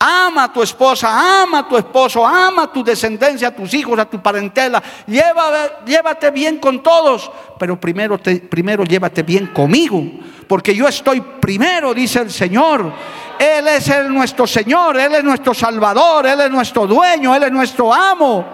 Ama 0.06 0.44
a 0.44 0.52
tu 0.52 0.62
esposa, 0.62 1.08
ama 1.42 1.60
a 1.60 1.68
tu 1.70 1.78
esposo, 1.78 2.26
ama 2.26 2.64
a 2.64 2.68
tu 2.74 2.84
descendencia, 2.84 3.48
a 3.48 3.52
tus 3.52 3.74
hijos, 3.74 3.98
a 3.98 4.04
tu 4.04 4.22
parentela. 4.22 4.84
llévate 5.08 6.30
bien 6.32 6.58
con 6.58 6.84
todos, 6.84 7.32
pero 7.58 7.80
primero, 7.80 8.20
primero 8.50 8.84
llévate 8.84 9.24
bien 9.24 9.48
conmigo, 9.48 10.04
porque 10.46 10.76
yo 10.76 10.90
estoy 10.90 11.22
primero, 11.22 11.94
dice 11.94 12.20
el 12.20 12.32
Señor. 12.32 12.92
Él 13.40 13.66
es 13.70 13.88
el, 13.88 14.14
nuestro 14.14 14.46
Señor, 14.46 14.98
Él 14.98 15.16
es 15.16 15.24
nuestro 15.24 15.54
Salvador, 15.54 16.28
Él 16.28 16.42
es 16.42 16.52
nuestro 16.52 16.86
dueño, 16.86 17.34
Él 17.34 17.44
es 17.44 17.52
nuestro 17.54 17.94
amo. 17.94 18.46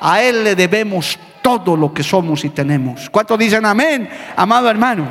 A 0.00 0.22
Él 0.22 0.44
le 0.44 0.54
debemos 0.54 1.18
todo 1.42 1.76
lo 1.76 1.92
que 1.92 2.04
somos 2.04 2.44
y 2.44 2.50
tenemos. 2.50 3.10
¿Cuántos 3.10 3.36
dicen 3.36 3.66
amén, 3.66 4.08
amado 4.36 4.70
hermano? 4.70 5.08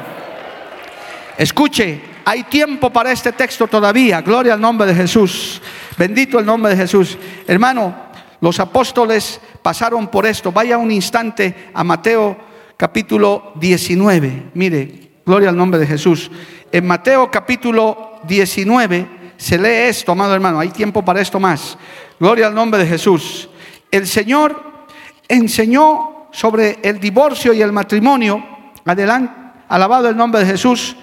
Escuche, 1.38 2.09
hay 2.26 2.44
tiempo 2.44 2.90
para 2.90 3.12
este 3.12 3.32
texto 3.32 3.68
todavía. 3.68 4.22
Gloria 4.22 4.54
al 4.54 4.62
nombre 4.62 4.88
de 4.88 4.96
Jesús. 4.96 5.62
Bendito 5.98 6.40
el 6.40 6.46
nombre 6.46 6.72
de 6.72 6.78
Jesús. 6.78 7.18
Hermano, 7.48 7.96
los 8.42 8.60
apóstoles 8.60 9.42
pasaron 9.62 10.08
por 10.08 10.26
esto. 10.26 10.52
Vaya 10.52 10.78
un 10.78 10.92
instante 10.92 11.72
a 11.74 11.84
Mateo 11.84 12.38
capítulo 12.78 13.54
19. 13.56 14.52
Mire, 14.54 15.12
gloria 15.26 15.50
al 15.50 15.58
nombre 15.58 15.80
de 15.80 15.88
Jesús. 15.88 16.32
En 16.72 16.88
Mateo 16.88 17.30
capítulo 17.30 18.20
19 18.28 19.34
se 19.38 19.58
lee 19.58 19.90
esto, 19.90 20.12
amado 20.12 20.34
hermano. 20.34 20.60
Hay 20.60 20.70
tiempo 20.70 21.04
para 21.04 21.22
esto 21.22 21.40
más. 21.40 21.78
Gloria 22.20 22.48
al 22.48 22.56
nombre 22.56 22.80
de 22.80 22.88
Jesús. 22.88 23.50
El 23.92 24.08
Señor 24.08 24.88
enseñó 25.28 26.28
sobre 26.32 26.80
el 26.84 27.00
divorcio 27.00 27.54
y 27.54 27.62
el 27.62 27.72
matrimonio. 27.72 28.46
Adelante, 28.86 29.34
alabado 29.68 30.10
el 30.10 30.18
nombre 30.18 30.42
de 30.42 30.48
Jesús 30.48 30.96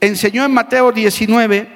enseñó 0.00 0.44
en 0.44 0.52
Mateo 0.52 0.92
19 0.92 1.68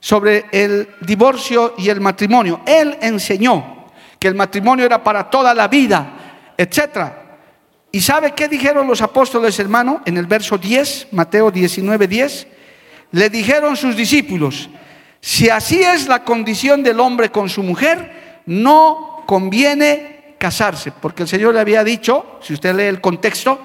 sobre 0.00 0.46
el 0.50 0.88
divorcio 1.00 1.74
y 1.78 1.88
el 1.88 2.00
matrimonio. 2.00 2.60
Él 2.66 2.98
enseñó 3.00 3.86
que 4.18 4.28
el 4.28 4.34
matrimonio 4.34 4.84
era 4.84 5.02
para 5.02 5.30
toda 5.30 5.54
la 5.54 5.68
vida, 5.68 6.54
etc. 6.56 7.12
¿Y 7.90 8.00
sabe 8.00 8.32
qué 8.32 8.48
dijeron 8.48 8.86
los 8.86 9.02
apóstoles, 9.02 9.58
hermano? 9.58 10.02
En 10.04 10.16
el 10.16 10.26
verso 10.26 10.58
10, 10.58 11.08
Mateo 11.12 11.50
19, 11.50 12.08
10, 12.08 12.46
le 13.12 13.30
dijeron 13.30 13.76
sus 13.76 13.96
discípulos, 13.96 14.70
si 15.20 15.48
así 15.48 15.82
es 15.82 16.08
la 16.08 16.24
condición 16.24 16.82
del 16.82 16.98
hombre 16.98 17.30
con 17.30 17.48
su 17.48 17.62
mujer, 17.62 18.42
no 18.46 19.22
conviene 19.26 20.34
casarse, 20.38 20.90
porque 20.90 21.22
el 21.22 21.28
Señor 21.28 21.54
le 21.54 21.60
había 21.60 21.84
dicho, 21.84 22.40
si 22.42 22.54
usted 22.54 22.74
lee 22.74 22.84
el 22.84 23.00
contexto, 23.00 23.60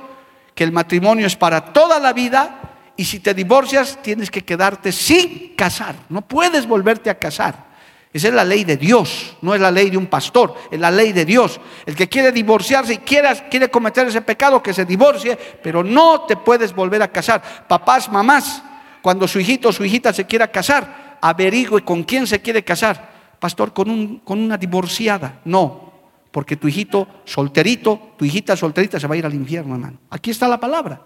que 0.53 0.63
el 0.63 0.71
matrimonio 0.71 1.25
es 1.25 1.35
para 1.35 1.73
toda 1.73 1.99
la 1.99 2.13
vida 2.13 2.66
y 2.97 3.05
si 3.05 3.19
te 3.19 3.33
divorcias, 3.33 3.99
tienes 4.01 4.31
que 4.31 4.43
quedarte 4.43 4.91
sin 4.91 5.55
casar. 5.55 5.95
No 6.09 6.21
puedes 6.21 6.67
volverte 6.67 7.09
a 7.09 7.17
casar. 7.17 7.67
Esa 8.11 8.29
es 8.29 8.33
la 8.33 8.43
ley 8.43 8.63
de 8.63 8.77
Dios, 8.77 9.37
no 9.41 9.53
es 9.53 9.61
la 9.61 9.69
ley 9.69 9.91
de 9.91 9.97
un 9.97 10.07
pastor, 10.07 10.55
es 10.71 10.79
la 10.79 10.89
ley 10.89 11.13
de 11.13 11.23
Dios. 11.23 11.59
El 11.85 11.95
que 11.95 12.09
quiere 12.09 12.31
divorciarse 12.31 12.95
y 12.95 12.97
quiere, 12.97 13.29
quiere 13.51 13.69
cometer 13.69 14.07
ese 14.07 14.21
pecado, 14.21 14.63
que 14.63 14.73
se 14.73 14.85
divorcie, 14.85 15.37
pero 15.61 15.83
no 15.83 16.21
te 16.21 16.35
puedes 16.35 16.73
volver 16.73 17.03
a 17.03 17.11
casar. 17.11 17.67
Papás, 17.67 18.11
mamás, 18.11 18.63
cuando 19.03 19.27
su 19.27 19.39
hijito 19.39 19.69
o 19.69 19.71
su 19.71 19.85
hijita 19.85 20.11
se 20.11 20.25
quiera 20.25 20.47
casar, 20.47 21.19
averigüe 21.21 21.83
con 21.83 22.03
quién 22.03 22.25
se 22.25 22.41
quiere 22.41 22.63
casar. 22.63 23.15
Pastor, 23.39 23.71
con, 23.71 23.91
un, 23.91 24.19
con 24.19 24.39
una 24.39 24.57
divorciada. 24.57 25.41
No, 25.45 25.93
porque 26.31 26.55
tu 26.55 26.67
hijito 26.67 27.07
solterito, 27.25 28.13
tu 28.17 28.25
hijita 28.25 28.57
solterita 28.57 28.99
se 28.99 29.05
va 29.05 29.13
a 29.13 29.17
ir 29.17 29.25
al 29.27 29.35
infierno, 29.35 29.75
hermano. 29.75 29.99
Aquí 30.09 30.31
está 30.31 30.47
la 30.47 30.59
palabra. 30.59 31.01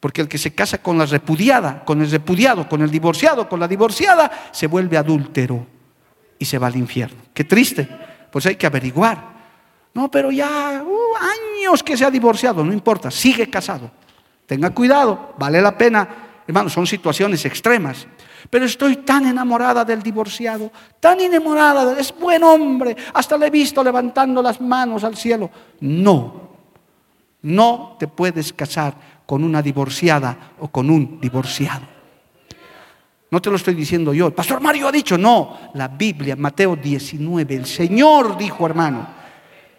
Porque 0.00 0.20
el 0.20 0.28
que 0.28 0.38
se 0.38 0.54
casa 0.54 0.78
con 0.78 0.96
la 0.96 1.06
repudiada, 1.06 1.84
con 1.84 2.00
el 2.00 2.10
repudiado, 2.10 2.68
con 2.68 2.82
el 2.82 2.90
divorciado, 2.90 3.48
con 3.48 3.58
la 3.58 3.66
divorciada, 3.66 4.50
se 4.52 4.66
vuelve 4.66 4.96
adúltero 4.96 5.66
y 6.38 6.44
se 6.44 6.58
va 6.58 6.68
al 6.68 6.76
infierno. 6.76 7.18
Qué 7.34 7.44
triste. 7.44 7.88
Pues 8.30 8.46
hay 8.46 8.56
que 8.56 8.66
averiguar. 8.66 9.38
No, 9.94 10.10
pero 10.10 10.30
ya 10.30 10.84
uh, 10.86 11.16
años 11.16 11.82
que 11.82 11.96
se 11.96 12.04
ha 12.04 12.10
divorciado, 12.10 12.64
no 12.64 12.72
importa, 12.72 13.10
sigue 13.10 13.50
casado. 13.50 13.90
Tenga 14.46 14.70
cuidado, 14.70 15.34
vale 15.38 15.60
la 15.60 15.76
pena. 15.76 16.08
Hermano, 16.46 16.68
son 16.70 16.86
situaciones 16.86 17.44
extremas. 17.44 18.06
Pero 18.48 18.64
estoy 18.64 18.98
tan 18.98 19.26
enamorada 19.26 19.84
del 19.84 20.02
divorciado, 20.02 20.70
tan 21.00 21.20
enamorada, 21.20 21.98
es 21.98 22.14
buen 22.16 22.42
hombre, 22.44 22.96
hasta 23.12 23.36
le 23.36 23.48
he 23.48 23.50
visto 23.50 23.82
levantando 23.82 24.40
las 24.40 24.60
manos 24.60 25.04
al 25.04 25.16
cielo. 25.16 25.50
No, 25.80 26.47
no 27.48 27.96
te 27.98 28.06
puedes 28.06 28.52
casar 28.52 28.94
con 29.26 29.42
una 29.42 29.62
divorciada 29.62 30.52
o 30.60 30.68
con 30.68 30.90
un 30.90 31.20
divorciado. 31.20 31.86
No 33.30 33.42
te 33.42 33.50
lo 33.50 33.56
estoy 33.56 33.74
diciendo 33.74 34.14
yo. 34.14 34.28
El 34.28 34.32
pastor 34.32 34.60
Mario 34.60 34.88
ha 34.88 34.92
dicho, 34.92 35.18
no, 35.18 35.70
la 35.74 35.88
Biblia, 35.88 36.36
Mateo 36.36 36.76
19, 36.76 37.54
el 37.54 37.66
Señor 37.66 38.38
dijo, 38.38 38.66
hermano. 38.66 39.18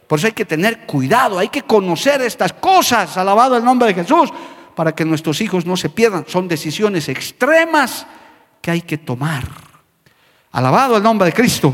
Por 0.07 0.17
eso 0.17 0.27
hay 0.27 0.33
que 0.33 0.45
tener 0.45 0.87
cuidado, 0.87 1.37
hay 1.37 1.49
que 1.49 1.61
conocer 1.61 2.21
estas 2.21 2.53
cosas, 2.53 3.15
alabado 3.17 3.55
el 3.55 3.63
nombre 3.63 3.89
de 3.89 3.93
Jesús, 3.93 4.31
para 4.75 4.93
que 4.93 5.05
nuestros 5.05 5.39
hijos 5.41 5.65
no 5.65 5.77
se 5.77 5.89
pierdan. 5.89 6.25
Son 6.27 6.47
decisiones 6.47 7.09
extremas 7.09 8.07
que 8.61 8.71
hay 8.71 8.81
que 8.81 8.97
tomar. 8.97 9.43
Alabado 10.51 10.97
el 10.97 11.03
nombre 11.03 11.27
de 11.27 11.33
Cristo. 11.33 11.73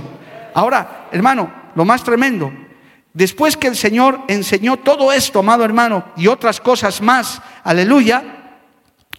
Ahora, 0.54 1.08
hermano, 1.12 1.52
lo 1.76 1.86
más 1.86 2.04
tremendo, 2.04 2.52
Después 3.16 3.56
que 3.56 3.68
el 3.68 3.78
Señor 3.78 4.20
enseñó 4.28 4.76
todo 4.76 5.14
esto, 5.14 5.40
amado 5.40 5.64
hermano, 5.64 6.04
y 6.18 6.28
otras 6.28 6.60
cosas 6.60 7.02
más, 7.02 7.42
aleluya, 7.64 8.58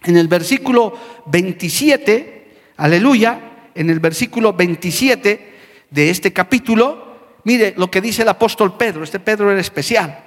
en 0.03 0.17
el 0.17 0.27
versículo 0.27 0.95
27, 1.25 2.73
aleluya, 2.77 3.39
en 3.73 3.89
el 3.89 3.99
versículo 3.99 4.53
27 4.53 5.53
de 5.89 6.09
este 6.11 6.31
capítulo, 6.31 7.39
mire 7.43 7.73
lo 7.75 7.89
que 7.89 7.99
dice 7.99 8.21
el 8.21 8.29
apóstol 8.29 8.77
Pedro, 8.77 9.03
este 9.03 9.19
Pedro 9.19 9.51
era 9.51 9.59
especial. 9.59 10.25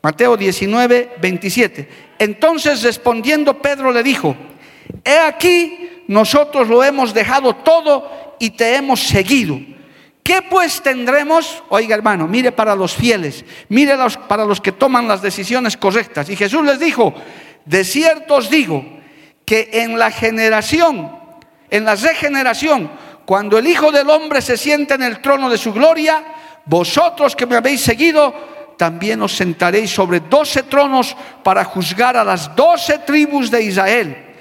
Mateo 0.00 0.36
19, 0.36 1.16
27. 1.20 1.88
Entonces 2.20 2.84
respondiendo 2.84 3.60
Pedro 3.60 3.90
le 3.90 4.04
dijo, 4.04 4.36
he 5.04 5.18
aquí, 5.18 6.04
nosotros 6.06 6.68
lo 6.68 6.84
hemos 6.84 7.12
dejado 7.12 7.56
todo 7.56 8.36
y 8.38 8.50
te 8.50 8.76
hemos 8.76 9.00
seguido. 9.00 9.58
¿Qué 10.28 10.42
pues 10.42 10.82
tendremos? 10.82 11.62
Oiga 11.70 11.94
hermano, 11.96 12.28
mire 12.28 12.52
para 12.52 12.76
los 12.76 12.92
fieles, 12.92 13.46
mire 13.70 13.94
para 14.28 14.44
los 14.44 14.60
que 14.60 14.72
toman 14.72 15.08
las 15.08 15.22
decisiones 15.22 15.78
correctas. 15.78 16.28
Y 16.28 16.36
Jesús 16.36 16.62
les 16.66 16.78
dijo, 16.78 17.14
de 17.64 17.82
cierto 17.82 18.34
os 18.34 18.50
digo 18.50 18.84
que 19.46 19.70
en 19.72 19.98
la 19.98 20.10
generación, 20.10 21.10
en 21.70 21.86
la 21.86 21.94
regeneración, 21.94 22.90
cuando 23.24 23.56
el 23.56 23.66
Hijo 23.68 23.90
del 23.90 24.10
Hombre 24.10 24.42
se 24.42 24.58
sienta 24.58 24.96
en 24.96 25.04
el 25.04 25.22
trono 25.22 25.48
de 25.48 25.56
su 25.56 25.72
gloria, 25.72 26.22
vosotros 26.66 27.34
que 27.34 27.46
me 27.46 27.56
habéis 27.56 27.80
seguido, 27.80 28.74
también 28.76 29.22
os 29.22 29.34
sentaréis 29.34 29.90
sobre 29.90 30.20
doce 30.20 30.64
tronos 30.64 31.16
para 31.42 31.64
juzgar 31.64 32.18
a 32.18 32.24
las 32.24 32.54
doce 32.54 32.98
tribus 32.98 33.50
de 33.50 33.62
Israel. 33.62 34.34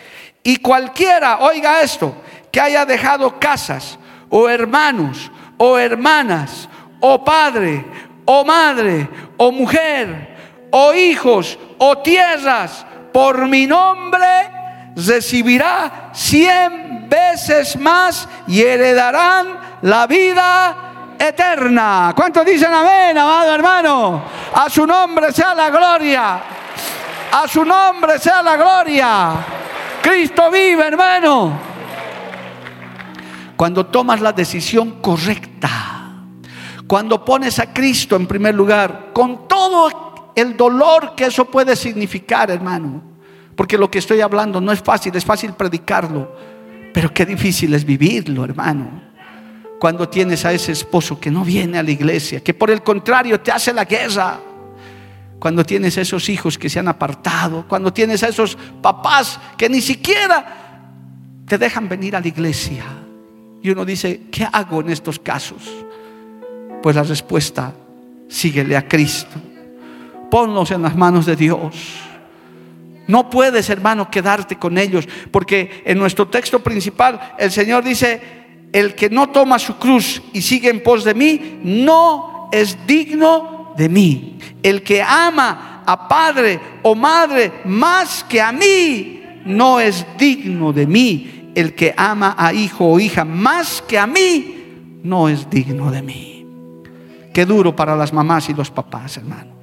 Y 0.43 0.57
cualquiera, 0.57 1.37
oiga 1.39 1.81
esto, 1.81 2.13
que 2.51 2.59
haya 2.59 2.85
dejado 2.85 3.39
casas 3.39 3.97
o 4.29 4.49
hermanos 4.49 5.31
o 5.57 5.77
hermanas 5.77 6.69
o 6.99 7.23
padre 7.23 7.85
o 8.25 8.43
madre 8.43 9.07
o 9.37 9.51
mujer 9.51 10.35
o 10.71 10.93
hijos 10.93 11.57
o 11.77 11.97
tierras 11.99 12.85
por 13.13 13.47
mi 13.47 13.65
nombre, 13.65 14.51
recibirá 14.95 16.09
cien 16.13 17.07
veces 17.09 17.75
más 17.77 18.27
y 18.47 18.61
heredarán 18.61 19.47
la 19.81 20.05
vida 20.05 21.15
eterna. 21.17 22.13
¿Cuántos 22.15 22.45
dicen 22.45 22.73
amén, 22.73 23.17
amado 23.17 23.55
hermano? 23.55 24.23
A 24.53 24.69
su 24.69 24.85
nombre 24.85 25.31
sea 25.31 25.55
la 25.55 25.69
gloria. 25.69 26.39
A 27.31 27.47
su 27.47 27.65
nombre 27.65 28.19
sea 28.19 28.41
la 28.41 28.55
gloria. 28.55 29.31
Cristo 30.01 30.49
vive, 30.51 30.87
hermano. 30.87 31.59
Cuando 33.55 33.85
tomas 33.87 34.21
la 34.21 34.31
decisión 34.31 35.01
correcta, 35.01 35.46
cuando 36.87 37.23
pones 37.23 37.59
a 37.59 37.73
Cristo 37.73 38.15
en 38.15 38.27
primer 38.27 38.55
lugar, 38.55 39.09
con 39.13 39.47
todo 39.47 40.31
el 40.35 40.55
dolor 40.55 41.13
que 41.15 41.25
eso 41.25 41.45
puede 41.45 41.75
significar, 41.75 42.49
hermano, 42.51 43.01
porque 43.55 43.77
lo 43.77 43.89
que 43.89 43.99
estoy 43.99 44.21
hablando 44.21 44.61
no 44.61 44.71
es 44.71 44.81
fácil, 44.81 45.15
es 45.15 45.25
fácil 45.25 45.53
predicarlo, 45.53 46.31
pero 46.93 47.13
qué 47.13 47.25
difícil 47.25 47.73
es 47.73 47.83
vivirlo, 47.83 48.45
hermano 48.45 49.07
cuando 49.79 50.09
tienes 50.09 50.45
a 50.45 50.51
ese 50.53 50.71
esposo 50.71 51.19
que 51.19 51.31
no 51.31 51.43
viene 51.43 51.77
a 51.77 51.83
la 51.83 51.91
iglesia, 51.91 52.43
que 52.43 52.53
por 52.53 52.71
el 52.71 52.81
contrario 52.81 53.39
te 53.39 53.51
hace 53.51 53.73
la 53.73 53.85
guerra, 53.85 54.39
cuando 55.39 55.63
tienes 55.63 55.97
a 55.97 56.01
esos 56.01 56.29
hijos 56.29 56.57
que 56.57 56.69
se 56.69 56.79
han 56.79 56.87
apartado, 56.87 57.67
cuando 57.67 57.93
tienes 57.93 58.23
a 58.23 58.29
esos 58.29 58.57
papás 58.81 59.39
que 59.55 59.69
ni 59.69 59.81
siquiera 59.81 60.83
te 61.45 61.57
dejan 61.57 61.87
venir 61.87 62.15
a 62.15 62.19
la 62.19 62.27
iglesia. 62.27 62.83
Y 63.61 63.69
uno 63.69 63.85
dice, 63.85 64.21
¿qué 64.31 64.47
hago 64.51 64.81
en 64.81 64.89
estos 64.89 65.19
casos? 65.19 65.61
Pues 66.81 66.95
la 66.95 67.03
respuesta, 67.03 67.73
síguele 68.27 68.77
a 68.77 68.87
Cristo. 68.87 69.39
Ponlos 70.29 70.71
en 70.71 70.81
las 70.81 70.95
manos 70.95 71.25
de 71.25 71.35
Dios. 71.35 71.75
No 73.07 73.29
puedes, 73.29 73.69
hermano, 73.69 74.11
quedarte 74.11 74.57
con 74.57 74.77
ellos, 74.77 75.07
porque 75.31 75.83
en 75.85 75.97
nuestro 75.97 76.27
texto 76.27 76.59
principal 76.59 77.35
el 77.37 77.51
Señor 77.51 77.83
dice, 77.83 78.21
el 78.73 78.95
que 78.95 79.09
no 79.09 79.29
toma 79.29 79.59
su 79.59 79.77
cruz 79.77 80.21
y 80.33 80.41
sigue 80.41 80.69
en 80.69 80.83
pos 80.83 81.03
de 81.03 81.13
mí, 81.13 81.59
no 81.63 82.49
es 82.51 82.77
digno 82.85 83.73
de 83.77 83.89
mí. 83.89 84.37
El 84.61 84.83
que 84.83 85.01
ama 85.01 85.83
a 85.85 86.07
padre 86.07 86.59
o 86.83 86.95
madre 86.95 87.61
más 87.65 88.25
que 88.25 88.41
a 88.41 88.51
mí, 88.51 89.23
no 89.45 89.79
es 89.79 90.05
digno 90.17 90.73
de 90.73 90.85
mí. 90.85 91.36
El 91.57 91.73
que 91.73 91.91
ama 91.97 92.35
a 92.37 92.53
hijo 92.53 92.85
o 92.85 92.99
hija 92.99 93.25
más 93.25 93.81
que 93.81 93.97
a 93.97 94.05
mí, 94.05 94.99
no 95.01 95.27
es 95.27 95.49
digno 95.49 95.89
de 95.89 96.03
mí. 96.03 96.45
Qué 97.33 97.47
duro 97.47 97.75
para 97.75 97.95
las 97.95 98.13
mamás 98.13 98.47
y 98.49 98.53
los 98.53 98.69
papás, 98.69 99.17
hermano. 99.17 99.55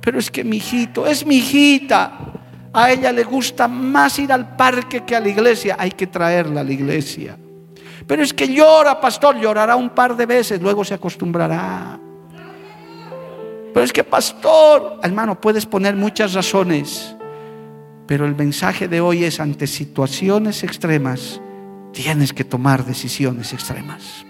Pero 0.00 0.18
es 0.18 0.30
que 0.30 0.42
mi 0.42 0.56
hijito, 0.56 1.06
es 1.06 1.26
mi 1.26 1.36
hijita. 1.36 2.10
A 2.72 2.90
ella 2.90 3.12
le 3.12 3.22
gusta 3.22 3.68
más 3.68 4.18
ir 4.18 4.32
al 4.32 4.56
parque 4.56 5.04
que 5.04 5.14
a 5.14 5.20
la 5.20 5.28
iglesia. 5.28 5.76
Hay 5.78 5.90
que 5.90 6.06
traerla 6.06 6.62
a 6.62 6.64
la 6.64 6.72
iglesia. 6.72 7.36
Pero 8.06 8.22
es 8.22 8.32
que 8.32 8.48
llora, 8.48 8.98
pastor, 8.98 9.38
llorará 9.38 9.76
un 9.76 9.90
par 9.90 10.16
de 10.16 10.24
veces, 10.24 10.58
luego 10.62 10.86
se 10.86 10.94
acostumbrará. 10.94 12.00
Pero 13.74 13.84
es 13.84 13.92
que, 13.92 14.04
pastor, 14.04 15.00
hermano, 15.02 15.38
puedes 15.38 15.66
poner 15.66 15.96
muchas 15.96 16.32
razones, 16.32 17.13
pero 18.06 18.26
el 18.26 18.34
mensaje 18.34 18.88
de 18.88 19.00
hoy 19.00 19.24
es 19.24 19.40
ante 19.40 19.66
situaciones 19.66 20.62
extremas, 20.62 21.40
tienes 21.92 22.32
que 22.32 22.44
tomar 22.44 22.84
decisiones 22.84 23.52
extremas. 23.52 24.24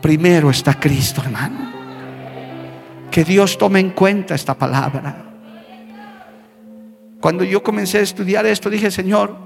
Primero 0.00 0.50
está 0.50 0.78
Cristo, 0.78 1.22
hermano. 1.24 1.72
Que 3.10 3.24
Dios 3.24 3.56
tome 3.56 3.80
en 3.80 3.90
cuenta 3.90 4.34
esta 4.34 4.54
palabra. 4.54 5.24
Cuando 7.20 7.44
yo 7.44 7.62
comencé 7.62 7.98
a 7.98 8.02
estudiar 8.02 8.44
esto, 8.44 8.68
dije, 8.68 8.90
Señor, 8.90 9.36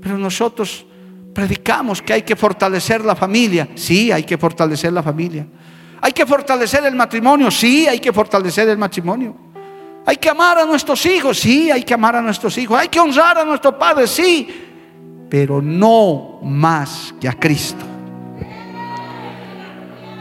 pero 0.00 0.16
nosotros 0.16 0.86
Predicamos 1.32 2.02
que 2.02 2.12
hay 2.12 2.22
que 2.22 2.36
fortalecer 2.36 3.04
la 3.04 3.16
familia. 3.16 3.68
Sí, 3.74 4.12
hay 4.12 4.24
que 4.24 4.36
fortalecer 4.36 4.92
la 4.92 5.02
familia. 5.02 5.46
Hay 6.00 6.12
que 6.12 6.26
fortalecer 6.26 6.84
el 6.84 6.94
matrimonio. 6.94 7.50
Sí, 7.50 7.86
hay 7.88 8.00
que 8.00 8.12
fortalecer 8.12 8.68
el 8.68 8.76
matrimonio. 8.76 9.51
Hay 10.04 10.16
que 10.16 10.28
amar 10.28 10.58
a 10.58 10.64
nuestros 10.64 11.04
hijos. 11.06 11.38
Sí, 11.38 11.70
hay 11.70 11.82
que 11.82 11.94
amar 11.94 12.16
a 12.16 12.22
nuestros 12.22 12.56
hijos. 12.58 12.78
Hay 12.78 12.88
que 12.88 13.00
honrar 13.00 13.38
a 13.38 13.44
nuestros 13.44 13.74
padres. 13.74 14.10
Sí, 14.10 15.26
pero 15.28 15.62
no 15.62 16.40
más 16.42 17.14
que 17.20 17.28
a 17.28 17.32
Cristo. 17.32 17.84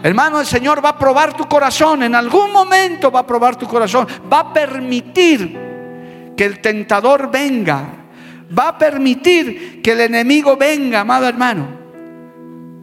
Hermano, 0.04 0.40
el 0.40 0.46
Señor 0.46 0.84
va 0.84 0.90
a 0.90 0.98
probar 0.98 1.36
tu 1.36 1.48
corazón. 1.48 2.04
En 2.04 2.16
algún 2.16 2.52
momento 2.52 3.12
va 3.12 3.22
a 3.22 3.28
probar 3.28 3.56
tu 3.56 3.68
corazón. 3.68 4.08
Va 4.32 4.40
a 4.40 4.54
permitir 4.54 6.34
que 6.36 6.46
el 6.46 6.60
tentador 6.60 7.30
venga 7.32 8.02
va 8.58 8.70
a 8.70 8.78
permitir 8.78 9.82
que 9.82 9.92
el 9.92 10.02
enemigo 10.02 10.58
venga, 10.58 11.02
amado 11.02 11.28
hermano. 11.28 11.68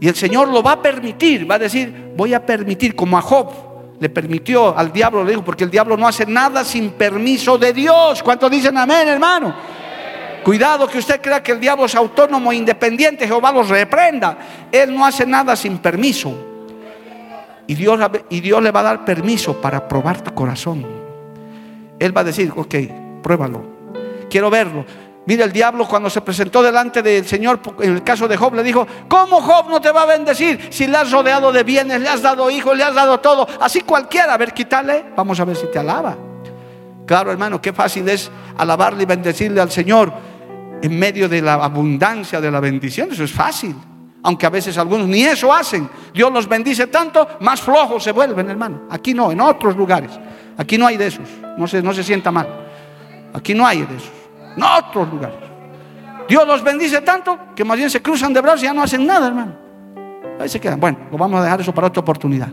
Y 0.00 0.08
el 0.08 0.14
Señor 0.14 0.48
lo 0.48 0.62
va 0.62 0.72
a 0.72 0.82
permitir, 0.82 1.50
va 1.50 1.56
a 1.56 1.58
decir, 1.58 2.12
voy 2.16 2.32
a 2.32 2.44
permitir, 2.44 2.94
como 2.94 3.18
a 3.18 3.20
Job 3.22 3.52
le 4.00 4.08
permitió 4.08 4.76
al 4.76 4.92
diablo, 4.92 5.24
le 5.24 5.30
dijo, 5.30 5.44
porque 5.44 5.64
el 5.64 5.70
diablo 5.70 5.96
no 5.96 6.06
hace 6.06 6.24
nada 6.26 6.64
sin 6.64 6.90
permiso 6.90 7.58
de 7.58 7.72
Dios. 7.72 8.22
¿Cuántos 8.22 8.50
dicen 8.50 8.76
amén, 8.78 9.08
hermano? 9.08 9.54
Cuidado 10.44 10.88
que 10.88 10.98
usted 10.98 11.20
crea 11.20 11.42
que 11.42 11.52
el 11.52 11.60
diablo 11.60 11.84
es 11.84 11.94
autónomo 11.94 12.52
e 12.52 12.56
independiente, 12.56 13.26
Jehová 13.26 13.52
los 13.52 13.68
reprenda. 13.68 14.38
Él 14.70 14.94
no 14.94 15.04
hace 15.04 15.26
nada 15.26 15.56
sin 15.56 15.78
permiso. 15.78 16.32
Y 17.66 17.74
Dios, 17.74 18.00
y 18.30 18.40
Dios 18.40 18.62
le 18.62 18.70
va 18.70 18.80
a 18.80 18.84
dar 18.84 19.04
permiso 19.04 19.60
para 19.60 19.86
probar 19.86 20.22
tu 20.22 20.32
corazón. 20.32 20.86
Él 21.98 22.16
va 22.16 22.22
a 22.22 22.24
decir, 22.24 22.52
ok, 22.56 22.74
pruébalo. 23.22 23.62
Quiero 24.30 24.48
verlo. 24.48 24.84
Mira, 25.28 25.44
el 25.44 25.52
diablo 25.52 25.86
cuando 25.86 26.08
se 26.08 26.22
presentó 26.22 26.62
delante 26.62 27.02
del 27.02 27.26
Señor, 27.26 27.60
en 27.80 27.96
el 27.96 28.02
caso 28.02 28.26
de 28.26 28.34
Job, 28.34 28.54
le 28.54 28.62
dijo, 28.62 28.86
¿cómo 29.08 29.42
Job 29.42 29.68
no 29.68 29.78
te 29.78 29.92
va 29.92 30.04
a 30.04 30.06
bendecir 30.06 30.68
si 30.70 30.86
le 30.86 30.96
has 30.96 31.12
rodeado 31.12 31.52
de 31.52 31.64
bienes, 31.64 32.00
le 32.00 32.08
has 32.08 32.22
dado 32.22 32.48
hijos, 32.48 32.74
le 32.74 32.82
has 32.82 32.94
dado 32.94 33.20
todo? 33.20 33.46
Así 33.60 33.82
cualquiera, 33.82 34.32
a 34.32 34.38
ver, 34.38 34.54
quítale, 34.54 35.04
vamos 35.14 35.38
a 35.38 35.44
ver 35.44 35.54
si 35.54 35.66
te 35.66 35.78
alaba. 35.78 36.16
Claro, 37.04 37.30
hermano, 37.30 37.60
qué 37.60 37.74
fácil 37.74 38.08
es 38.08 38.30
alabarle 38.56 39.02
y 39.02 39.04
bendecirle 39.04 39.60
al 39.60 39.70
Señor 39.70 40.10
en 40.80 40.98
medio 40.98 41.28
de 41.28 41.42
la 41.42 41.56
abundancia 41.56 42.40
de 42.40 42.50
la 42.50 42.60
bendición, 42.60 43.10
eso 43.12 43.24
es 43.24 43.32
fácil. 43.32 43.76
Aunque 44.22 44.46
a 44.46 44.50
veces 44.50 44.78
algunos 44.78 45.06
ni 45.08 45.24
eso 45.24 45.52
hacen. 45.52 45.90
Dios 46.14 46.32
los 46.32 46.48
bendice 46.48 46.86
tanto, 46.86 47.28
más 47.40 47.60
flojos 47.60 48.02
se 48.02 48.12
vuelven, 48.12 48.48
hermano. 48.48 48.84
Aquí 48.88 49.12
no, 49.12 49.30
en 49.30 49.42
otros 49.42 49.76
lugares. 49.76 50.10
Aquí 50.56 50.78
no 50.78 50.86
hay 50.86 50.96
de 50.96 51.08
esos. 51.08 51.28
No 51.58 51.68
se, 51.68 51.82
no 51.82 51.92
se 51.92 52.02
sienta 52.02 52.30
mal. 52.30 52.48
Aquí 53.34 53.52
no 53.52 53.66
hay 53.66 53.82
de 53.82 53.94
esos 53.94 54.17
en 54.58 54.84
otros 54.84 55.08
lugares. 55.10 55.38
Dios 56.28 56.46
los 56.46 56.62
bendice 56.62 57.00
tanto 57.00 57.38
que 57.54 57.64
más 57.64 57.78
bien 57.78 57.88
se 57.88 58.02
cruzan 58.02 58.34
de 58.34 58.40
brazos 58.40 58.62
y 58.62 58.64
ya 58.64 58.74
no 58.74 58.82
hacen 58.82 59.06
nada, 59.06 59.28
hermano. 59.28 59.54
Ahí 60.38 60.48
se 60.48 60.60
quedan. 60.60 60.78
Bueno, 60.78 60.98
lo 61.10 61.16
vamos 61.16 61.40
a 61.40 61.44
dejar 61.44 61.60
eso 61.60 61.72
para 61.72 61.86
otra 61.86 62.00
oportunidad. 62.00 62.48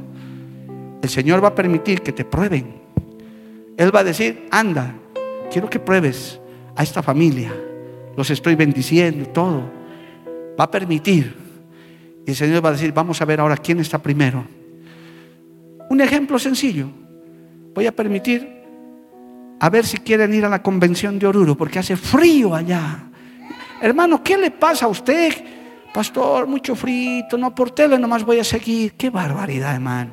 El 1.02 1.10
Señor 1.10 1.44
va 1.44 1.50
a 1.50 1.56
permitir 1.56 2.02
que 2.02 2.12
te 2.12 2.24
prueben. 2.24 2.82
Él 3.78 3.94
va 3.94 4.00
a 4.00 4.04
decir, 4.04 4.48
anda, 4.50 4.96
quiero 5.52 5.70
que 5.70 5.80
pruebes 5.80 6.40
a 6.76 6.84
esta 6.84 7.04
familia. 7.04 7.54
Los 8.16 8.30
estoy 8.30 8.56
bendiciendo, 8.56 9.28
todo. 9.30 9.70
Va 10.60 10.64
a 10.64 10.72
permitir. 10.72 11.36
Y 12.26 12.30
el 12.30 12.36
Señor 12.36 12.64
va 12.64 12.70
a 12.70 12.72
decir, 12.72 12.94
vamos 12.94 13.22
a 13.22 13.26
ver 13.26 13.40
ahora 13.40 13.58
quién 13.58 13.80
está 13.80 14.00
primero. 14.00 14.46
Un 15.90 16.02
ejemplo 16.02 16.40
sencillo. 16.40 16.88
Voy 17.74 17.88
a 17.88 17.92
permitir 17.92 18.55
a 19.60 19.70
ver 19.70 19.86
si 19.86 19.98
quieren 19.98 20.34
ir 20.34 20.46
a 20.46 20.50
la 20.50 20.62
convención 20.62 21.18
de 21.18 21.28
Oruro, 21.28 21.56
porque 21.56 21.80
hace 21.80 21.96
frío 21.96 22.54
allá. 22.54 23.04
Hermano, 23.82 24.24
¿qué 24.24 24.38
le 24.38 24.52
pasa 24.52 24.86
a 24.86 24.90
usted? 24.90 25.34
Pastor, 25.94 26.48
mucho 26.48 26.76
frito, 26.76 27.38
no 27.38 27.56
por 27.56 27.72
tele 27.72 27.98
nomás 27.98 28.24
voy 28.24 28.40
a 28.40 28.44
seguir. 28.44 28.94
Qué 28.94 29.10
barbaridad, 29.10 29.76
hermano. 29.76 30.12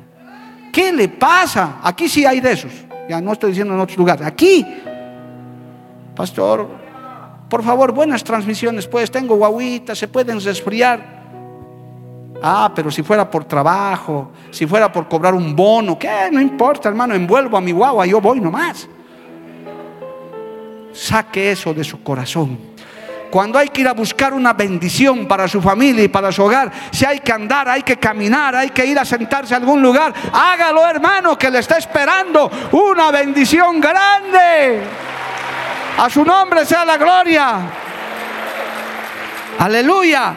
¿Qué 0.71 0.91
le 0.93 1.09
pasa? 1.09 1.79
Aquí 1.83 2.07
sí 2.07 2.25
hay 2.25 2.39
de 2.39 2.51
esos. 2.53 2.71
Ya 3.09 3.19
no 3.19 3.33
estoy 3.33 3.49
diciendo 3.49 3.73
en 3.73 3.79
otros 3.81 3.97
lugares. 3.97 4.25
Aquí, 4.25 4.65
pastor, 6.15 6.67
por 7.49 7.63
favor, 7.63 7.91
buenas 7.91 8.23
transmisiones, 8.23 8.87
pues 8.87 9.11
tengo 9.11 9.35
guaguitas, 9.35 9.97
se 9.97 10.07
pueden 10.07 10.41
resfriar. 10.41 11.23
Ah, 12.41 12.71
pero 12.73 12.89
si 12.89 13.03
fuera 13.03 13.29
por 13.29 13.45
trabajo, 13.45 14.31
si 14.51 14.65
fuera 14.65 14.91
por 14.91 15.07
cobrar 15.07 15.33
un 15.33 15.55
bono, 15.55 15.99
¿qué? 15.99 16.29
No 16.31 16.41
importa, 16.41 16.89
hermano, 16.89 17.13
envuelvo 17.13 17.55
a 17.55 17.61
mi 17.61 17.71
guagua, 17.71 18.05
yo 18.05 18.19
voy 18.19 18.39
nomás. 18.39 18.87
Saque 20.93 21.51
eso 21.51 21.73
de 21.73 21.83
su 21.83 22.01
corazón. 22.03 22.73
cuando 23.29 23.57
hay 23.57 23.69
que 23.69 23.81
ir 23.81 23.87
a 23.87 23.93
buscar 23.93 24.31
una 24.31 24.53
bendición 24.53 25.27
para 25.27 25.47
su 25.47 25.59
familia 25.59 26.03
y 26.03 26.07
para 26.07 26.31
su 26.31 26.43
hogar, 26.43 26.71
si 26.91 27.03
hay 27.03 27.19
que 27.19 27.31
andar, 27.31 27.67
hay 27.67 27.81
que 27.81 27.97
caminar, 27.97 28.55
hay 28.55 28.69
que 28.69 28.85
ir 28.85 28.99
a 28.99 29.03
sentarse 29.03 29.55
a 29.55 29.57
algún 29.57 29.81
lugar, 29.81 30.13
hágalo 30.31 30.87
hermano, 30.87 31.35
que 31.35 31.49
le 31.49 31.57
está 31.57 31.79
esperando 31.79 32.51
una 32.73 33.09
bendición 33.09 33.81
grande. 33.81 34.83
A 35.97 36.09
su 36.11 36.23
nombre 36.23 36.63
sea 36.63 36.85
la 36.85 36.97
gloria. 36.97 37.59
Aleluya. 39.57 40.35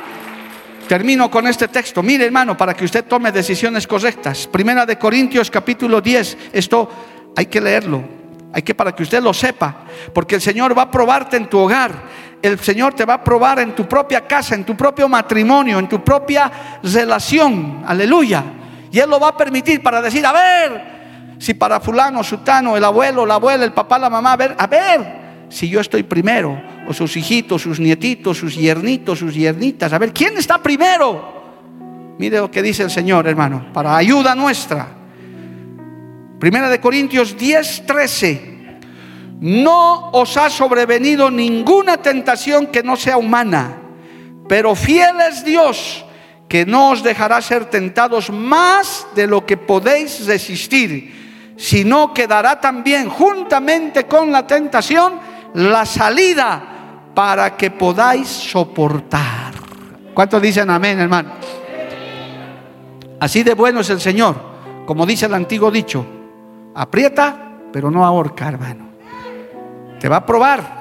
Termino 0.89 1.31
con 1.31 1.47
este 1.49 1.69
texto. 1.69 2.03
Mire, 2.03 2.25
hermano, 2.25 2.57
para 2.57 2.73
que 2.73 2.85
usted 2.85 3.05
tome 3.05 3.33
decisiones 3.33 3.87
correctas. 3.87 4.47
Primera 4.47 4.87
de 4.87 4.97
Corintios 4.99 5.51
capítulo 5.51 6.01
10. 6.01 6.39
Esto 6.53 6.89
hay 7.37 7.47
que 7.47 7.61
leerlo. 7.61 8.16
Hay 8.57 8.63
que 8.63 8.75
para 8.75 8.95
que 8.95 9.03
usted 9.03 9.23
lo 9.23 9.35
sepa, 9.35 9.85
porque 10.15 10.37
el 10.37 10.41
Señor 10.41 10.77
va 10.77 10.85
a 10.85 10.91
probarte 10.91 11.37
en 11.37 11.47
tu 11.47 11.59
hogar. 11.59 11.93
El 12.41 12.59
Señor 12.59 12.95
te 12.95 13.05
va 13.05 13.13
a 13.13 13.23
probar 13.23 13.59
en 13.59 13.75
tu 13.75 13.87
propia 13.87 14.27
casa, 14.27 14.55
en 14.55 14.65
tu 14.65 14.75
propio 14.75 15.11
matrimonio, 15.11 15.79
en 15.79 15.87
tu 15.87 16.03
propia 16.03 16.79
relación. 16.83 17.85
Aleluya. 17.87 18.43
Y 18.91 18.99
Él 18.99 19.11
lo 19.11 19.21
va 19.21 19.29
a 19.29 19.37
permitir 19.37 19.83
para 19.83 20.01
decir, 20.01 20.25
a 20.25 20.33
ver, 20.33 21.37
si 21.39 21.53
para 21.53 21.81
fulano, 21.81 22.25
sutano, 22.25 22.79
el 22.79 22.85
abuelo, 22.85 23.27
la 23.27 23.35
abuela, 23.35 23.63
el 23.63 23.75
papá, 23.75 23.99
la 23.99 24.09
mamá, 24.09 24.33
a 24.33 24.37
ver, 24.39 24.57
a 24.59 24.67
ver, 24.67 25.47
si 25.51 25.69
yo 25.69 25.81
estoy 25.81 26.05
primero, 26.05 26.59
o 26.89 26.95
sus 26.95 27.15
hijitos, 27.15 27.61
sus 27.61 27.79
nietitos, 27.79 28.39
sus 28.39 28.55
yernitos, 28.55 29.19
sus 29.19 29.35
yernitas, 29.35 29.93
a 29.93 29.99
ver, 29.99 30.15
¿quién 30.15 30.39
está 30.39 30.57
primero? 30.63 32.17
Mire 32.17 32.39
lo 32.39 32.51
que 32.51 32.63
dice 32.63 32.85
el 32.85 32.91
Señor, 32.91 33.29
hermano, 33.29 33.67
para 33.75 33.95
ayuda 33.95 34.35
nuestra. 34.35 35.06
Primera 36.39 36.69
de 36.69 36.81
Corintios 36.81 37.37
10, 37.37 37.87
13. 37.87 38.57
No 39.41 40.11
os 40.11 40.37
ha 40.37 40.51
sobrevenido 40.51 41.31
ninguna 41.31 41.99
tentación 41.99 42.67
que 42.69 42.83
no 42.83 42.97
sea 42.97 43.17
humana, 43.17 43.77
pero 44.49 44.75
fiel 44.75 45.21
es 45.29 45.45
Dios 45.45 46.05
que 46.49 46.65
no 46.65 46.91
os 46.91 47.03
dejará 47.03 47.41
ser 47.41 47.67
tentados 47.67 48.31
más 48.31 49.07
de 49.15 49.27
lo 49.27 49.45
que 49.45 49.57
podéis 49.57 50.27
resistir, 50.27 51.55
sino 51.57 52.15
que 52.15 52.27
dará 52.27 52.61
también 52.61 53.09
juntamente 53.09 54.05
con 54.05 54.31
la 54.31 54.47
tentación 54.47 55.15
la 55.55 55.85
salida 55.85 57.11
para 57.15 57.57
que 57.57 57.71
podáis 57.71 58.29
soportar. 58.29 59.55
¿Cuántos 60.15 60.41
dicen 60.41 60.71
amén, 60.71 61.01
hermano? 61.01 61.33
Así 63.19 63.43
de 63.43 63.55
bueno 63.55 63.81
es 63.81 63.91
el 63.91 64.01
Señor, 64.01 64.37
como 64.87 65.05
dice 65.05 65.27
el 65.27 65.35
antiguo 65.35 65.71
dicho, 65.71 66.07
aprieta, 66.77 67.59
pero 67.73 67.91
no 67.91 68.05
ahorca, 68.05 68.49
hermano. 68.49 68.87
Te 69.99 70.09
va 70.09 70.17
a 70.17 70.27
probar. 70.27 70.77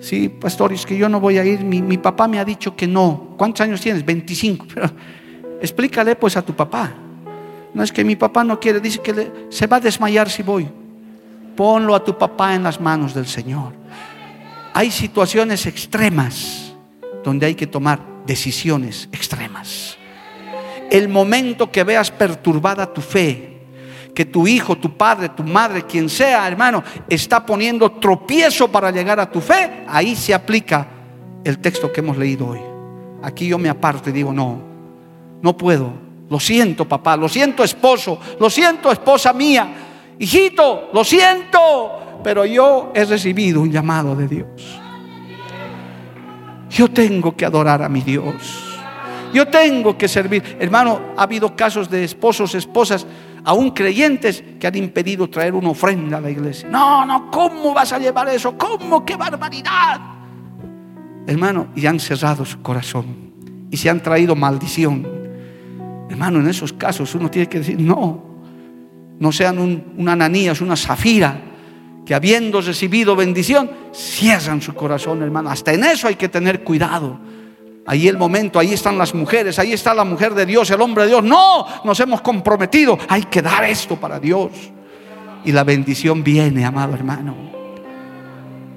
Sí, 0.00 0.28
pastor, 0.28 0.72
es 0.72 0.86
que 0.86 0.96
yo 0.96 1.08
no 1.08 1.20
voy 1.20 1.38
a 1.38 1.44
ir, 1.44 1.64
mi, 1.64 1.82
mi 1.82 1.98
papá 1.98 2.28
me 2.28 2.38
ha 2.38 2.44
dicho 2.44 2.76
que 2.76 2.86
no. 2.86 3.34
¿Cuántos 3.36 3.62
años 3.62 3.80
tienes? 3.80 4.04
25. 4.04 4.66
Pero 4.74 4.90
explícale 5.60 6.16
pues 6.16 6.36
a 6.36 6.42
tu 6.42 6.54
papá. 6.54 6.92
No 7.72 7.82
es 7.82 7.90
que 7.90 8.04
mi 8.04 8.14
papá 8.14 8.44
no 8.44 8.60
quiere, 8.60 8.80
dice 8.80 9.00
que 9.00 9.32
se 9.48 9.66
va 9.66 9.78
a 9.78 9.80
desmayar 9.80 10.30
si 10.30 10.42
voy. 10.42 10.68
Ponlo 11.56 11.94
a 11.94 12.04
tu 12.04 12.16
papá 12.16 12.54
en 12.54 12.62
las 12.62 12.80
manos 12.80 13.14
del 13.14 13.26
Señor. 13.26 13.72
Hay 14.74 14.90
situaciones 14.90 15.66
extremas 15.66 16.74
donde 17.24 17.46
hay 17.46 17.54
que 17.54 17.66
tomar 17.66 18.00
decisiones 18.26 19.08
extremas. 19.12 19.96
El 20.90 21.08
momento 21.08 21.72
que 21.72 21.82
veas 21.82 22.10
perturbada 22.10 22.92
tu 22.92 23.00
fe, 23.00 23.53
que 24.14 24.24
tu 24.24 24.46
hijo, 24.46 24.76
tu 24.76 24.96
padre, 24.96 25.30
tu 25.30 25.42
madre, 25.42 25.82
quien 25.82 26.08
sea, 26.08 26.46
hermano, 26.46 26.82
está 27.08 27.44
poniendo 27.44 27.92
tropiezo 27.92 28.68
para 28.68 28.90
llegar 28.90 29.18
a 29.18 29.30
tu 29.30 29.40
fe, 29.40 29.84
ahí 29.88 30.14
se 30.14 30.32
aplica 30.32 30.86
el 31.42 31.58
texto 31.58 31.92
que 31.92 32.00
hemos 32.00 32.16
leído 32.16 32.48
hoy. 32.48 32.60
Aquí 33.22 33.48
yo 33.48 33.58
me 33.58 33.68
aparto 33.68 34.10
y 34.10 34.12
digo, 34.12 34.32
no, 34.32 34.58
no 35.42 35.56
puedo. 35.56 36.04
Lo 36.30 36.40
siento, 36.40 36.88
papá, 36.88 37.16
lo 37.16 37.28
siento, 37.28 37.64
esposo, 37.64 38.18
lo 38.38 38.48
siento, 38.48 38.90
esposa 38.90 39.32
mía 39.32 39.84
hijito, 40.18 40.90
lo 40.92 41.04
siento, 41.04 42.20
pero 42.22 42.44
yo 42.44 42.92
he 42.94 43.04
recibido 43.04 43.60
un 43.60 43.70
llamado 43.70 44.14
de 44.14 44.28
Dios. 44.28 44.80
Yo 46.70 46.88
tengo 46.88 47.36
que 47.36 47.44
adorar 47.44 47.82
a 47.82 47.88
mi 47.88 48.00
Dios. 48.00 48.70
Yo 49.32 49.46
tengo 49.48 49.98
que 49.98 50.08
servir. 50.08 50.56
Hermano, 50.60 51.00
ha 51.16 51.22
habido 51.22 51.54
casos 51.56 51.90
de 51.90 52.04
esposos, 52.04 52.54
esposas, 52.54 53.06
aún 53.44 53.70
creyentes, 53.70 54.42
que 54.58 54.66
han 54.66 54.76
impedido 54.76 55.28
traer 55.28 55.54
una 55.54 55.70
ofrenda 55.70 56.18
a 56.18 56.20
la 56.20 56.30
iglesia. 56.30 56.68
No, 56.68 57.04
no, 57.04 57.30
¿cómo 57.30 57.74
vas 57.74 57.92
a 57.92 57.98
llevar 57.98 58.28
eso? 58.28 58.56
¿Cómo? 58.56 59.04
¡Qué 59.04 59.16
barbaridad! 59.16 60.00
Hermano, 61.26 61.68
y 61.74 61.86
han 61.86 62.00
cerrado 62.00 62.44
su 62.44 62.60
corazón 62.62 63.32
y 63.70 63.76
se 63.76 63.90
han 63.90 64.02
traído 64.02 64.34
maldición. 64.34 65.06
Hermano, 66.08 66.40
en 66.40 66.48
esos 66.48 66.72
casos 66.72 67.14
uno 67.14 67.30
tiene 67.30 67.48
que 67.48 67.58
decir, 67.58 67.80
no, 67.80 68.22
no 69.18 69.32
sean 69.32 69.58
un, 69.58 69.94
una 69.96 70.12
ananías, 70.12 70.60
una 70.60 70.76
zafira, 70.76 71.40
que 72.04 72.14
habiendo 72.14 72.60
recibido 72.60 73.16
bendición, 73.16 73.70
cierran 73.92 74.60
su 74.60 74.74
corazón, 74.74 75.22
hermano. 75.22 75.50
Hasta 75.50 75.72
en 75.72 75.84
eso 75.84 76.08
hay 76.08 76.16
que 76.16 76.28
tener 76.28 76.62
cuidado. 76.62 77.18
Ahí 77.86 78.08
el 78.08 78.16
momento, 78.16 78.58
ahí 78.58 78.72
están 78.72 78.96
las 78.96 79.14
mujeres, 79.14 79.58
ahí 79.58 79.72
está 79.72 79.92
la 79.92 80.04
mujer 80.04 80.34
de 80.34 80.46
Dios, 80.46 80.70
el 80.70 80.80
hombre 80.80 81.04
de 81.04 81.10
Dios. 81.10 81.22
No, 81.22 81.66
nos 81.84 82.00
hemos 82.00 82.20
comprometido, 82.20 82.98
hay 83.08 83.24
que 83.24 83.42
dar 83.42 83.64
esto 83.64 83.96
para 83.96 84.18
Dios. 84.18 84.50
Y 85.44 85.52
la 85.52 85.64
bendición 85.64 86.24
viene, 86.24 86.64
amado 86.64 86.94
hermano. 86.94 87.34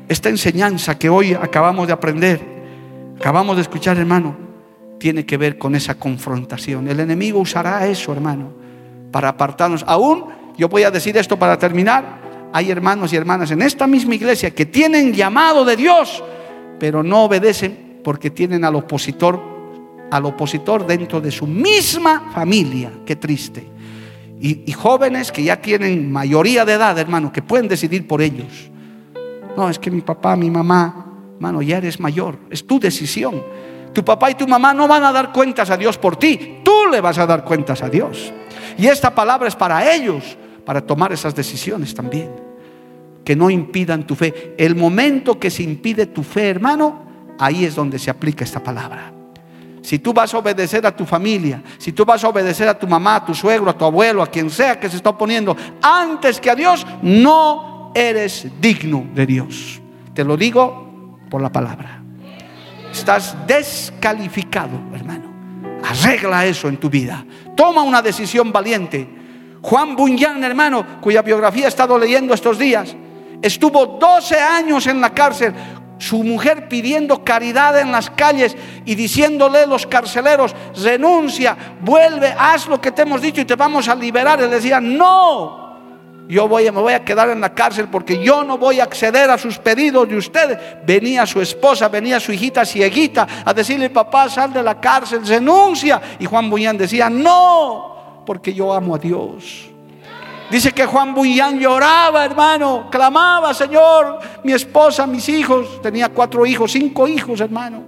Esta 0.09 0.29
enseñanza 0.29 0.97
que 0.97 1.09
hoy 1.09 1.33
acabamos 1.33 1.87
de 1.87 1.93
aprender, 1.93 2.41
acabamos 3.17 3.55
de 3.55 3.61
escuchar, 3.61 3.97
hermano, 3.97 4.35
tiene 4.99 5.25
que 5.25 5.37
ver 5.37 5.57
con 5.57 5.75
esa 5.75 5.95
confrontación. 5.95 6.87
El 6.87 6.99
enemigo 6.99 7.39
usará 7.39 7.87
eso, 7.87 8.11
hermano 8.11 8.67
para 9.11 9.29
apartarnos. 9.29 9.83
Aún, 9.87 10.25
yo 10.57 10.69
voy 10.69 10.83
a 10.83 10.91
decir 10.91 11.17
esto 11.17 11.37
para 11.37 11.57
terminar, 11.57 12.49
hay 12.53 12.71
hermanos 12.71 13.11
y 13.13 13.15
hermanas 13.15 13.51
en 13.51 13.61
esta 13.61 13.87
misma 13.87 14.15
iglesia 14.15 14.51
que 14.51 14.65
tienen 14.65 15.13
llamado 15.13 15.65
de 15.65 15.75
Dios, 15.75 16.23
pero 16.79 17.03
no 17.03 17.23
obedecen 17.23 17.86
porque 18.07 18.29
tienen 18.29 18.63
al 18.63 18.73
opositor, 18.73 19.37
al 20.09 20.23
opositor 20.23 20.87
dentro 20.87 21.19
de 21.19 21.29
su 21.29 21.45
misma 21.45 22.31
familia. 22.33 22.89
Qué 23.05 23.17
triste. 23.17 23.67
Y, 24.39 24.71
jóvenes 24.71 25.29
que 25.29 25.43
ya 25.43 25.59
tienen 25.59 26.09
mayoría 26.09 26.63
de 26.63 26.71
edad, 26.71 26.97
hermano, 26.97 27.33
que 27.33 27.41
pueden 27.41 27.67
decidir 27.67 28.07
por 28.07 28.21
ellos. 28.21 28.71
No, 29.57 29.69
es 29.69 29.77
que 29.77 29.91
mi 29.91 29.99
papá, 29.99 30.37
mi 30.37 30.49
mamá, 30.49 31.17
hermano, 31.35 31.61
ya 31.61 31.79
eres 31.79 31.99
mayor, 31.99 32.39
es 32.49 32.65
tu 32.65 32.79
decisión. 32.79 33.43
Tu 33.93 34.05
papá 34.05 34.31
y 34.31 34.35
tu 34.35 34.47
mamá 34.47 34.73
no 34.73 34.87
van 34.87 35.03
a 35.03 35.11
dar 35.11 35.33
cuentas 35.33 35.69
a 35.69 35.75
Dios 35.75 35.97
por 35.97 36.15
ti, 36.15 36.59
tú 36.63 36.85
le 36.89 37.01
vas 37.01 37.17
a 37.17 37.25
dar 37.25 37.43
cuentas 37.43 37.83
a 37.83 37.89
Dios. 37.89 38.31
Y 38.77 38.87
esta 38.87 39.13
palabra 39.13 39.49
es 39.49 39.55
para 39.57 39.93
ellos, 39.93 40.37
para 40.63 40.79
tomar 40.79 41.11
esas 41.11 41.35
decisiones 41.35 41.93
también. 41.93 42.31
Que 43.25 43.35
no 43.35 43.49
impidan 43.49 44.07
tu 44.07 44.15
fe. 44.15 44.55
El 44.57 44.77
momento 44.77 45.37
que 45.37 45.49
se 45.49 45.63
impide 45.63 46.05
tu 46.05 46.23
fe, 46.23 46.47
hermano, 46.47 47.06
ahí 47.39 47.65
es 47.65 47.75
donde 47.75 47.99
se 47.99 48.09
aplica 48.09 48.43
esta 48.43 48.61
palabra. 48.61 49.13
Si 49.81 49.99
tú 49.99 50.13
vas 50.13 50.33
a 50.33 50.39
obedecer 50.39 50.85
a 50.85 50.95
tu 50.95 51.05
familia, 51.05 51.63
si 51.77 51.93
tú 51.93 52.03
vas 52.03 52.21
a 52.23 52.27
obedecer 52.27 52.67
a 52.67 52.77
tu 52.77 52.87
mamá, 52.87 53.15
a 53.15 53.25
tu 53.25 53.33
suegro, 53.33 53.69
a 53.69 53.77
tu 53.77 53.85
abuelo, 53.85 54.21
a 54.21 54.27
quien 54.27 54.49
sea 54.49 54.79
que 54.79 54.89
se 54.89 54.97
está 54.97 55.11
oponiendo, 55.11 55.55
antes 55.81 56.41
que 56.41 56.49
a 56.49 56.55
Dios, 56.55 56.85
no 57.01 57.91
eres 57.95 58.47
digno 58.59 59.07
de 59.13 59.25
Dios. 59.25 59.81
Te 60.13 60.23
lo 60.23 60.35
digo 60.35 61.19
por 61.29 61.41
la 61.41 61.51
palabra. 61.51 62.01
Estás 62.91 63.35
descalificado, 63.47 64.77
hermano. 64.93 65.31
Arregla 65.83 66.45
eso 66.45 66.67
en 66.67 66.77
tu 66.77 66.89
vida. 66.89 67.23
Toma 67.55 67.81
una 67.81 68.01
decisión 68.01 68.51
valiente. 68.51 69.07
Juan 69.61 69.95
Bunyan, 69.95 70.43
hermano, 70.43 70.99
cuya 70.99 71.21
biografía 71.21 71.65
he 71.65 71.69
estado 71.69 71.97
leyendo 71.97 72.33
estos 72.33 72.57
días, 72.57 72.95
estuvo 73.41 73.85
12 73.85 74.39
años 74.39 74.87
en 74.87 74.99
la 74.99 75.13
cárcel. 75.13 75.53
Su 75.99 76.23
mujer 76.23 76.67
pidiendo 76.67 77.23
caridad 77.23 77.79
en 77.79 77.91
las 77.91 78.09
calles 78.09 78.55
y 78.85 78.95
diciéndole 78.95 79.59
a 79.59 79.65
los 79.65 79.87
carceleros, 79.87 80.55
renuncia, 80.81 81.57
vuelve, 81.81 82.33
haz 82.37 82.67
lo 82.67 82.79
que 82.79 82.91
te 82.91 83.01
hemos 83.01 83.21
dicho 83.21 83.41
y 83.41 83.45
te 83.45 83.55
vamos 83.55 83.87
a 83.87 83.95
liberar. 83.95 84.41
Él 84.41 84.51
decía, 84.51 84.79
no, 84.79 85.67
yo 86.27 86.47
voy, 86.47 86.65
me 86.65 86.81
voy 86.81 86.93
a 86.93 87.05
quedar 87.05 87.29
en 87.29 87.39
la 87.39 87.53
cárcel 87.53 87.87
porque 87.87 88.21
yo 88.21 88.43
no 88.43 88.57
voy 88.57 88.79
a 88.79 88.83
acceder 88.83 89.29
a 89.29 89.37
sus 89.37 89.57
pedidos 89.57 90.07
de 90.09 90.17
ustedes. 90.17 90.57
Venía 90.85 91.25
su 91.25 91.41
esposa, 91.41 91.87
venía 91.87 92.19
su 92.19 92.31
hijita 92.33 92.65
cieguita 92.65 93.27
a 93.45 93.53
decirle, 93.53 93.89
papá, 93.89 94.29
sal 94.29 94.51
de 94.51 94.61
la 94.61 94.79
cárcel, 94.79 95.25
renuncia. 95.25 96.01
Y 96.19 96.25
Juan 96.25 96.49
Buñán 96.49 96.77
decía, 96.77 97.09
no, 97.09 98.23
porque 98.25 98.53
yo 98.53 98.73
amo 98.73 98.95
a 98.95 98.99
Dios. 98.99 99.69
Dice 100.49 100.71
que 100.71 100.85
Juan 100.85 101.13
Buñán 101.13 101.59
lloraba, 101.59 102.23
hermano, 102.23 102.87
clamaba, 102.89 103.53
Señor, 103.53 104.19
mi 104.43 104.53
esposa, 104.53 105.05
mis 105.05 105.27
hijos, 105.27 105.81
tenía 105.81 106.09
cuatro 106.09 106.45
hijos, 106.45 106.71
cinco 106.71 107.07
hijos, 107.07 107.41
hermano. 107.41 107.83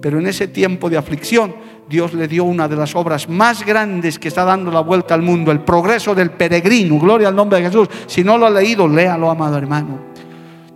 Pero 0.00 0.20
en 0.20 0.28
ese 0.28 0.46
tiempo 0.46 0.88
de 0.88 0.96
aflicción, 0.96 1.54
Dios 1.88 2.14
le 2.14 2.28
dio 2.28 2.44
una 2.44 2.68
de 2.68 2.76
las 2.76 2.94
obras 2.94 3.28
más 3.28 3.64
grandes 3.64 4.18
que 4.18 4.28
está 4.28 4.44
dando 4.44 4.70
la 4.70 4.80
vuelta 4.80 5.14
al 5.14 5.22
mundo, 5.22 5.50
el 5.50 5.60
progreso 5.60 6.14
del 6.14 6.30
peregrino. 6.30 6.98
Gloria 7.00 7.28
al 7.28 7.34
nombre 7.34 7.58
de 7.58 7.66
Jesús. 7.66 7.88
Si 8.06 8.22
no 8.22 8.38
lo 8.38 8.46
ha 8.46 8.50
leído, 8.50 8.86
léalo, 8.86 9.28
amado 9.28 9.56
hermano. 9.56 9.98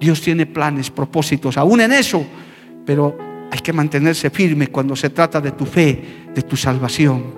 Dios 0.00 0.20
tiene 0.20 0.46
planes, 0.46 0.90
propósitos. 0.90 1.56
Aún 1.56 1.80
en 1.82 1.92
eso, 1.92 2.26
pero 2.84 3.16
hay 3.52 3.60
que 3.60 3.72
mantenerse 3.72 4.30
firme 4.30 4.68
cuando 4.68 4.96
se 4.96 5.10
trata 5.10 5.40
de 5.40 5.52
tu 5.52 5.66
fe, 5.66 6.26
de 6.34 6.42
tu 6.42 6.56
salvación. 6.56 7.34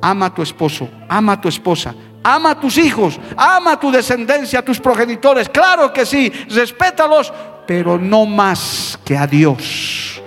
Ama 0.00 0.26
a 0.26 0.34
tu 0.34 0.40
esposo, 0.40 0.88
ama 1.08 1.32
a 1.32 1.40
tu 1.40 1.48
esposa, 1.48 1.94
ama 2.22 2.50
a 2.50 2.60
tus 2.60 2.78
hijos, 2.78 3.18
ama 3.36 3.72
a 3.72 3.80
tu 3.80 3.90
descendencia, 3.90 4.60
a 4.60 4.64
tus 4.64 4.80
progenitores. 4.80 5.48
Claro 5.48 5.92
que 5.92 6.04
sí, 6.04 6.30
respétalos, 6.48 7.32
pero 7.66 7.98
no 7.98 8.26
más 8.26 8.98
que 9.04 9.16
a 9.16 9.26
Dios. 9.26 10.20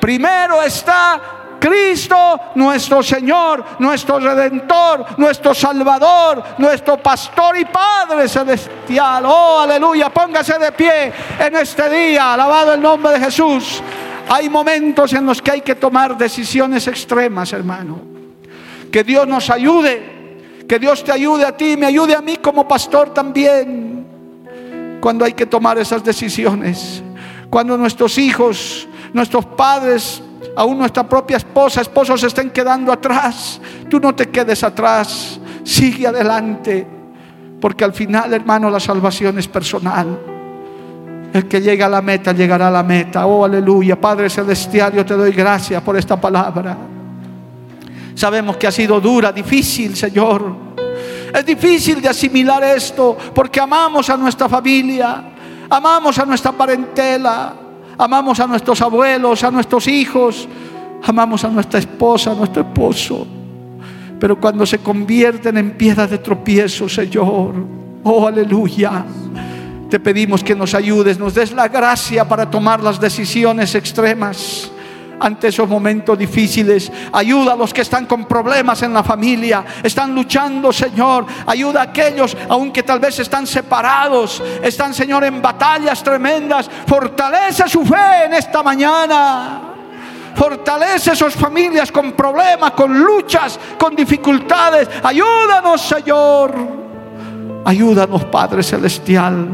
Primero 0.00 0.62
está 0.62 1.20
Cristo, 1.62 2.40
nuestro 2.56 3.04
Señor, 3.04 3.64
nuestro 3.78 4.18
Redentor, 4.18 5.06
nuestro 5.16 5.54
Salvador, 5.54 6.42
nuestro 6.58 6.98
Pastor 6.98 7.56
y 7.56 7.64
Padre 7.66 8.28
Celestial. 8.28 9.24
Oh, 9.24 9.60
aleluya, 9.60 10.10
póngase 10.10 10.58
de 10.58 10.72
pie 10.72 11.12
en 11.38 11.54
este 11.54 11.88
día, 11.88 12.34
alabado 12.34 12.74
el 12.74 12.82
nombre 12.82 13.12
de 13.12 13.20
Jesús. 13.20 13.80
Hay 14.28 14.48
momentos 14.48 15.12
en 15.12 15.24
los 15.24 15.40
que 15.40 15.52
hay 15.52 15.60
que 15.60 15.76
tomar 15.76 16.18
decisiones 16.18 16.88
extremas, 16.88 17.52
hermano. 17.52 18.00
Que 18.90 19.04
Dios 19.04 19.28
nos 19.28 19.48
ayude, 19.48 20.11
que 20.72 20.78
Dios 20.78 21.04
te 21.04 21.12
ayude 21.12 21.44
a 21.44 21.54
ti, 21.54 21.76
me 21.76 21.84
ayude 21.84 22.16
a 22.16 22.22
mí 22.22 22.38
como 22.38 22.66
pastor 22.66 23.12
también. 23.12 24.06
Cuando 25.02 25.22
hay 25.22 25.34
que 25.34 25.44
tomar 25.44 25.76
esas 25.76 26.02
decisiones, 26.02 27.02
cuando 27.50 27.76
nuestros 27.76 28.16
hijos, 28.16 28.88
nuestros 29.12 29.44
padres 29.44 30.22
aún 30.56 30.78
nuestra 30.78 31.06
propia 31.06 31.36
esposa, 31.36 31.82
esposos 31.82 32.22
se 32.22 32.28
estén 32.28 32.48
quedando 32.48 32.90
atrás. 32.90 33.60
Tú 33.90 34.00
no 34.00 34.14
te 34.14 34.30
quedes 34.30 34.64
atrás, 34.64 35.38
sigue 35.62 36.06
adelante, 36.06 36.86
porque 37.60 37.84
al 37.84 37.92
final, 37.92 38.32
hermano, 38.32 38.70
la 38.70 38.80
salvación 38.80 39.38
es 39.38 39.48
personal. 39.48 40.18
El 41.34 41.48
que 41.48 41.60
llega 41.60 41.84
a 41.84 41.90
la 41.90 42.00
meta, 42.00 42.32
llegará 42.32 42.68
a 42.68 42.70
la 42.70 42.82
meta. 42.82 43.26
Oh, 43.26 43.44
aleluya. 43.44 44.00
Padre 44.00 44.30
Celestial, 44.30 44.94
yo 44.94 45.04
te 45.04 45.12
doy 45.12 45.32
gracias 45.32 45.82
por 45.82 45.98
esta 45.98 46.18
palabra. 46.18 46.78
Sabemos 48.14 48.56
que 48.56 48.66
ha 48.66 48.72
sido 48.72 48.98
dura, 49.02 49.30
difícil, 49.32 49.94
Señor. 49.94 50.61
Es 51.34 51.46
difícil 51.46 52.00
de 52.00 52.08
asimilar 52.08 52.62
esto 52.62 53.16
porque 53.34 53.60
amamos 53.60 54.10
a 54.10 54.16
nuestra 54.16 54.48
familia, 54.48 55.24
amamos 55.70 56.18
a 56.18 56.26
nuestra 56.26 56.52
parentela, 56.52 57.54
amamos 57.96 58.38
a 58.40 58.46
nuestros 58.46 58.80
abuelos, 58.82 59.42
a 59.42 59.50
nuestros 59.50 59.88
hijos, 59.88 60.46
amamos 61.02 61.44
a 61.44 61.48
nuestra 61.48 61.78
esposa, 61.78 62.32
a 62.32 62.34
nuestro 62.34 62.62
esposo. 62.62 63.26
Pero 64.20 64.38
cuando 64.38 64.66
se 64.66 64.78
convierten 64.78 65.56
en 65.56 65.70
piedras 65.72 66.10
de 66.10 66.18
tropiezo, 66.18 66.88
Señor, 66.88 67.54
oh 68.04 68.26
aleluya, 68.26 69.04
te 69.88 69.98
pedimos 69.98 70.44
que 70.44 70.54
nos 70.54 70.74
ayudes, 70.74 71.18
nos 71.18 71.34
des 71.34 71.52
la 71.52 71.68
gracia 71.68 72.28
para 72.28 72.50
tomar 72.50 72.82
las 72.82 73.00
decisiones 73.00 73.74
extremas 73.74 74.70
ante 75.22 75.48
esos 75.48 75.68
momentos 75.68 76.18
difíciles. 76.18 76.90
Ayuda 77.12 77.52
a 77.52 77.56
los 77.56 77.72
que 77.72 77.82
están 77.82 78.06
con 78.06 78.24
problemas 78.26 78.82
en 78.82 78.92
la 78.92 79.02
familia, 79.02 79.64
están 79.82 80.14
luchando, 80.14 80.72
Señor. 80.72 81.24
Ayuda 81.46 81.80
a 81.80 81.84
aquellos, 81.84 82.36
aunque 82.48 82.82
tal 82.82 82.98
vez 82.98 83.18
están 83.20 83.46
separados, 83.46 84.42
están, 84.62 84.92
Señor, 84.92 85.24
en 85.24 85.40
batallas 85.40 86.02
tremendas. 86.02 86.68
Fortalece 86.86 87.68
su 87.68 87.84
fe 87.84 88.24
en 88.26 88.34
esta 88.34 88.62
mañana. 88.62 89.60
Fortalece 90.34 91.14
sus 91.14 91.34
familias 91.34 91.92
con 91.92 92.12
problemas, 92.12 92.72
con 92.72 92.98
luchas, 92.98 93.58
con 93.78 93.94
dificultades. 93.94 94.88
Ayúdanos, 95.02 95.80
Señor. 95.80 96.54
Ayúdanos, 97.64 98.24
Padre 98.24 98.62
Celestial. 98.62 99.48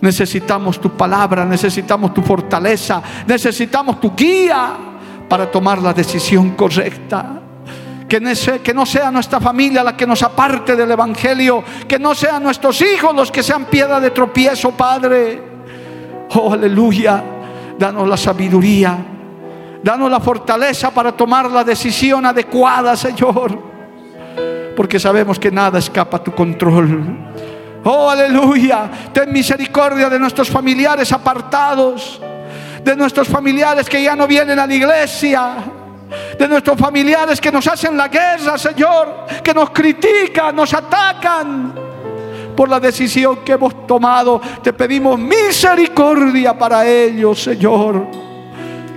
Necesitamos 0.00 0.80
tu 0.80 0.90
palabra, 0.90 1.44
necesitamos 1.44 2.14
tu 2.14 2.22
fortaleza, 2.22 3.02
necesitamos 3.26 4.00
tu 4.00 4.14
guía 4.14 4.89
para 5.30 5.48
tomar 5.48 5.78
la 5.80 5.94
decisión 5.94 6.50
correcta. 6.56 7.40
Que 8.08 8.18
no, 8.74 8.84
sea, 8.84 9.12
nuestra 9.12 9.38
familia 9.38 9.84
la 9.84 9.96
que 9.96 10.04
nos 10.04 10.20
aparte 10.24 10.74
del 10.74 10.90
Evangelio, 10.90 11.62
que 11.86 11.96
no 12.00 12.12
sean 12.16 12.42
nuestros 12.42 12.82
hijos 12.82 13.14
los 13.14 13.30
que 13.30 13.40
sean 13.40 13.66
piedra 13.66 14.00
de 14.00 14.10
tropiezo, 14.10 14.72
Padre. 14.72 15.40
Oh, 16.34 16.52
aleluya. 16.52 17.22
Danos 17.78 18.08
la 18.08 18.16
sabiduría, 18.16 18.98
danos 19.82 20.10
la 20.10 20.18
fortaleza 20.18 20.90
para 20.90 21.12
tomar 21.12 21.48
la 21.48 21.62
decisión 21.62 22.26
adecuada, 22.26 22.96
Señor. 22.96 23.56
Porque 24.76 24.98
sabemos 24.98 25.38
que 25.38 25.52
nada 25.52 25.78
escapa 25.78 26.16
a 26.16 26.24
tu 26.24 26.34
control. 26.34 27.30
Oh, 27.84 28.10
aleluya. 28.10 28.90
Ten 29.12 29.32
misericordia 29.32 30.10
de 30.10 30.18
nuestros 30.18 30.50
familiares 30.50 31.12
apartados 31.12 32.20
de 32.82 32.96
nuestros 32.96 33.28
familiares 33.28 33.88
que 33.88 34.02
ya 34.02 34.16
no 34.16 34.26
vienen 34.26 34.58
a 34.58 34.66
la 34.66 34.74
iglesia, 34.74 35.54
de 36.38 36.48
nuestros 36.48 36.78
familiares 36.78 37.40
que 37.40 37.52
nos 37.52 37.66
hacen 37.66 37.96
la 37.96 38.08
guerra, 38.08 38.58
Señor, 38.58 39.26
que 39.42 39.54
nos 39.54 39.70
critican, 39.70 40.54
nos 40.56 40.72
atacan 40.74 41.74
por 42.56 42.68
la 42.68 42.80
decisión 42.80 43.38
que 43.44 43.52
hemos 43.52 43.86
tomado. 43.86 44.40
Te 44.62 44.72
pedimos 44.72 45.18
misericordia 45.18 46.58
para 46.58 46.86
ellos, 46.86 47.42
Señor, 47.42 48.06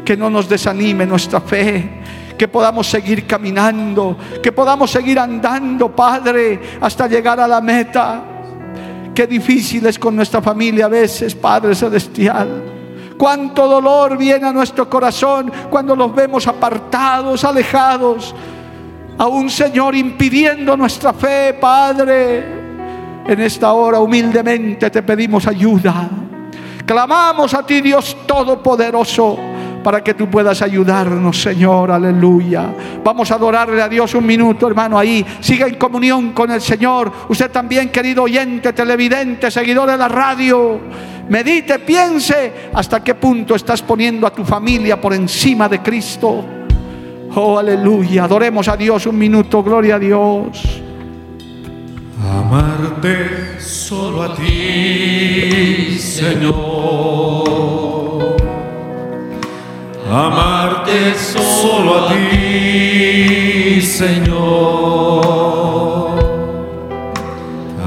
que 0.03 0.17
no 0.17 0.29
nos 0.29 0.49
desanime 0.49 1.05
nuestra 1.05 1.41
fe. 1.41 2.01
Que 2.37 2.47
podamos 2.47 2.87
seguir 2.87 3.27
caminando, 3.27 4.17
que 4.41 4.51
podamos 4.51 4.89
seguir 4.89 5.19
andando, 5.19 5.95
Padre, 5.95 6.59
hasta 6.81 7.07
llegar 7.07 7.39
a 7.39 7.47
la 7.47 7.61
meta. 7.61 8.23
Qué 9.13 9.27
difícil 9.27 9.85
es 9.85 9.99
con 9.99 10.15
nuestra 10.15 10.41
familia 10.41 10.87
a 10.87 10.89
veces, 10.89 11.35
Padre 11.35 11.75
Celestial. 11.75 12.72
Cuánto 13.17 13.67
dolor 13.67 14.17
viene 14.17 14.47
a 14.47 14.53
nuestro 14.53 14.89
corazón 14.89 15.51
cuando 15.69 15.95
los 15.95 16.13
vemos 16.13 16.47
apartados, 16.47 17.43
alejados. 17.43 18.33
A 19.17 19.27
un 19.27 19.49
Señor 19.49 19.95
impidiendo 19.95 20.75
nuestra 20.75 21.13
fe, 21.13 21.53
Padre. 21.53 22.63
En 23.25 23.39
esta 23.39 23.71
hora 23.73 23.99
humildemente 23.99 24.89
te 24.89 25.03
pedimos 25.03 25.47
ayuda. 25.47 26.09
Clamamos 26.85 27.53
a 27.53 27.65
ti, 27.65 27.79
Dios 27.79 28.17
Todopoderoso 28.25 29.52
para 29.83 30.03
que 30.03 30.13
tú 30.13 30.29
puedas 30.29 30.61
ayudarnos, 30.61 31.41
Señor, 31.41 31.91
aleluya. 31.91 32.73
Vamos 33.03 33.29
a 33.31 33.35
adorarle 33.35 33.81
a 33.81 33.89
Dios 33.89 34.15
un 34.15 34.25
minuto, 34.25 34.67
hermano, 34.67 34.97
ahí. 34.97 35.25
Siga 35.41 35.67
en 35.67 35.75
comunión 35.75 36.31
con 36.31 36.49
el 36.49 36.61
Señor. 36.61 37.11
Usted 37.27 37.51
también, 37.51 37.89
querido 37.89 38.23
oyente, 38.23 38.73
televidente, 38.73 39.51
seguidor 39.51 39.91
de 39.91 39.97
la 39.97 40.07
radio. 40.07 40.79
Medite, 41.29 41.79
piense 41.79 42.69
hasta 42.73 43.03
qué 43.03 43.15
punto 43.15 43.55
estás 43.55 43.81
poniendo 43.81 44.25
a 44.25 44.31
tu 44.31 44.43
familia 44.43 44.99
por 44.99 45.13
encima 45.13 45.69
de 45.69 45.81
Cristo. 45.81 46.43
Oh, 47.35 47.57
aleluya. 47.59 48.23
Adoremos 48.25 48.67
a 48.67 48.77
Dios 48.77 49.05
un 49.05 49.17
minuto, 49.17 49.61
gloria 49.63 49.95
a 49.95 49.99
Dios. 49.99 50.81
Amarte 52.31 53.59
solo 53.59 54.23
a 54.23 54.35
ti, 54.35 55.97
Señor 55.99 57.82
amarte 60.13 61.15
solo 61.15 62.05
a 62.05 62.07
ti, 62.09 63.81
Señor. 63.81 65.33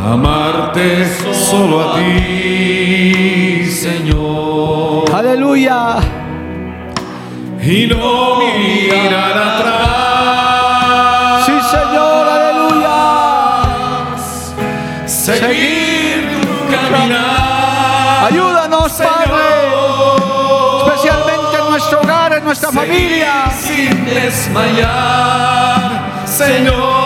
Amarte 0.05 1.07
solo 1.33 1.81
a 1.81 1.95
ti, 1.97 3.65
Señor. 3.65 5.05
Aleluya. 5.15 5.99
Y 7.63 7.87
no 7.87 8.37
mirar 8.39 9.39
atrás. 9.39 9.96
Nuestra 22.57 22.73
familia. 22.73 23.51
Sin 23.51 24.05
desmayar, 24.07 25.47
Señor. 26.27 27.06